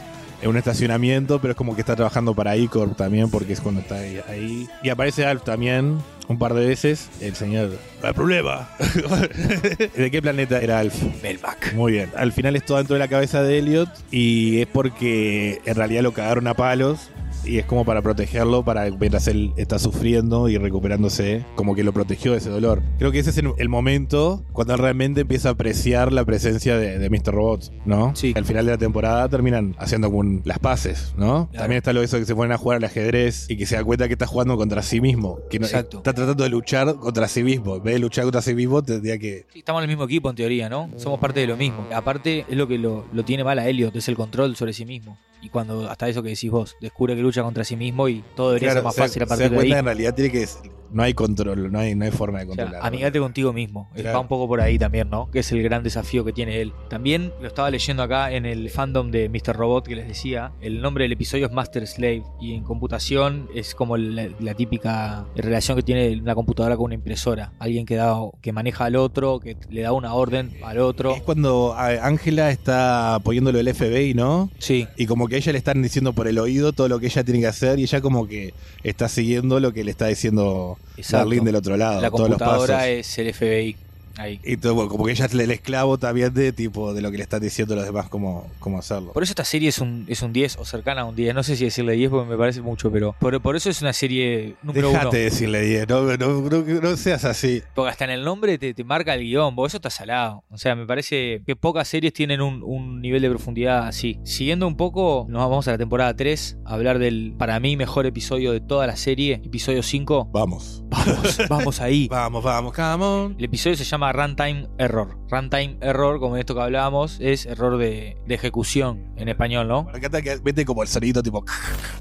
En 0.46 0.50
un 0.50 0.58
estacionamiento, 0.58 1.40
pero 1.40 1.50
es 1.50 1.56
como 1.56 1.74
que 1.74 1.80
está 1.80 1.96
trabajando 1.96 2.32
para 2.32 2.56
Icor 2.56 2.94
también, 2.94 3.28
porque 3.30 3.54
es 3.54 3.60
cuando 3.60 3.80
está 3.80 3.96
ahí. 3.96 4.20
ahí. 4.28 4.68
Y 4.80 4.90
aparece 4.90 5.26
Alf 5.26 5.42
también, 5.42 5.98
un 6.28 6.38
par 6.38 6.54
de 6.54 6.64
veces. 6.64 7.08
El 7.20 7.34
señor. 7.34 7.70
¡No 8.00 8.06
hay 8.06 8.14
problema! 8.14 8.68
¿De 9.96 10.08
qué 10.08 10.22
planeta 10.22 10.60
era 10.60 10.78
Alf? 10.78 10.94
Melmac. 11.20 11.74
Muy 11.74 11.90
bien. 11.90 12.12
Al 12.16 12.30
final 12.30 12.54
es 12.54 12.64
todo 12.64 12.78
dentro 12.78 12.94
de 12.94 13.00
la 13.00 13.08
cabeza 13.08 13.42
de 13.42 13.58
Elliot 13.58 13.88
y 14.12 14.60
es 14.60 14.68
porque 14.68 15.60
en 15.64 15.74
realidad 15.74 16.04
lo 16.04 16.12
cagaron 16.12 16.46
a 16.46 16.54
palos 16.54 17.10
y 17.46 17.58
es 17.58 17.66
como 17.66 17.84
para 17.84 18.02
protegerlo, 18.02 18.64
para 18.64 18.90
mientras 18.90 19.28
él 19.28 19.52
está 19.56 19.78
sufriendo 19.78 20.48
y 20.48 20.58
recuperándose, 20.58 21.44
como 21.54 21.74
que 21.74 21.84
lo 21.84 21.92
protegió 21.92 22.32
de 22.32 22.38
ese 22.38 22.50
dolor. 22.50 22.82
Creo 22.98 23.12
que 23.12 23.18
ese 23.18 23.30
es 23.30 23.38
el, 23.38 23.52
el 23.58 23.68
momento 23.68 24.44
cuando 24.52 24.74
él 24.74 24.80
realmente 24.80 25.22
empieza 25.22 25.48
a 25.48 25.52
apreciar 25.52 26.12
la 26.12 26.24
presencia 26.24 26.76
de, 26.76 26.98
de 26.98 27.10
Mr. 27.10 27.32
Robot, 27.32 27.72
¿no? 27.84 28.14
Sí. 28.14 28.32
Al 28.36 28.44
final 28.44 28.66
de 28.66 28.72
la 28.72 28.78
temporada 28.78 29.28
terminan 29.28 29.74
haciendo 29.78 30.10
las 30.44 30.58
paces, 30.58 31.14
¿no? 31.16 31.48
Claro. 31.50 31.62
También 31.64 31.78
está 31.78 31.92
lo 31.92 32.00
de 32.00 32.06
eso 32.06 32.18
que 32.18 32.24
se 32.24 32.34
ponen 32.34 32.52
a 32.52 32.58
jugar 32.58 32.76
al 32.78 32.84
ajedrez 32.84 33.46
y 33.50 33.56
que 33.56 33.66
se 33.66 33.76
da 33.76 33.84
cuenta 33.84 34.06
que 34.06 34.14
está 34.14 34.26
jugando 34.26 34.56
contra 34.56 34.82
sí 34.82 35.00
mismo, 35.00 35.38
que 35.50 35.58
no, 35.58 35.66
Exacto. 35.66 35.98
está 35.98 36.12
tratando 36.12 36.44
de 36.44 36.50
luchar 36.50 36.94
contra 36.96 37.28
sí 37.28 37.42
mismo. 37.42 37.76
En 37.76 37.82
vez 37.82 37.94
de 37.94 38.00
luchar 38.00 38.24
contra 38.24 38.42
sí 38.42 38.54
mismo, 38.54 38.82
tendría 38.82 39.18
que 39.18 39.46
Sí, 39.52 39.58
estamos 39.60 39.80
en 39.80 39.84
el 39.84 39.88
mismo 39.88 40.04
equipo 40.04 40.30
en 40.30 40.36
teoría, 40.36 40.68
¿no? 40.68 40.88
Somos 40.96 41.18
parte 41.20 41.40
de 41.40 41.46
lo 41.46 41.56
mismo. 41.56 41.86
Aparte, 41.94 42.44
es 42.48 42.56
lo 42.56 42.66
que 42.66 42.78
lo, 42.78 43.04
lo 43.12 43.24
tiene 43.24 43.44
mal 43.44 43.58
a 43.58 43.68
Elliot, 43.68 43.94
es 43.96 44.08
el 44.08 44.16
control 44.16 44.56
sobre 44.56 44.72
sí 44.72 44.84
mismo. 44.84 45.18
Y 45.42 45.48
cuando, 45.50 45.88
hasta 45.88 46.08
eso 46.08 46.22
que 46.22 46.30
decís 46.30 46.50
vos, 46.50 46.76
descubre 46.80 47.14
que 47.14 47.20
lucha 47.22 47.35
contra 47.42 47.64
sí 47.64 47.76
mismo 47.76 48.08
y 48.08 48.22
todo 48.34 48.48
debería 48.50 48.68
Claro, 48.68 48.80
ser 48.80 48.84
más 48.84 48.94
se- 48.94 49.00
fácil 49.02 49.22
a 49.22 49.26
se 49.26 49.28
partir 49.28 49.44
da 49.44 49.48
de 49.50 49.54
ahí. 49.54 49.58
cuenta 49.58 49.74
que 49.74 49.78
en 49.80 49.84
realidad 49.86 50.14
tiene 50.14 50.30
que 50.32 50.46
no 50.92 51.02
hay 51.02 51.14
control, 51.14 51.72
no 51.72 51.80
hay, 51.80 51.96
no 51.96 52.04
hay 52.04 52.12
forma 52.12 52.38
de 52.38 52.44
O 52.44 52.54
sea, 52.54 52.64
controlar. 52.64 52.86
amigate 52.86 53.18
contigo 53.18 53.52
mismo. 53.52 53.90
Eh, 53.96 54.02
Claro. 54.02 54.18
Va 54.18 54.20
un 54.20 54.28
poco 54.28 54.46
por 54.46 54.60
ahí 54.60 54.78
también, 54.78 55.10
¿no? 55.10 55.28
Que 55.32 55.40
es 55.40 55.50
el 55.50 55.60
gran 55.64 55.82
desafío 55.82 56.24
que 56.24 56.32
tiene 56.32 56.60
él. 56.60 56.72
También 56.88 57.32
lo 57.40 57.48
estaba 57.48 57.68
leyendo 57.72 58.04
acá 58.04 58.30
en 58.32 58.46
el 58.46 58.70
fandom 58.70 59.10
de 59.10 59.28
Mr. 59.28 59.56
Robot 59.56 59.84
que 59.88 59.96
les 59.96 60.06
decía. 60.06 60.52
El 60.60 60.80
nombre 60.80 61.02
del 61.02 61.12
episodio 61.12 61.46
es 61.46 61.52
Master 61.52 61.86
Slave. 61.88 62.22
Y 62.40 62.54
en 62.54 62.62
computación 62.62 63.48
es 63.52 63.74
como 63.74 63.96
la, 63.96 64.28
la 64.38 64.54
típica 64.54 65.26
relación 65.34 65.76
que 65.76 65.82
tiene 65.82 66.18
una 66.20 66.36
computadora 66.36 66.76
con 66.76 66.84
una 66.86 66.94
impresora. 66.94 67.52
Alguien 67.58 67.84
que, 67.84 67.96
da, 67.96 68.16
que 68.40 68.52
maneja 68.52 68.84
al 68.84 68.94
otro, 68.94 69.40
que 69.40 69.56
le 69.68 69.82
da 69.82 69.92
una 69.92 70.14
orden 70.14 70.52
al 70.64 70.78
otro. 70.78 71.16
Es 71.16 71.22
cuando 71.22 71.74
Ángela 71.76 72.52
está 72.52 73.18
poniéndolo 73.24 73.58
el 73.58 73.74
FBI, 73.74 74.14
¿no? 74.14 74.50
Sí, 74.58 74.86
Y 74.96 75.06
como 75.06 75.26
que 75.26 75.34
a 75.34 75.38
ella 75.38 75.50
le 75.50 75.58
están 75.58 75.82
diciendo 75.82 76.12
por 76.12 76.28
el 76.28 76.38
oído 76.38 76.72
todo 76.72 76.88
lo 76.88 77.00
que 77.00 77.06
ella 77.06 77.24
tiene 77.26 77.40
que 77.40 77.46
hacer 77.46 77.78
y 77.78 77.82
ella 77.82 78.00
como 78.00 78.26
que 78.26 78.54
está 78.82 79.08
siguiendo 79.08 79.60
lo 79.60 79.72
que 79.72 79.84
le 79.84 79.90
está 79.90 80.06
diciendo. 80.06 80.78
Darlene 81.10 81.44
del 81.44 81.56
otro 81.56 81.76
lado. 81.76 82.00
la 82.00 82.10
todos 82.10 82.30
los 82.30 82.38
computadora 82.38 82.78
pasos. 82.78 82.88
es 82.88 83.18
el 83.18 83.34
FBI. 83.34 83.76
Ahí. 84.18 84.40
Y 84.44 84.56
todo, 84.56 84.74
bueno, 84.74 84.90
como 84.90 85.04
que 85.04 85.12
ella 85.12 85.26
es 85.26 85.34
el 85.34 85.50
esclavo 85.50 85.98
también 85.98 86.32
de 86.32 86.52
tipo 86.52 86.94
de 86.94 87.02
lo 87.02 87.10
que 87.10 87.16
le 87.18 87.22
están 87.22 87.40
diciendo 87.40 87.74
los 87.74 87.84
demás 87.84 88.08
cómo, 88.08 88.48
cómo 88.58 88.78
hacerlo. 88.78 89.12
Por 89.12 89.22
eso 89.22 89.32
esta 89.32 89.44
serie 89.44 89.68
es 89.68 89.78
un, 89.78 90.04
es 90.08 90.22
un 90.22 90.32
10 90.32 90.56
o 90.58 90.64
cercana 90.64 91.02
a 91.02 91.04
un 91.04 91.14
10. 91.16 91.34
No 91.34 91.42
sé 91.42 91.56
si 91.56 91.64
decirle 91.64 91.92
10 91.94 92.10
porque 92.10 92.30
me 92.30 92.36
parece 92.36 92.62
mucho, 92.62 92.90
pero 92.90 93.14
por, 93.18 93.40
por 93.40 93.56
eso 93.56 93.70
es 93.70 93.82
una 93.82 93.92
serie 93.92 94.54
número 94.62 94.88
Dejate 94.88 95.06
uno. 95.08 95.12
de 95.18 95.24
decirle 95.24 95.60
10, 95.62 95.88
no, 95.88 96.02
no, 96.16 96.40
no, 96.40 96.80
no 96.80 96.96
seas 96.96 97.24
así. 97.24 97.62
Porque 97.74 97.90
hasta 97.90 98.04
en 98.04 98.10
el 98.10 98.24
nombre 98.24 98.58
te, 98.58 98.74
te 98.74 98.84
marca 98.84 99.14
el 99.14 99.22
guion, 99.22 99.54
vos 99.54 99.70
eso 99.70 99.78
está 99.78 99.90
salado. 99.90 100.44
O 100.50 100.58
sea, 100.58 100.74
me 100.74 100.86
parece 100.86 101.42
que 101.46 101.56
pocas 101.56 101.88
series 101.88 102.12
tienen 102.12 102.40
un, 102.40 102.62
un 102.62 103.00
nivel 103.00 103.22
de 103.22 103.28
profundidad 103.28 103.86
así. 103.86 104.18
Siguiendo 104.24 104.66
un 104.66 104.76
poco, 104.76 105.26
nos 105.28 105.42
vamos 105.42 105.68
a 105.68 105.72
la 105.72 105.78
temporada 105.78 106.14
3, 106.14 106.58
a 106.64 106.74
hablar 106.74 106.98
del, 106.98 107.34
para 107.36 107.58
mí, 107.60 107.76
mejor 107.76 108.06
episodio 108.06 108.52
de 108.52 108.60
toda 108.60 108.86
la 108.86 108.96
serie, 108.96 109.40
episodio 109.44 109.82
5. 109.82 110.30
Vamos. 110.32 110.82
Vamos, 110.88 111.38
vamos 111.48 111.80
ahí. 111.80 112.08
Vamos, 112.16 112.42
vamos, 112.42 112.72
come 112.74 113.04
on. 113.04 113.34
El 113.38 113.44
episodio 113.44 113.76
se 113.76 113.84
llama 113.84 114.05
Runtime 114.12 114.68
Error. 114.78 115.18
Runtime 115.30 115.76
Error, 115.80 116.20
como 116.20 116.36
esto 116.36 116.54
que 116.54 116.60
hablábamos, 116.62 117.18
es 117.20 117.46
error 117.46 117.78
de, 117.78 118.16
de 118.26 118.34
ejecución 118.34 119.12
en 119.16 119.28
español, 119.28 119.68
¿no? 119.68 119.84
Me 119.84 119.98
encanta 119.98 120.22
que 120.22 120.38
mete 120.44 120.64
como 120.64 120.82
el 120.82 120.88
sonidito 120.88 121.22
tipo 121.22 121.44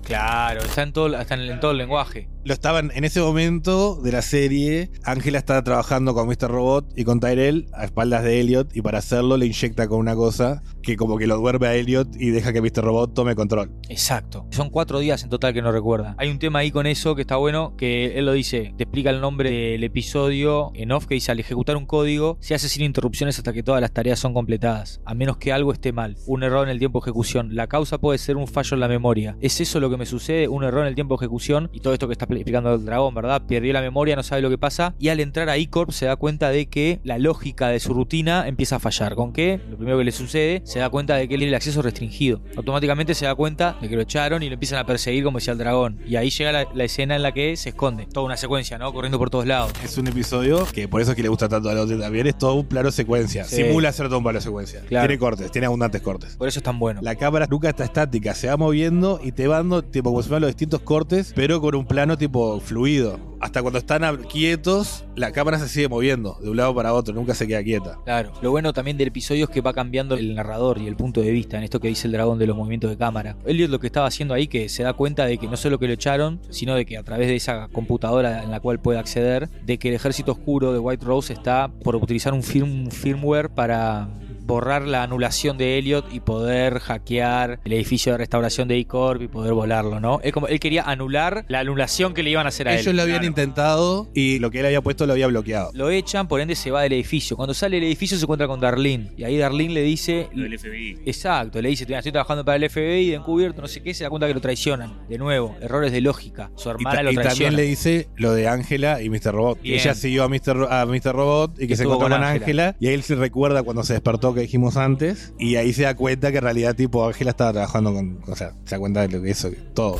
Claro, 0.04 0.62
está 0.62 0.84
en 0.84 0.94
todo, 0.94 1.20
está 1.20 1.36
en, 1.36 1.42
en 1.42 1.60
todo 1.60 1.72
el 1.72 1.78
lenguaje. 1.78 2.30
Lo 2.46 2.54
estaban 2.54 2.92
en 2.94 3.04
ese 3.04 3.22
momento 3.22 4.00
de 4.02 4.12
la 4.12 4.22
serie. 4.22 4.92
Ángela 5.04 5.40
está 5.40 5.64
trabajando 5.64 6.14
con 6.14 6.28
Mr. 6.28 6.48
Robot 6.48 6.94
y 6.96 7.04
con 7.04 7.20
Tyrell 7.20 7.68
a 7.74 7.86
espaldas 7.86 8.24
de 8.24 8.40
Elliot. 8.40 8.76
Y 8.76 8.84
para 8.84 9.00
hacerlo 9.00 9.36
le 9.36 9.48
inyecta 9.48 9.88
con 9.88 9.98
una 9.98 10.16
cosa 10.16 10.62
que 10.84 10.96
como 10.96 11.18
que 11.18 11.26
lo 11.26 11.38
duerme 11.38 11.66
a 11.66 11.74
Elliot 11.74 12.16
y 12.20 12.30
deja 12.30 12.54
que 12.54 12.62
Mr. 12.62 12.84
Robot 12.84 13.16
tome 13.16 13.34
control. 13.34 13.72
Exacto. 13.90 14.46
Son 14.52 14.70
cuatro 14.70 15.00
días 15.00 15.24
en 15.24 15.30
total 15.30 15.56
que 15.56 15.64
no 15.64 15.72
recuerda. 15.72 16.16
Hay 16.20 16.30
un 16.30 16.38
tema 16.38 16.60
ahí 16.60 16.70
con 16.70 16.86
eso 16.86 17.16
que 17.16 17.22
está 17.22 17.36
bueno, 17.38 17.76
que 17.78 18.20
él 18.20 18.28
lo 18.28 18.34
dice, 18.34 18.76
te 18.78 18.84
explica 18.84 19.10
el 19.10 19.22
nombre 19.22 19.50
del 19.50 19.84
episodio 19.84 20.72
en 20.76 20.92
off 20.92 21.08
que 21.08 21.16
dice, 21.16 21.32
al 21.32 21.40
ejecutar 21.40 21.76
un 21.78 21.88
código, 21.88 22.38
se 22.42 22.54
hace 22.54 22.70
sin 22.70 22.84
interrupciones 22.84 23.40
hasta 23.40 23.54
que 23.54 23.64
todas 23.64 23.82
las 23.82 23.92
tareas 23.92 24.20
son 24.20 24.36
completadas, 24.36 25.02
a 25.04 25.16
menos 25.16 25.38
que 25.38 25.52
algo 25.52 25.74
esté 25.74 25.92
mal. 25.94 26.16
Un 26.28 26.44
error 26.44 26.68
en 26.68 26.72
el 26.72 26.78
tiempo 26.78 27.00
de 27.00 27.06
ejecución. 27.06 27.56
La 27.56 27.66
causa 27.66 27.98
puede 27.98 28.20
ser 28.20 28.38
un 28.38 28.48
fallo 28.48 28.76
en 28.76 28.82
la 28.82 28.88
memoria. 28.88 29.36
¿Es 29.42 29.60
eso 29.62 29.80
lo 29.80 29.90
que 29.90 29.98
me 29.98 30.06
sucede? 30.06 30.48
Un 30.48 30.64
error 30.64 30.82
en 30.82 30.90
el 30.90 30.96
tiempo 30.96 31.16
de 31.16 31.26
ejecución 31.26 31.72
y 31.74 31.80
todo 31.80 31.94
esto 31.94 32.08
que 32.08 32.14
está 32.14 32.28
explicando 32.36 32.74
el 32.74 32.86
dragón, 32.86 33.14
¿verdad? 33.16 33.42
Perdió 33.48 33.74
la 33.74 33.82
memoria, 33.82 34.16
no 34.16 34.24
sabe 34.24 34.42
lo 34.42 34.50
que 34.50 34.58
pasa 34.58 34.96
y 35.00 35.10
al 35.10 35.20
entrar 35.20 35.50
a 35.50 35.58
E-Corp 35.58 35.92
se 35.92 36.06
da 36.06 36.16
cuenta 36.16 36.50
de 36.50 36.68
que 36.68 37.00
la 37.04 37.18
lógica 37.18 37.70
de 37.70 37.80
su 37.80 37.94
rutina 37.94 38.48
empieza 38.48 38.78
a 38.78 38.80
fallar. 38.80 39.16
¿Con 39.16 39.34
qué? 39.34 39.60
Lo 39.70 39.78
primero 39.78 39.98
que 39.98 40.04
le 40.04 40.12
sucede, 40.12 40.62
se 40.66 40.80
da 40.80 40.90
cuenta 40.90 41.16
de 41.16 41.28
que 41.28 41.36
él 41.36 41.40
tiene 41.40 41.50
el 41.50 41.56
acceso 41.56 41.82
restringido. 41.82 42.42
Automáticamente 42.56 43.14
se 43.14 43.26
da 43.26 43.36
cuenta 43.36 43.78
de 43.82 43.90
que 43.90 43.96
lo 43.96 44.02
echaron 44.02 44.44
y 44.44 44.48
lo 44.48 44.54
empiezan 44.54 44.80
a 44.80 44.86
perseguir 44.86 45.24
como 45.24 45.38
decía 45.38 45.54
el 45.54 45.60
dragón. 45.60 46.00
Y 46.08 46.16
ahí 46.16 46.30
llega 46.30 46.52
la, 46.52 46.68
la 46.74 46.84
escena 46.84 47.16
en 47.16 47.24
la 47.24 47.34
que 47.34 47.56
se 47.58 47.70
esconde. 47.70 48.08
Toda 48.08 48.26
una 48.26 48.38
secuencia, 48.38 48.78
¿no? 48.78 48.94
Corriendo 48.94 49.18
por 49.18 49.30
todos 49.30 49.46
lados. 49.46 49.72
Es 49.84 49.98
un 49.98 50.08
episodio 50.08 50.66
que 50.74 50.88
por 50.88 51.02
eso 51.02 51.12
es 51.12 51.16
que 51.16 51.24
le 51.24 51.30
gusta 51.30 51.50
tanto 51.50 51.70
a 51.70 51.74
Lotte 51.74 52.00
también. 52.00 52.28
Es 52.28 52.38
todo 52.38 52.56
un 52.56 52.66
plano 52.66 52.92
secuencia. 52.92 53.46
Sí. 53.46 53.58
Simula 53.58 53.92
ser 53.92 54.08
todo 54.08 54.18
un 54.20 54.24
plano 54.24 54.42
secuencia. 54.42 54.82
Claro. 54.82 55.08
Tiene 55.08 55.20
cortes, 55.20 55.52
tiene 55.52 55.68
abundantes 55.68 56.02
cortes. 56.02 56.36
Por 56.36 56.48
eso 56.48 56.60
es 56.60 56.64
tan 56.64 56.80
bueno. 56.80 57.02
La 57.04 57.16
cámara 57.16 57.48
nunca 57.50 57.70
está 57.70 57.84
estática, 57.84 58.34
se 58.34 58.48
va 58.48 58.58
moviendo 58.58 59.20
y 59.24 59.32
te 59.32 59.48
va 59.48 59.58
dando 59.58 59.84
tipo 59.84 60.10
como 60.10 60.22
si 60.22 60.30
fueran 60.30 60.42
los 60.42 60.50
distintos 60.50 60.82
cortes, 60.82 61.34
pero 61.36 61.62
con 61.62 61.76
un 61.76 61.86
plano 61.86 62.18
tipo 62.18 62.25
fluido. 62.62 63.20
Hasta 63.40 63.62
cuando 63.62 63.80
están 63.80 64.02
quietos, 64.24 65.06
la 65.16 65.32
cámara 65.32 65.60
se 65.60 65.68
sigue 65.68 65.88
moviendo 65.88 66.38
de 66.42 66.50
un 66.50 66.58
lado 66.58 66.74
para 66.74 66.94
otro, 66.94 67.14
nunca 67.14 67.36
se 67.36 67.48
queda 67.48 67.64
quieta. 67.64 68.00
Claro. 68.04 68.32
Lo 68.42 68.52
bueno 68.52 68.74
también 68.74 68.98
del 68.98 69.10
episodio 69.10 69.46
es 69.46 69.50
que 69.50 69.62
va 69.62 69.74
cambiando 69.74 70.16
el 70.16 70.34
narrador 70.36 70.80
y 70.80 70.88
el 70.88 70.96
punto 70.96 71.22
de 71.22 71.32
vista 71.32 71.58
en 71.58 71.64
esto 71.64 71.80
que 71.80 71.88
dice 71.88 72.08
el 72.08 72.14
dragón 72.14 72.40
de 72.40 72.48
los 72.48 72.56
movimientos 72.56 72.90
de 72.90 72.98
cámara. 72.98 73.38
Elliot 73.46 73.70
lo 73.70 73.80
que 73.80 73.88
estaba 73.88 74.08
haciendo 74.08 74.34
ahí 74.34 74.48
que 74.48 74.70
se 74.70 74.84
da 74.84 74.94
cuenta 74.94 75.26
de 75.26 75.38
que 75.38 75.48
no 75.48 75.58
solo 75.58 75.78
que 75.80 75.88
lo 75.88 75.94
echaron, 75.94 76.42
sino 76.50 76.76
de 76.76 76.86
que 76.86 76.98
a 76.98 77.04
través 77.04 77.28
de 77.28 77.36
esa 77.36 77.68
computadora 77.70 78.44
en 78.44 78.52
la 78.52 78.60
cual 78.60 78.80
puede 78.80 79.00
acceder, 79.00 79.50
de 79.66 79.78
que 79.78 79.90
el 79.90 79.96
ejército 79.96 80.32
oscuro 80.32 80.74
de 80.74 80.80
White 80.80 81.06
Rose 81.06 81.34
está 81.34 81.72
por 81.84 81.96
utilizar 81.96 82.34
un 82.34 82.42
firmware 82.42 83.50
para 83.50 84.10
borrar 84.46 84.84
la 84.84 85.04
anulación 85.04 85.58
de 85.58 85.78
Elliot 85.78 86.06
y 86.14 86.20
poder 86.20 86.80
hackear 86.80 87.60
el 87.64 87.74
edificio 87.74 88.12
de 88.14 88.18
restauración 88.20 88.68
de 88.68 88.78
E-Corp 88.78 89.22
y 89.22 89.28
poder 89.28 89.54
volarlo, 89.54 90.00
¿no? 90.00 90.20
Es 90.24 90.32
como 90.34 90.48
él 90.48 90.60
quería 90.60 90.84
anular 90.84 91.46
la 91.48 91.60
anulación 91.60 92.14
que 92.14 92.24
le 92.24 92.30
iban 92.30 92.46
a 92.46 92.50
hacer 92.50 92.68
a 92.68 92.74
él. 92.74 92.80
Ellos 92.80 92.94
lo 92.94 93.02
habían 93.02 93.18
claro. 93.20 93.28
intentado 93.28 94.08
y 94.14 94.40
lo 94.40 94.52
que 94.52 94.60
él 94.60 94.66
había 94.66 94.82
puesto 94.82 95.06
lo 95.06 95.14
había 95.14 95.28
bloqueado. 95.28 95.72
Lo 95.74 95.90
echan, 95.90 96.28
por 96.28 96.40
ende 96.42 96.56
se 96.56 96.72
va 96.72 96.82
del 96.84 96.94
edificio. 96.94 97.36
Cuando 97.36 97.54
sale 97.54 97.78
del 97.78 97.86
edificio 97.86 98.18
se 98.18 98.24
encuentra 98.24 98.48
con 98.48 98.60
Darlene. 98.60 99.12
Y 99.18 99.24
ahí 99.24 99.38
Darlene 99.38 99.74
le 99.74 99.82
dice. 99.82 100.30
Lo 100.34 100.44
del 100.44 100.58
FBI. 100.60 101.00
Exacto, 101.06 101.62
le 101.62 101.70
dice: 101.70 101.86
"Mira, 101.86 102.00
Estoy 102.00 102.12
trabajando 102.12 102.46
para 102.46 102.56
el 102.58 102.70
FBI, 102.70 103.10
de 103.10 103.16
encubierto, 103.16 103.62
no 103.62 103.68
sé 103.68 103.82
qué. 103.82 103.94
Se 103.94 104.04
da 104.04 104.10
cuenta 104.10 104.28
que 104.28 104.34
lo 104.34 104.42
traicionan. 104.42 104.94
De 105.10 105.18
nuevo, 105.18 105.56
errores 105.62 105.92
de 105.92 106.02
lógica. 106.02 106.52
Su 106.56 106.70
Y, 106.70 106.72
hermana 106.72 107.02
lo 107.04 107.12
y 107.12 107.16
traiciona. 107.16 107.34
también 107.50 107.56
le 107.56 107.64
dice 107.64 108.08
lo 108.16 108.34
de 108.34 108.48
Ángela 108.48 109.02
y 109.02 109.10
Mr. 109.10 109.32
Robot. 109.34 109.62
Bien. 109.62 109.80
ella 109.80 109.96
siguió 109.96 110.24
a 110.24 110.30
Mr. 110.30 110.56
Ro- 110.56 110.72
a 110.72 110.86
Mr. 110.86 111.14
Robot 111.14 111.54
y 111.56 111.62
que 111.62 111.68
Que 111.70 111.76
se 111.78 111.84
encontró 111.84 112.06
con 112.10 112.14
Ángela. 112.14 112.36
Ángela. 112.36 112.76
Y 112.80 112.88
ahí 112.88 112.94
él 112.94 113.04
se 113.04 113.16
recuerda 113.16 113.64
cuando 113.64 113.84
se 113.84 113.94
despertó 113.94 114.34
que 114.36 114.42
dijimos 114.42 114.78
antes. 114.78 115.34
Y 115.40 115.56
ahí 115.56 115.74
se 115.74 115.84
da 115.84 115.96
cuenta 115.96 116.32
que 116.32 116.38
en 116.38 116.44
realidad, 116.44 116.76
tipo, 116.76 117.06
Ángela 117.08 117.32
estaba 117.32 117.54
trabajando 117.54 117.94
con. 117.94 118.22
O 118.28 118.36
sea, 118.36 118.52
se 118.66 118.76
da 118.76 118.80
cuenta 118.80 119.02
de 119.02 119.08
lo 119.18 119.24
que 119.24 119.32
eso, 119.32 119.50
todo. 119.74 119.98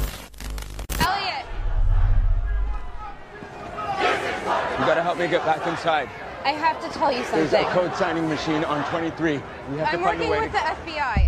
Elliot, 1.00 1.46
You 4.80 4.86
gotta 4.86 5.02
help 5.04 5.18
me 5.18 5.28
get 5.28 5.44
back 5.46 5.66
inside. 5.68 6.08
I 6.46 6.50
have 6.52 6.80
to 6.82 6.88
tell 7.00 7.12
you 7.12 7.24
There's 7.32 7.54
a 7.54 7.64
something. 7.64 7.74
code 7.74 7.96
signing 7.96 8.28
machine 8.30 8.64
on 8.66 8.84
23. 8.92 9.42
We 9.72 9.80
have 9.80 9.88
I'm 9.94 10.00
to 10.00 10.06
find 10.06 10.22
a 10.22 10.26
working 10.26 10.30
way 10.30 10.40
with 10.42 10.52
to... 10.52 10.60
the 10.86 10.92
FBI. 10.92 11.25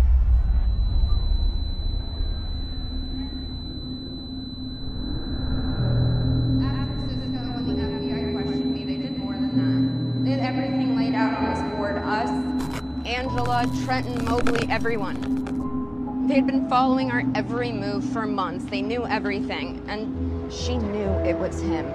Out 13.58 13.64
on 13.64 13.74
this 13.74 13.86
board. 13.86 13.98
Us, 13.98 13.98
Angela, 13.98 14.02
Trenton, 14.02 14.24
Mobley, 14.24 14.68
everyone. 14.70 16.26
They 16.28 16.34
had 16.34 16.46
been 16.46 16.68
following 16.68 17.10
our 17.10 17.24
every 17.34 17.72
move 17.72 18.04
for 18.04 18.26
months. 18.26 18.64
They 18.66 18.82
knew 18.82 19.06
everything. 19.06 19.82
And 19.88 20.52
she 20.52 20.76
knew 20.76 21.08
it 21.24 21.36
was 21.36 21.60
him. 21.60 21.86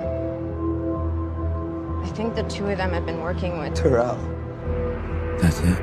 I 2.04 2.08
think 2.16 2.36
the 2.36 2.44
two 2.44 2.68
of 2.68 2.78
them 2.78 2.92
had 2.92 3.06
been 3.06 3.22
working 3.22 3.60
with. 3.60 3.76
Terrell. 3.76 4.18
That's 5.40 5.60
it. 5.60 5.80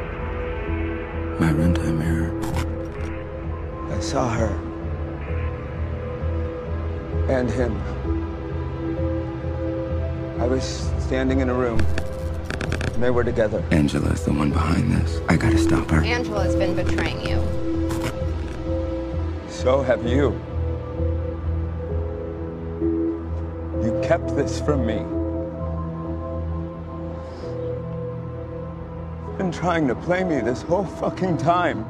My 1.40 1.52
runtime 1.52 2.02
error. 2.04 2.36
I 3.92 4.00
saw 4.00 4.28
her. 4.28 4.48
And 7.28 7.50
him. 7.50 7.80
I 10.40 10.46
was 10.46 10.64
standing 10.98 11.40
in 11.40 11.48
a 11.48 11.54
room. 11.54 11.78
And 13.00 13.06
they 13.06 13.10
were 13.10 13.24
together. 13.24 13.64
Angela's 13.70 14.26
the 14.26 14.32
one 14.34 14.50
behind 14.50 14.92
this. 14.92 15.22
I 15.26 15.34
gotta 15.34 15.56
stop 15.56 15.88
her. 15.88 16.04
Angela's 16.04 16.54
been 16.54 16.76
betraying 16.76 17.26
you. 17.26 17.40
So 19.48 19.80
have 19.80 20.04
you. 20.04 20.38
You 23.82 23.98
kept 24.04 24.36
this 24.36 24.60
from 24.60 24.84
me. 24.84 24.98
You've 29.28 29.38
been 29.38 29.50
trying 29.50 29.88
to 29.88 29.94
play 29.94 30.22
me 30.22 30.42
this 30.42 30.60
whole 30.60 30.84
fucking 30.84 31.38
time. 31.38 31.86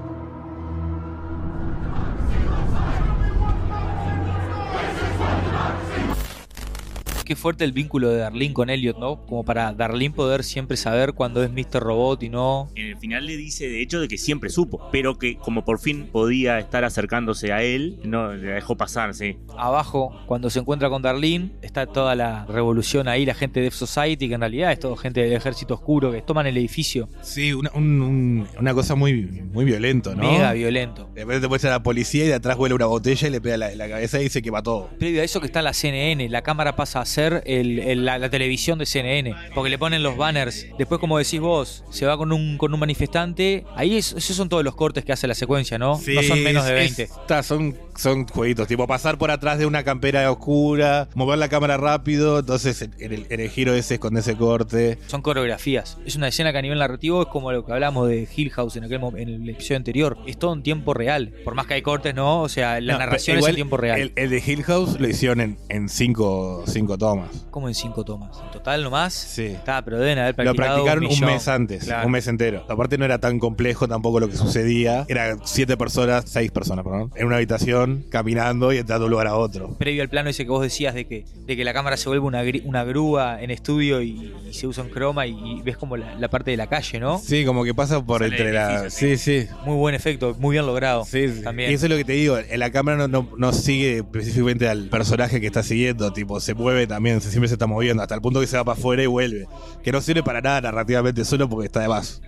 Qué 7.30 7.36
fuerte 7.36 7.62
el 7.62 7.70
vínculo 7.70 8.08
de 8.10 8.18
Darlene 8.18 8.52
con 8.52 8.70
Elliot, 8.70 8.98
¿no? 8.98 9.24
Como 9.24 9.44
para 9.44 9.72
Darlene 9.72 10.12
poder 10.12 10.42
siempre 10.42 10.76
saber 10.76 11.12
cuándo 11.12 11.44
es 11.44 11.50
Mr. 11.52 11.80
Robot 11.80 12.24
y 12.24 12.28
no. 12.28 12.68
En 12.74 12.86
el 12.88 12.96
final 12.98 13.24
le 13.24 13.36
dice, 13.36 13.68
de 13.68 13.80
hecho, 13.80 14.00
de 14.00 14.08
que 14.08 14.18
siempre 14.18 14.50
supo, 14.50 14.88
pero 14.90 15.16
que 15.16 15.36
como 15.36 15.64
por 15.64 15.78
fin 15.78 16.08
podía 16.10 16.58
estar 16.58 16.82
acercándose 16.82 17.52
a 17.52 17.62
él, 17.62 18.00
no 18.02 18.32
le 18.34 18.48
dejó 18.54 18.76
pasar, 18.76 19.14
sí. 19.14 19.36
Abajo, 19.56 20.12
cuando 20.26 20.50
se 20.50 20.58
encuentra 20.58 20.88
con 20.90 21.02
Darlene, 21.02 21.52
está 21.62 21.86
toda 21.86 22.16
la 22.16 22.46
revolución 22.46 23.06
ahí, 23.06 23.24
la 23.24 23.34
gente 23.34 23.60
de 23.60 23.66
Death 23.66 23.74
Society, 23.74 24.26
que 24.26 24.34
en 24.34 24.40
realidad 24.40 24.72
es 24.72 24.80
todo 24.80 24.96
gente 24.96 25.20
del 25.22 25.32
ejército 25.34 25.74
oscuro 25.74 26.10
que 26.10 26.22
toman 26.22 26.48
el 26.48 26.56
edificio. 26.56 27.08
Sí, 27.22 27.52
una, 27.52 27.70
un- 27.76 28.02
un- 28.02 28.48
una 28.58 28.74
cosa 28.74 28.96
muy, 28.96 29.22
muy 29.52 29.64
violento, 29.64 30.16
¿no? 30.16 30.32
Mega 30.32 30.52
violento. 30.52 31.08
De 31.14 31.20
repente 31.20 31.42
te 31.42 31.48
muestra 31.48 31.70
a 31.70 31.74
la 31.78 31.82
policía 31.84 32.24
y 32.24 32.26
de 32.28 32.34
atrás 32.34 32.56
huele 32.58 32.74
una 32.74 32.86
botella 32.86 33.28
y 33.28 33.30
le 33.30 33.40
pega 33.40 33.56
la, 33.56 33.72
la 33.76 33.88
cabeza 33.88 34.18
y 34.18 34.24
dice 34.24 34.42
que 34.42 34.50
mató. 34.50 34.90
Previo 34.98 35.20
a 35.20 35.24
eso 35.24 35.38
que 35.38 35.46
está 35.46 35.62
la 35.62 35.72
CNN, 35.74 36.28
la 36.28 36.42
cámara 36.42 36.74
pasa 36.74 37.00
a 37.00 37.04
ser 37.04 37.19
el- 37.44 37.78
el- 37.78 38.04
la, 38.04 38.18
la 38.18 38.30
televisión 38.30 38.78
de 38.78 38.86
CNN, 38.86 39.34
porque 39.54 39.70
le 39.70 39.78
ponen 39.78 40.02
los 40.02 40.16
banners. 40.16 40.66
Después, 40.78 41.00
como 41.00 41.18
decís 41.18 41.40
vos, 41.40 41.84
se 41.90 42.06
va 42.06 42.16
con 42.16 42.32
un, 42.32 42.56
con 42.58 42.72
un 42.72 42.80
manifestante. 42.80 43.64
Ahí 43.76 43.96
es- 43.96 44.12
esos 44.12 44.36
son 44.36 44.48
todos 44.48 44.64
los 44.64 44.74
cortes 44.74 45.04
que 45.04 45.12
hace 45.12 45.26
la 45.26 45.34
secuencia, 45.34 45.78
¿no? 45.78 45.96
Sí, 45.98 46.14
no 46.14 46.22
son 46.22 46.42
menos 46.42 46.64
de 46.66 46.72
es- 46.84 46.96
20. 46.96 47.02
está, 47.20 47.42
son, 47.42 47.76
son 48.00 48.26
jueguitos, 48.26 48.66
tipo 48.68 48.86
pasar 48.86 49.18
por 49.18 49.30
atrás 49.30 49.58
de 49.58 49.66
una 49.66 49.82
campera 49.84 50.30
oscura, 50.30 51.08
mover 51.14 51.38
la 51.38 51.48
cámara 51.48 51.76
rápido, 51.76 52.38
entonces 52.40 52.82
en 52.82 52.92
el, 53.12 53.26
en 53.28 53.40
el 53.40 53.48
giro 53.50 53.74
ese 53.74 53.94
es 53.94 54.00
con 54.00 54.16
ese 54.16 54.36
corte. 54.36 54.98
Son 55.06 55.22
coreografías. 55.22 55.98
Es 56.06 56.16
una 56.16 56.28
escena 56.28 56.52
que 56.52 56.58
a 56.58 56.62
nivel 56.62 56.78
narrativo 56.78 57.22
es 57.22 57.28
como 57.28 57.52
lo 57.52 57.64
que 57.64 57.72
hablamos 57.72 58.08
de 58.08 58.28
Hill 58.34 58.50
House 58.50 58.76
en, 58.76 58.84
aquel, 58.84 59.00
en 59.16 59.28
el 59.28 59.48
episodio 59.50 59.76
anterior. 59.76 60.18
Es 60.26 60.38
todo 60.38 60.52
en 60.54 60.62
tiempo 60.62 60.94
real. 60.94 61.32
Por 61.44 61.54
más 61.54 61.66
que 61.66 61.74
hay 61.74 61.82
cortes, 61.82 62.14
¿no? 62.14 62.42
O 62.42 62.48
sea, 62.48 62.80
la 62.80 62.94
No, 62.94 62.98
narración 63.00 63.36
pero 63.36 63.38
es 63.38 63.44
en 63.44 63.48
igual 63.50 63.54
tiempo 63.54 63.76
real. 63.76 64.00
El, 64.00 64.12
el 64.16 64.30
de 64.30 64.42
Hill 64.46 64.62
House 64.64 64.98
lo 64.98 65.08
hicieron 65.08 65.40
en, 65.40 65.58
en 65.68 65.88
cinco, 65.88 66.64
cinco 66.66 66.96
tomas. 66.96 67.46
Como 67.50 67.68
en 67.68 67.74
cinco 67.74 68.04
tomas. 68.04 68.38
En 68.44 68.50
total 68.50 68.82
nomás. 68.82 69.12
Sí. 69.14 69.46
Está, 69.46 69.84
pero 69.84 69.98
deben 69.98 70.18
haber 70.18 70.30
Lo 70.30 70.54
practicado 70.54 70.84
practicaron 70.84 71.04
un, 71.06 71.20
mes 71.34 71.48
antes, 71.48 71.84
Claro. 71.84 72.06
un 72.06 72.12
mes 72.12 72.26
entero. 72.26 72.64
Aparte 72.68 72.96
no 72.98 73.04
era 73.04 73.18
tan 73.18 73.38
complejo 73.38 73.86
tampoco 73.88 74.20
lo 74.20 74.28
que 74.28 74.36
sucedía. 74.36 75.04
Era 75.08 75.36
siete 75.44 75.76
personas, 75.76 76.24
seis 76.26 76.50
personas, 76.50 76.84
perdón, 76.84 77.10
en 77.16 77.26
una 77.26 77.36
habitación, 77.36 77.89
caminando 78.10 78.72
y 78.72 78.78
entrando 78.78 79.04
de 79.04 79.06
un 79.06 79.10
lugar 79.12 79.26
a 79.26 79.36
otro. 79.36 79.76
Previo 79.78 80.02
al 80.02 80.08
plano 80.08 80.30
ese 80.30 80.44
que 80.44 80.50
vos 80.50 80.62
decías 80.62 80.94
de 80.94 81.06
que, 81.06 81.24
de 81.46 81.56
que 81.56 81.64
la 81.64 81.72
cámara 81.72 81.96
se 81.96 82.08
vuelve 82.08 82.26
una, 82.26 82.42
una 82.64 82.84
grúa 82.84 83.42
en 83.42 83.50
estudio 83.50 84.00
y, 84.02 84.32
y 84.48 84.54
se 84.54 84.66
usa 84.66 84.84
en 84.84 84.90
croma 84.90 85.26
y, 85.26 85.32
y 85.32 85.62
ves 85.62 85.76
como 85.76 85.96
la, 85.96 86.14
la 86.16 86.28
parte 86.28 86.50
de 86.50 86.56
la 86.56 86.66
calle, 86.68 87.00
¿no? 87.00 87.18
Sí, 87.18 87.44
como 87.44 87.64
que 87.64 87.74
pasa 87.74 88.04
por 88.04 88.20
Sale 88.22 88.36
entre 88.36 88.52
la... 88.52 88.90
Sí, 88.90 89.16
sí. 89.16 89.46
Muy 89.64 89.76
buen 89.76 89.94
efecto, 89.94 90.36
muy 90.38 90.54
bien 90.54 90.66
logrado. 90.66 91.04
Sí, 91.04 91.28
sí. 91.28 91.42
También. 91.42 91.70
Y 91.70 91.74
eso 91.74 91.86
es 91.86 91.90
lo 91.90 91.96
que 91.96 92.04
te 92.04 92.12
digo, 92.12 92.38
en 92.38 92.58
la 92.60 92.70
cámara 92.70 92.96
no, 92.96 93.08
no, 93.08 93.28
no 93.36 93.52
sigue 93.52 93.98
específicamente 93.98 94.68
al 94.68 94.88
personaje 94.88 95.40
que 95.40 95.46
está 95.46 95.62
siguiendo, 95.62 96.12
tipo, 96.12 96.40
se 96.40 96.54
mueve 96.54 96.86
también, 96.86 97.20
se- 97.20 97.30
siempre 97.30 97.48
se 97.48 97.54
está 97.54 97.66
moviendo, 97.66 98.02
hasta 98.02 98.14
el 98.14 98.20
punto 98.20 98.40
que 98.40 98.46
se 98.46 98.56
va 98.56 98.64
para 98.64 98.78
afuera 98.78 99.02
y 99.02 99.06
vuelve. 99.06 99.46
Que 99.82 99.92
no 99.92 100.00
sirve 100.00 100.22
para 100.22 100.40
nada 100.40 100.60
narrativamente 100.60 101.24
solo 101.24 101.48
porque 101.48 101.66
está 101.66 101.80
de 101.80 101.88
más. 101.88 102.20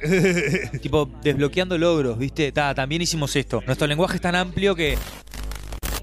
Tipo, 0.80 1.08
desbloqueando 1.22 1.76
logros, 1.78 2.18
¿viste? 2.18 2.50
Ta, 2.52 2.74
también 2.74 3.02
hicimos 3.02 3.34
esto. 3.36 3.62
Nuestro 3.66 3.86
lenguaje 3.86 4.16
es 4.16 4.20
tan 4.22 4.34
amplio 4.34 4.74
que 4.74 4.96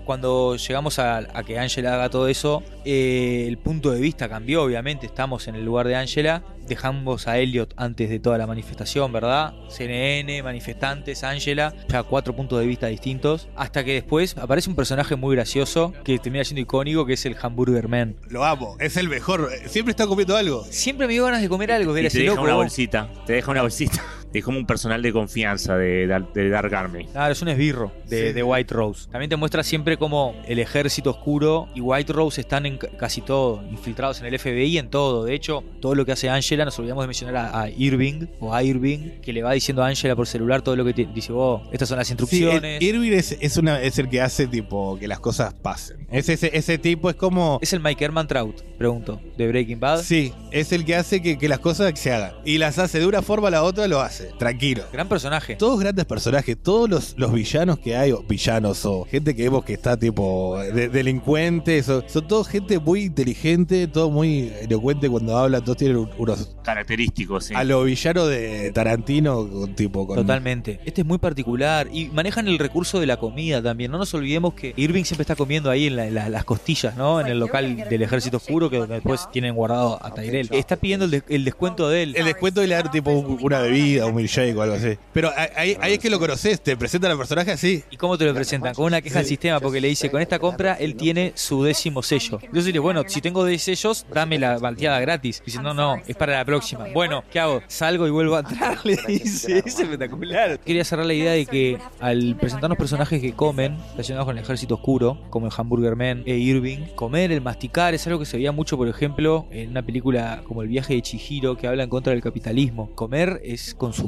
cuando 0.09 0.55
llegamos 0.55 0.97
a, 0.97 1.17
a 1.19 1.43
que 1.43 1.59
Angela 1.59 1.93
haga 1.93 2.09
todo 2.09 2.27
eso, 2.27 2.63
eh, 2.83 3.45
el 3.47 3.59
punto 3.59 3.91
de 3.91 4.01
vista 4.01 4.27
cambió, 4.27 4.63
obviamente. 4.63 5.05
Estamos 5.05 5.47
en 5.47 5.53
el 5.53 5.63
lugar 5.63 5.85
de 5.87 5.95
Angela. 5.95 6.41
Dejamos 6.67 7.27
a 7.27 7.37
Elliot 7.37 7.75
antes 7.77 8.09
de 8.09 8.19
toda 8.19 8.39
la 8.39 8.47
manifestación, 8.47 9.11
¿verdad? 9.13 9.53
CNN, 9.69 10.41
manifestantes, 10.41 11.23
Angela, 11.23 11.75
ya 11.87 12.01
cuatro 12.01 12.35
puntos 12.35 12.59
de 12.59 12.65
vista 12.65 12.87
distintos. 12.87 13.49
Hasta 13.55 13.83
que 13.83 13.93
después 13.93 14.35
aparece 14.35 14.67
un 14.71 14.75
personaje 14.75 15.15
muy 15.15 15.35
gracioso 15.35 15.93
que 16.03 16.17
termina 16.17 16.43
siendo 16.43 16.61
icónico, 16.61 17.05
que 17.05 17.13
es 17.13 17.25
el 17.27 17.35
Hamburger 17.39 17.87
Man. 17.87 18.15
Lo 18.29 18.45
amo, 18.45 18.77
es 18.79 18.97
el 18.97 19.09
mejor, 19.09 19.51
siempre 19.67 19.91
está 19.91 20.07
comiendo 20.07 20.35
algo. 20.35 20.65
Siempre 20.71 21.05
me 21.05 21.13
dio 21.13 21.25
ganas 21.25 21.41
de 21.43 21.49
comer 21.49 21.71
algo, 21.71 21.91
Y 21.91 21.93
ver 21.93 22.03
te 22.05 22.07
ese 22.07 22.19
deja 22.21 22.31
loco. 22.31 22.45
una 22.45 22.55
bolsita, 22.55 23.11
te 23.27 23.33
deja 23.33 23.51
una 23.51 23.61
bolsita. 23.61 24.03
Es 24.33 24.43
como 24.43 24.57
un 24.59 24.65
personal 24.65 25.01
de 25.01 25.11
confianza 25.11 25.75
de, 25.77 26.05
de 26.33 26.49
Dark 26.49 26.73
Army. 26.75 27.05
Claro, 27.07 27.31
es 27.31 27.41
un 27.41 27.47
esbirro 27.47 27.91
de, 28.07 28.27
Sí. 28.27 28.33
de 28.33 28.43
White 28.43 28.73
Rose. 28.73 29.09
También 29.11 29.29
te 29.29 29.35
muestra 29.35 29.63
siempre 29.63 29.97
cómo 29.97 30.35
el 30.47 30.59
ejército 30.59 31.09
oscuro 31.09 31.67
y 31.73 31.81
White 31.81 32.13
Rose 32.13 32.41
están 32.41 32.65
en 32.65 32.77
ca- 32.77 32.89
casi 32.97 33.21
todo, 33.21 33.63
infiltrados 33.71 34.19
en 34.19 34.27
el 34.27 34.37
FBI, 34.37 34.77
en 34.77 34.89
todo. 34.89 35.25
De 35.25 35.33
hecho, 35.33 35.63
todo 35.81 35.95
lo 35.95 36.05
que 36.05 36.11
hace 36.11 36.29
Angela, 36.29 36.63
nos 36.65 36.77
olvidamos 36.77 37.03
de 37.03 37.07
mencionar 37.07 37.35
a, 37.37 37.61
a 37.61 37.69
Irving 37.69 38.27
o 38.39 38.53
a 38.53 38.61
Irving, 38.63 39.19
que 39.21 39.33
le 39.33 39.41
va 39.41 39.53
diciendo 39.53 39.83
a 39.83 39.87
Angela 39.87 40.15
por 40.15 40.27
celular 40.27 40.61
todo 40.61 40.75
lo 40.75 40.85
que 40.85 40.93
te- 40.93 41.05
dice, 41.13 41.31
oh, 41.33 41.63
estas 41.71 41.89
son 41.89 41.97
las 41.97 42.07
Sí, 42.07 42.13
el- 42.13 42.19
instrucciones. 42.21 42.81
Irving 42.81 43.11
es, 43.13 43.37
es, 43.39 43.57
una, 43.57 43.81
es 43.81 43.97
el 43.97 44.09
que 44.09 44.21
hace 44.21 44.45
tipo 44.47 44.97
que 44.99 45.07
las 45.07 45.19
cosas 45.19 45.53
pasen. 45.55 46.05
Es 46.11 46.29
ese, 46.29 46.51
ese 46.55 46.77
tipo 46.77 47.09
es 47.09 47.15
como... 47.15 47.59
¿Es 47.61 47.73
el 47.73 47.79
Mike 47.79 48.05
Herman 48.05 48.27
Trout? 48.27 48.61
Pregunto, 48.77 49.19
de 49.37 49.47
Breaking 49.47 49.79
Bad. 49.79 50.01
Sí, 50.03 50.33
es 50.51 50.71
el 50.71 50.85
que 50.85 50.95
hace 50.95 51.21
que, 51.21 51.37
que 51.37 51.49
las 51.49 51.59
cosas 51.59 51.97
se 51.99 52.11
hagan. 52.11 52.33
Y 52.45 52.57
las 52.59 52.77
hace 52.79 52.99
de 52.99 53.05
una 53.07 53.21
forma 53.21 53.47
a 53.49 53.51
la 53.51 53.63
otra, 53.63 53.87
lo 53.87 53.99
hace. 54.01 54.18
Tranquilo. 54.37 54.83
Gran 54.91 55.07
personaje. 55.07 55.55
Todos 55.55 55.79
grandes 55.79 56.05
personajes, 56.05 56.57
todos 56.61 56.89
los, 56.89 57.15
los 57.17 57.31
villanos 57.33 57.79
que 57.79 57.95
hay, 57.95 58.11
o 58.11 58.23
villanos 58.23 58.85
o 58.85 59.05
gente 59.05 59.35
que 59.35 59.43
vemos 59.43 59.63
que 59.65 59.73
está 59.73 59.97
tipo 59.97 60.57
de- 60.73 60.89
delincuentes, 60.89 61.89
o- 61.89 62.03
son 62.07 62.27
todos 62.27 62.47
gente 62.47 62.79
muy 62.79 63.03
inteligente, 63.03 63.87
todo 63.87 64.09
muy 64.09 64.51
elocuente 64.61 65.09
cuando 65.09 65.37
habla, 65.37 65.61
todos 65.61 65.77
tienen 65.77 65.97
un- 65.97 66.09
unos... 66.17 66.55
Característico, 66.63 67.41
sí. 67.41 67.53
A 67.55 67.63
lo 67.63 67.83
villano 67.83 68.25
de 68.27 68.71
Tarantino, 68.71 69.47
tipo 69.75 70.05
con... 70.07 70.17
Totalmente. 70.17 70.79
Este 70.85 71.01
es 71.01 71.07
muy 71.07 71.17
particular 71.17 71.87
y 71.91 72.05
manejan 72.09 72.47
el 72.47 72.59
recurso 72.59 72.99
de 72.99 73.05
la 73.07 73.17
comida 73.17 73.61
también. 73.61 73.91
No 73.91 73.97
nos 73.97 74.13
olvidemos 74.13 74.53
que 74.53 74.73
Irving 74.77 75.03
siempre 75.03 75.23
está 75.23 75.35
comiendo 75.35 75.69
ahí 75.69 75.87
en, 75.87 75.95
la- 75.95 76.07
en 76.07 76.15
la- 76.15 76.29
las 76.29 76.43
costillas, 76.45 76.95
¿no? 76.95 77.19
En 77.21 77.27
el 77.27 77.39
local 77.39 77.85
del 77.89 78.01
ejército 78.01 78.37
oscuro 78.37 78.69
que 78.69 78.79
después 78.85 79.27
tienen 79.31 79.55
guardado 79.55 79.99
a 80.03 80.13
Tyrell. 80.13 80.47
Está 80.51 80.75
pidiendo 80.75 81.05
el, 81.05 81.11
de- 81.11 81.23
el 81.29 81.43
descuento 81.45 81.89
de 81.89 82.03
él. 82.03 82.15
El 82.15 82.25
descuento 82.25 82.61
de 82.61 82.67
le 82.67 82.75
dar 82.75 82.91
tipo 82.91 83.11
un- 83.11 83.39
una 83.41 83.59
bebida, 83.59 84.05
un 84.09 84.15
milkshake 84.15 84.55
o 84.55 84.61
algo 84.61 84.75
así. 84.75 84.97
Pero 85.13 85.31
ahí, 85.55 85.77
ahí 85.79 85.93
es 85.93 85.99
que 85.99 86.09
lo 86.09 86.19
conoces, 86.19 86.61
te 86.61 86.75
presentan 86.77 87.11
al 87.11 87.17
personaje 87.17 87.51
así. 87.51 87.83
¿Y 87.91 87.97
cómo 87.97 88.17
te 88.17 88.25
lo 88.25 88.33
presentan? 88.33 88.73
Con 88.73 88.85
una 88.85 89.01
queja 89.01 89.19
al 89.19 89.25
sistema 89.25 89.59
porque 89.59 89.81
le 89.81 89.87
dice, 89.87 90.09
con 90.09 90.21
esta 90.21 90.39
compra 90.39 90.73
él 90.73 90.95
tiene 90.95 91.33
su 91.35 91.63
décimo 91.63 92.03
sello. 92.03 92.39
Entonces 92.41 92.65
dile, 92.65 92.79
bueno, 92.79 93.03
si 93.07 93.21
tengo 93.21 93.45
10 93.45 93.61
sellos, 93.61 94.05
dame 94.13 94.39
la 94.39 94.59
malteada 94.59 94.99
gratis. 94.99 95.41
Dice, 95.45 95.61
no, 95.61 95.73
no, 95.73 95.97
es 96.07 96.15
para 96.15 96.33
la 96.33 96.45
próxima. 96.45 96.85
Bueno, 96.93 97.23
¿qué 97.31 97.39
hago? 97.39 97.61
Salgo 97.67 98.07
y 98.07 98.09
vuelvo 98.09 98.35
a 98.35 98.39
entrar, 98.39 98.79
le 98.83 98.97
dice. 99.07 99.59
Es 99.65 99.79
espectacular. 99.79 100.59
Quería 100.59 100.83
cerrar 100.83 101.05
la 101.05 101.13
idea 101.13 101.31
de 101.33 101.45
que 101.45 101.77
al 101.99 102.35
presentarnos 102.39 102.77
personajes 102.77 103.21
que 103.21 103.33
comen, 103.33 103.77
relacionados 103.91 104.25
con 104.25 104.37
el 104.37 104.43
ejército 104.43 104.75
oscuro, 104.75 105.19
como 105.29 105.47
el 105.47 105.53
Hamburger 105.55 105.95
Man 105.95 106.23
e 106.25 106.35
Irving, 106.35 106.79
comer, 106.95 107.31
el 107.31 107.41
masticar, 107.41 107.93
es 107.93 108.05
algo 108.07 108.19
que 108.19 108.25
se 108.25 108.37
veía 108.37 108.51
mucho, 108.51 108.77
por 108.77 108.87
ejemplo, 108.87 109.45
en 109.51 109.71
una 109.71 109.81
película 109.83 110.41
como 110.45 110.61
El 110.61 110.67
viaje 110.67 110.95
de 110.95 111.01
Chihiro, 111.01 111.57
que 111.57 111.67
habla 111.67 111.83
en 111.83 111.89
contra 111.89 112.13
del 112.13 112.21
capitalismo. 112.21 112.89
Comer 112.95 113.41
es 113.43 113.73
consumir, 113.73 113.98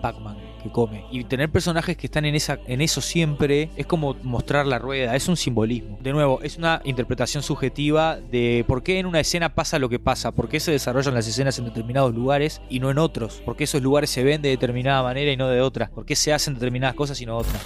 Pac-Man 0.00 0.36
que 0.62 0.70
come. 0.70 1.04
Y 1.10 1.24
tener 1.24 1.50
personajes 1.50 1.96
que 1.96 2.06
están 2.06 2.24
en 2.24 2.34
esa 2.34 2.58
en 2.66 2.80
eso 2.80 3.00
siempre 3.00 3.70
es 3.76 3.86
como 3.86 4.14
mostrar 4.22 4.66
la 4.66 4.78
rueda, 4.78 5.16
es 5.16 5.28
un 5.28 5.36
simbolismo. 5.36 5.98
De 6.00 6.12
nuevo, 6.12 6.40
es 6.42 6.56
una 6.56 6.80
interpretación 6.84 7.42
subjetiva 7.42 8.16
de 8.16 8.64
por 8.66 8.82
qué 8.82 8.98
en 8.98 9.06
una 9.06 9.20
escena 9.20 9.54
pasa 9.54 9.78
lo 9.78 9.88
que 9.88 9.98
pasa, 9.98 10.32
por 10.32 10.48
qué 10.48 10.60
se 10.60 10.70
desarrollan 10.70 11.14
las 11.14 11.26
escenas 11.26 11.58
en 11.58 11.64
determinados 11.66 12.14
lugares 12.14 12.60
y 12.70 12.80
no 12.80 12.90
en 12.90 12.98
otros, 12.98 13.42
por 13.44 13.56
qué 13.56 13.64
esos 13.64 13.82
lugares 13.82 14.10
se 14.10 14.22
ven 14.22 14.42
de 14.42 14.50
determinada 14.50 15.02
manera 15.02 15.32
y 15.32 15.36
no 15.36 15.48
de 15.48 15.60
otra, 15.60 15.90
por 15.90 16.04
qué 16.04 16.16
se 16.16 16.32
hacen 16.32 16.54
determinadas 16.54 16.94
cosas 16.94 17.20
y 17.20 17.26
no 17.26 17.36
otras. 17.36 17.60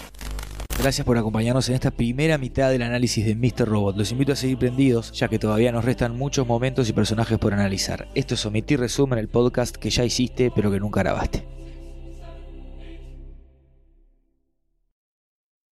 Gracias 0.78 1.06
por 1.06 1.16
acompañarnos 1.16 1.68
en 1.70 1.74
esta 1.74 1.90
primera 1.90 2.36
mitad 2.36 2.70
del 2.70 2.82
análisis 2.82 3.24
de 3.24 3.34
Mr. 3.34 3.66
Robot. 3.66 3.96
Los 3.96 4.12
invito 4.12 4.32
a 4.32 4.36
seguir 4.36 4.58
prendidos, 4.58 5.10
ya 5.12 5.26
que 5.26 5.38
todavía 5.38 5.72
nos 5.72 5.86
restan 5.86 6.16
muchos 6.16 6.46
momentos 6.46 6.88
y 6.88 6.92
personajes 6.92 7.38
por 7.38 7.54
analizar. 7.54 8.08
Esto 8.14 8.34
es 8.34 8.44
Omitir 8.44 8.78
Resumen, 8.78 9.18
el 9.18 9.28
podcast 9.28 9.76
que 9.76 9.88
ya 9.88 10.04
hiciste, 10.04 10.52
pero 10.54 10.70
que 10.70 10.78
nunca 10.78 11.00
grabaste. 11.00 11.56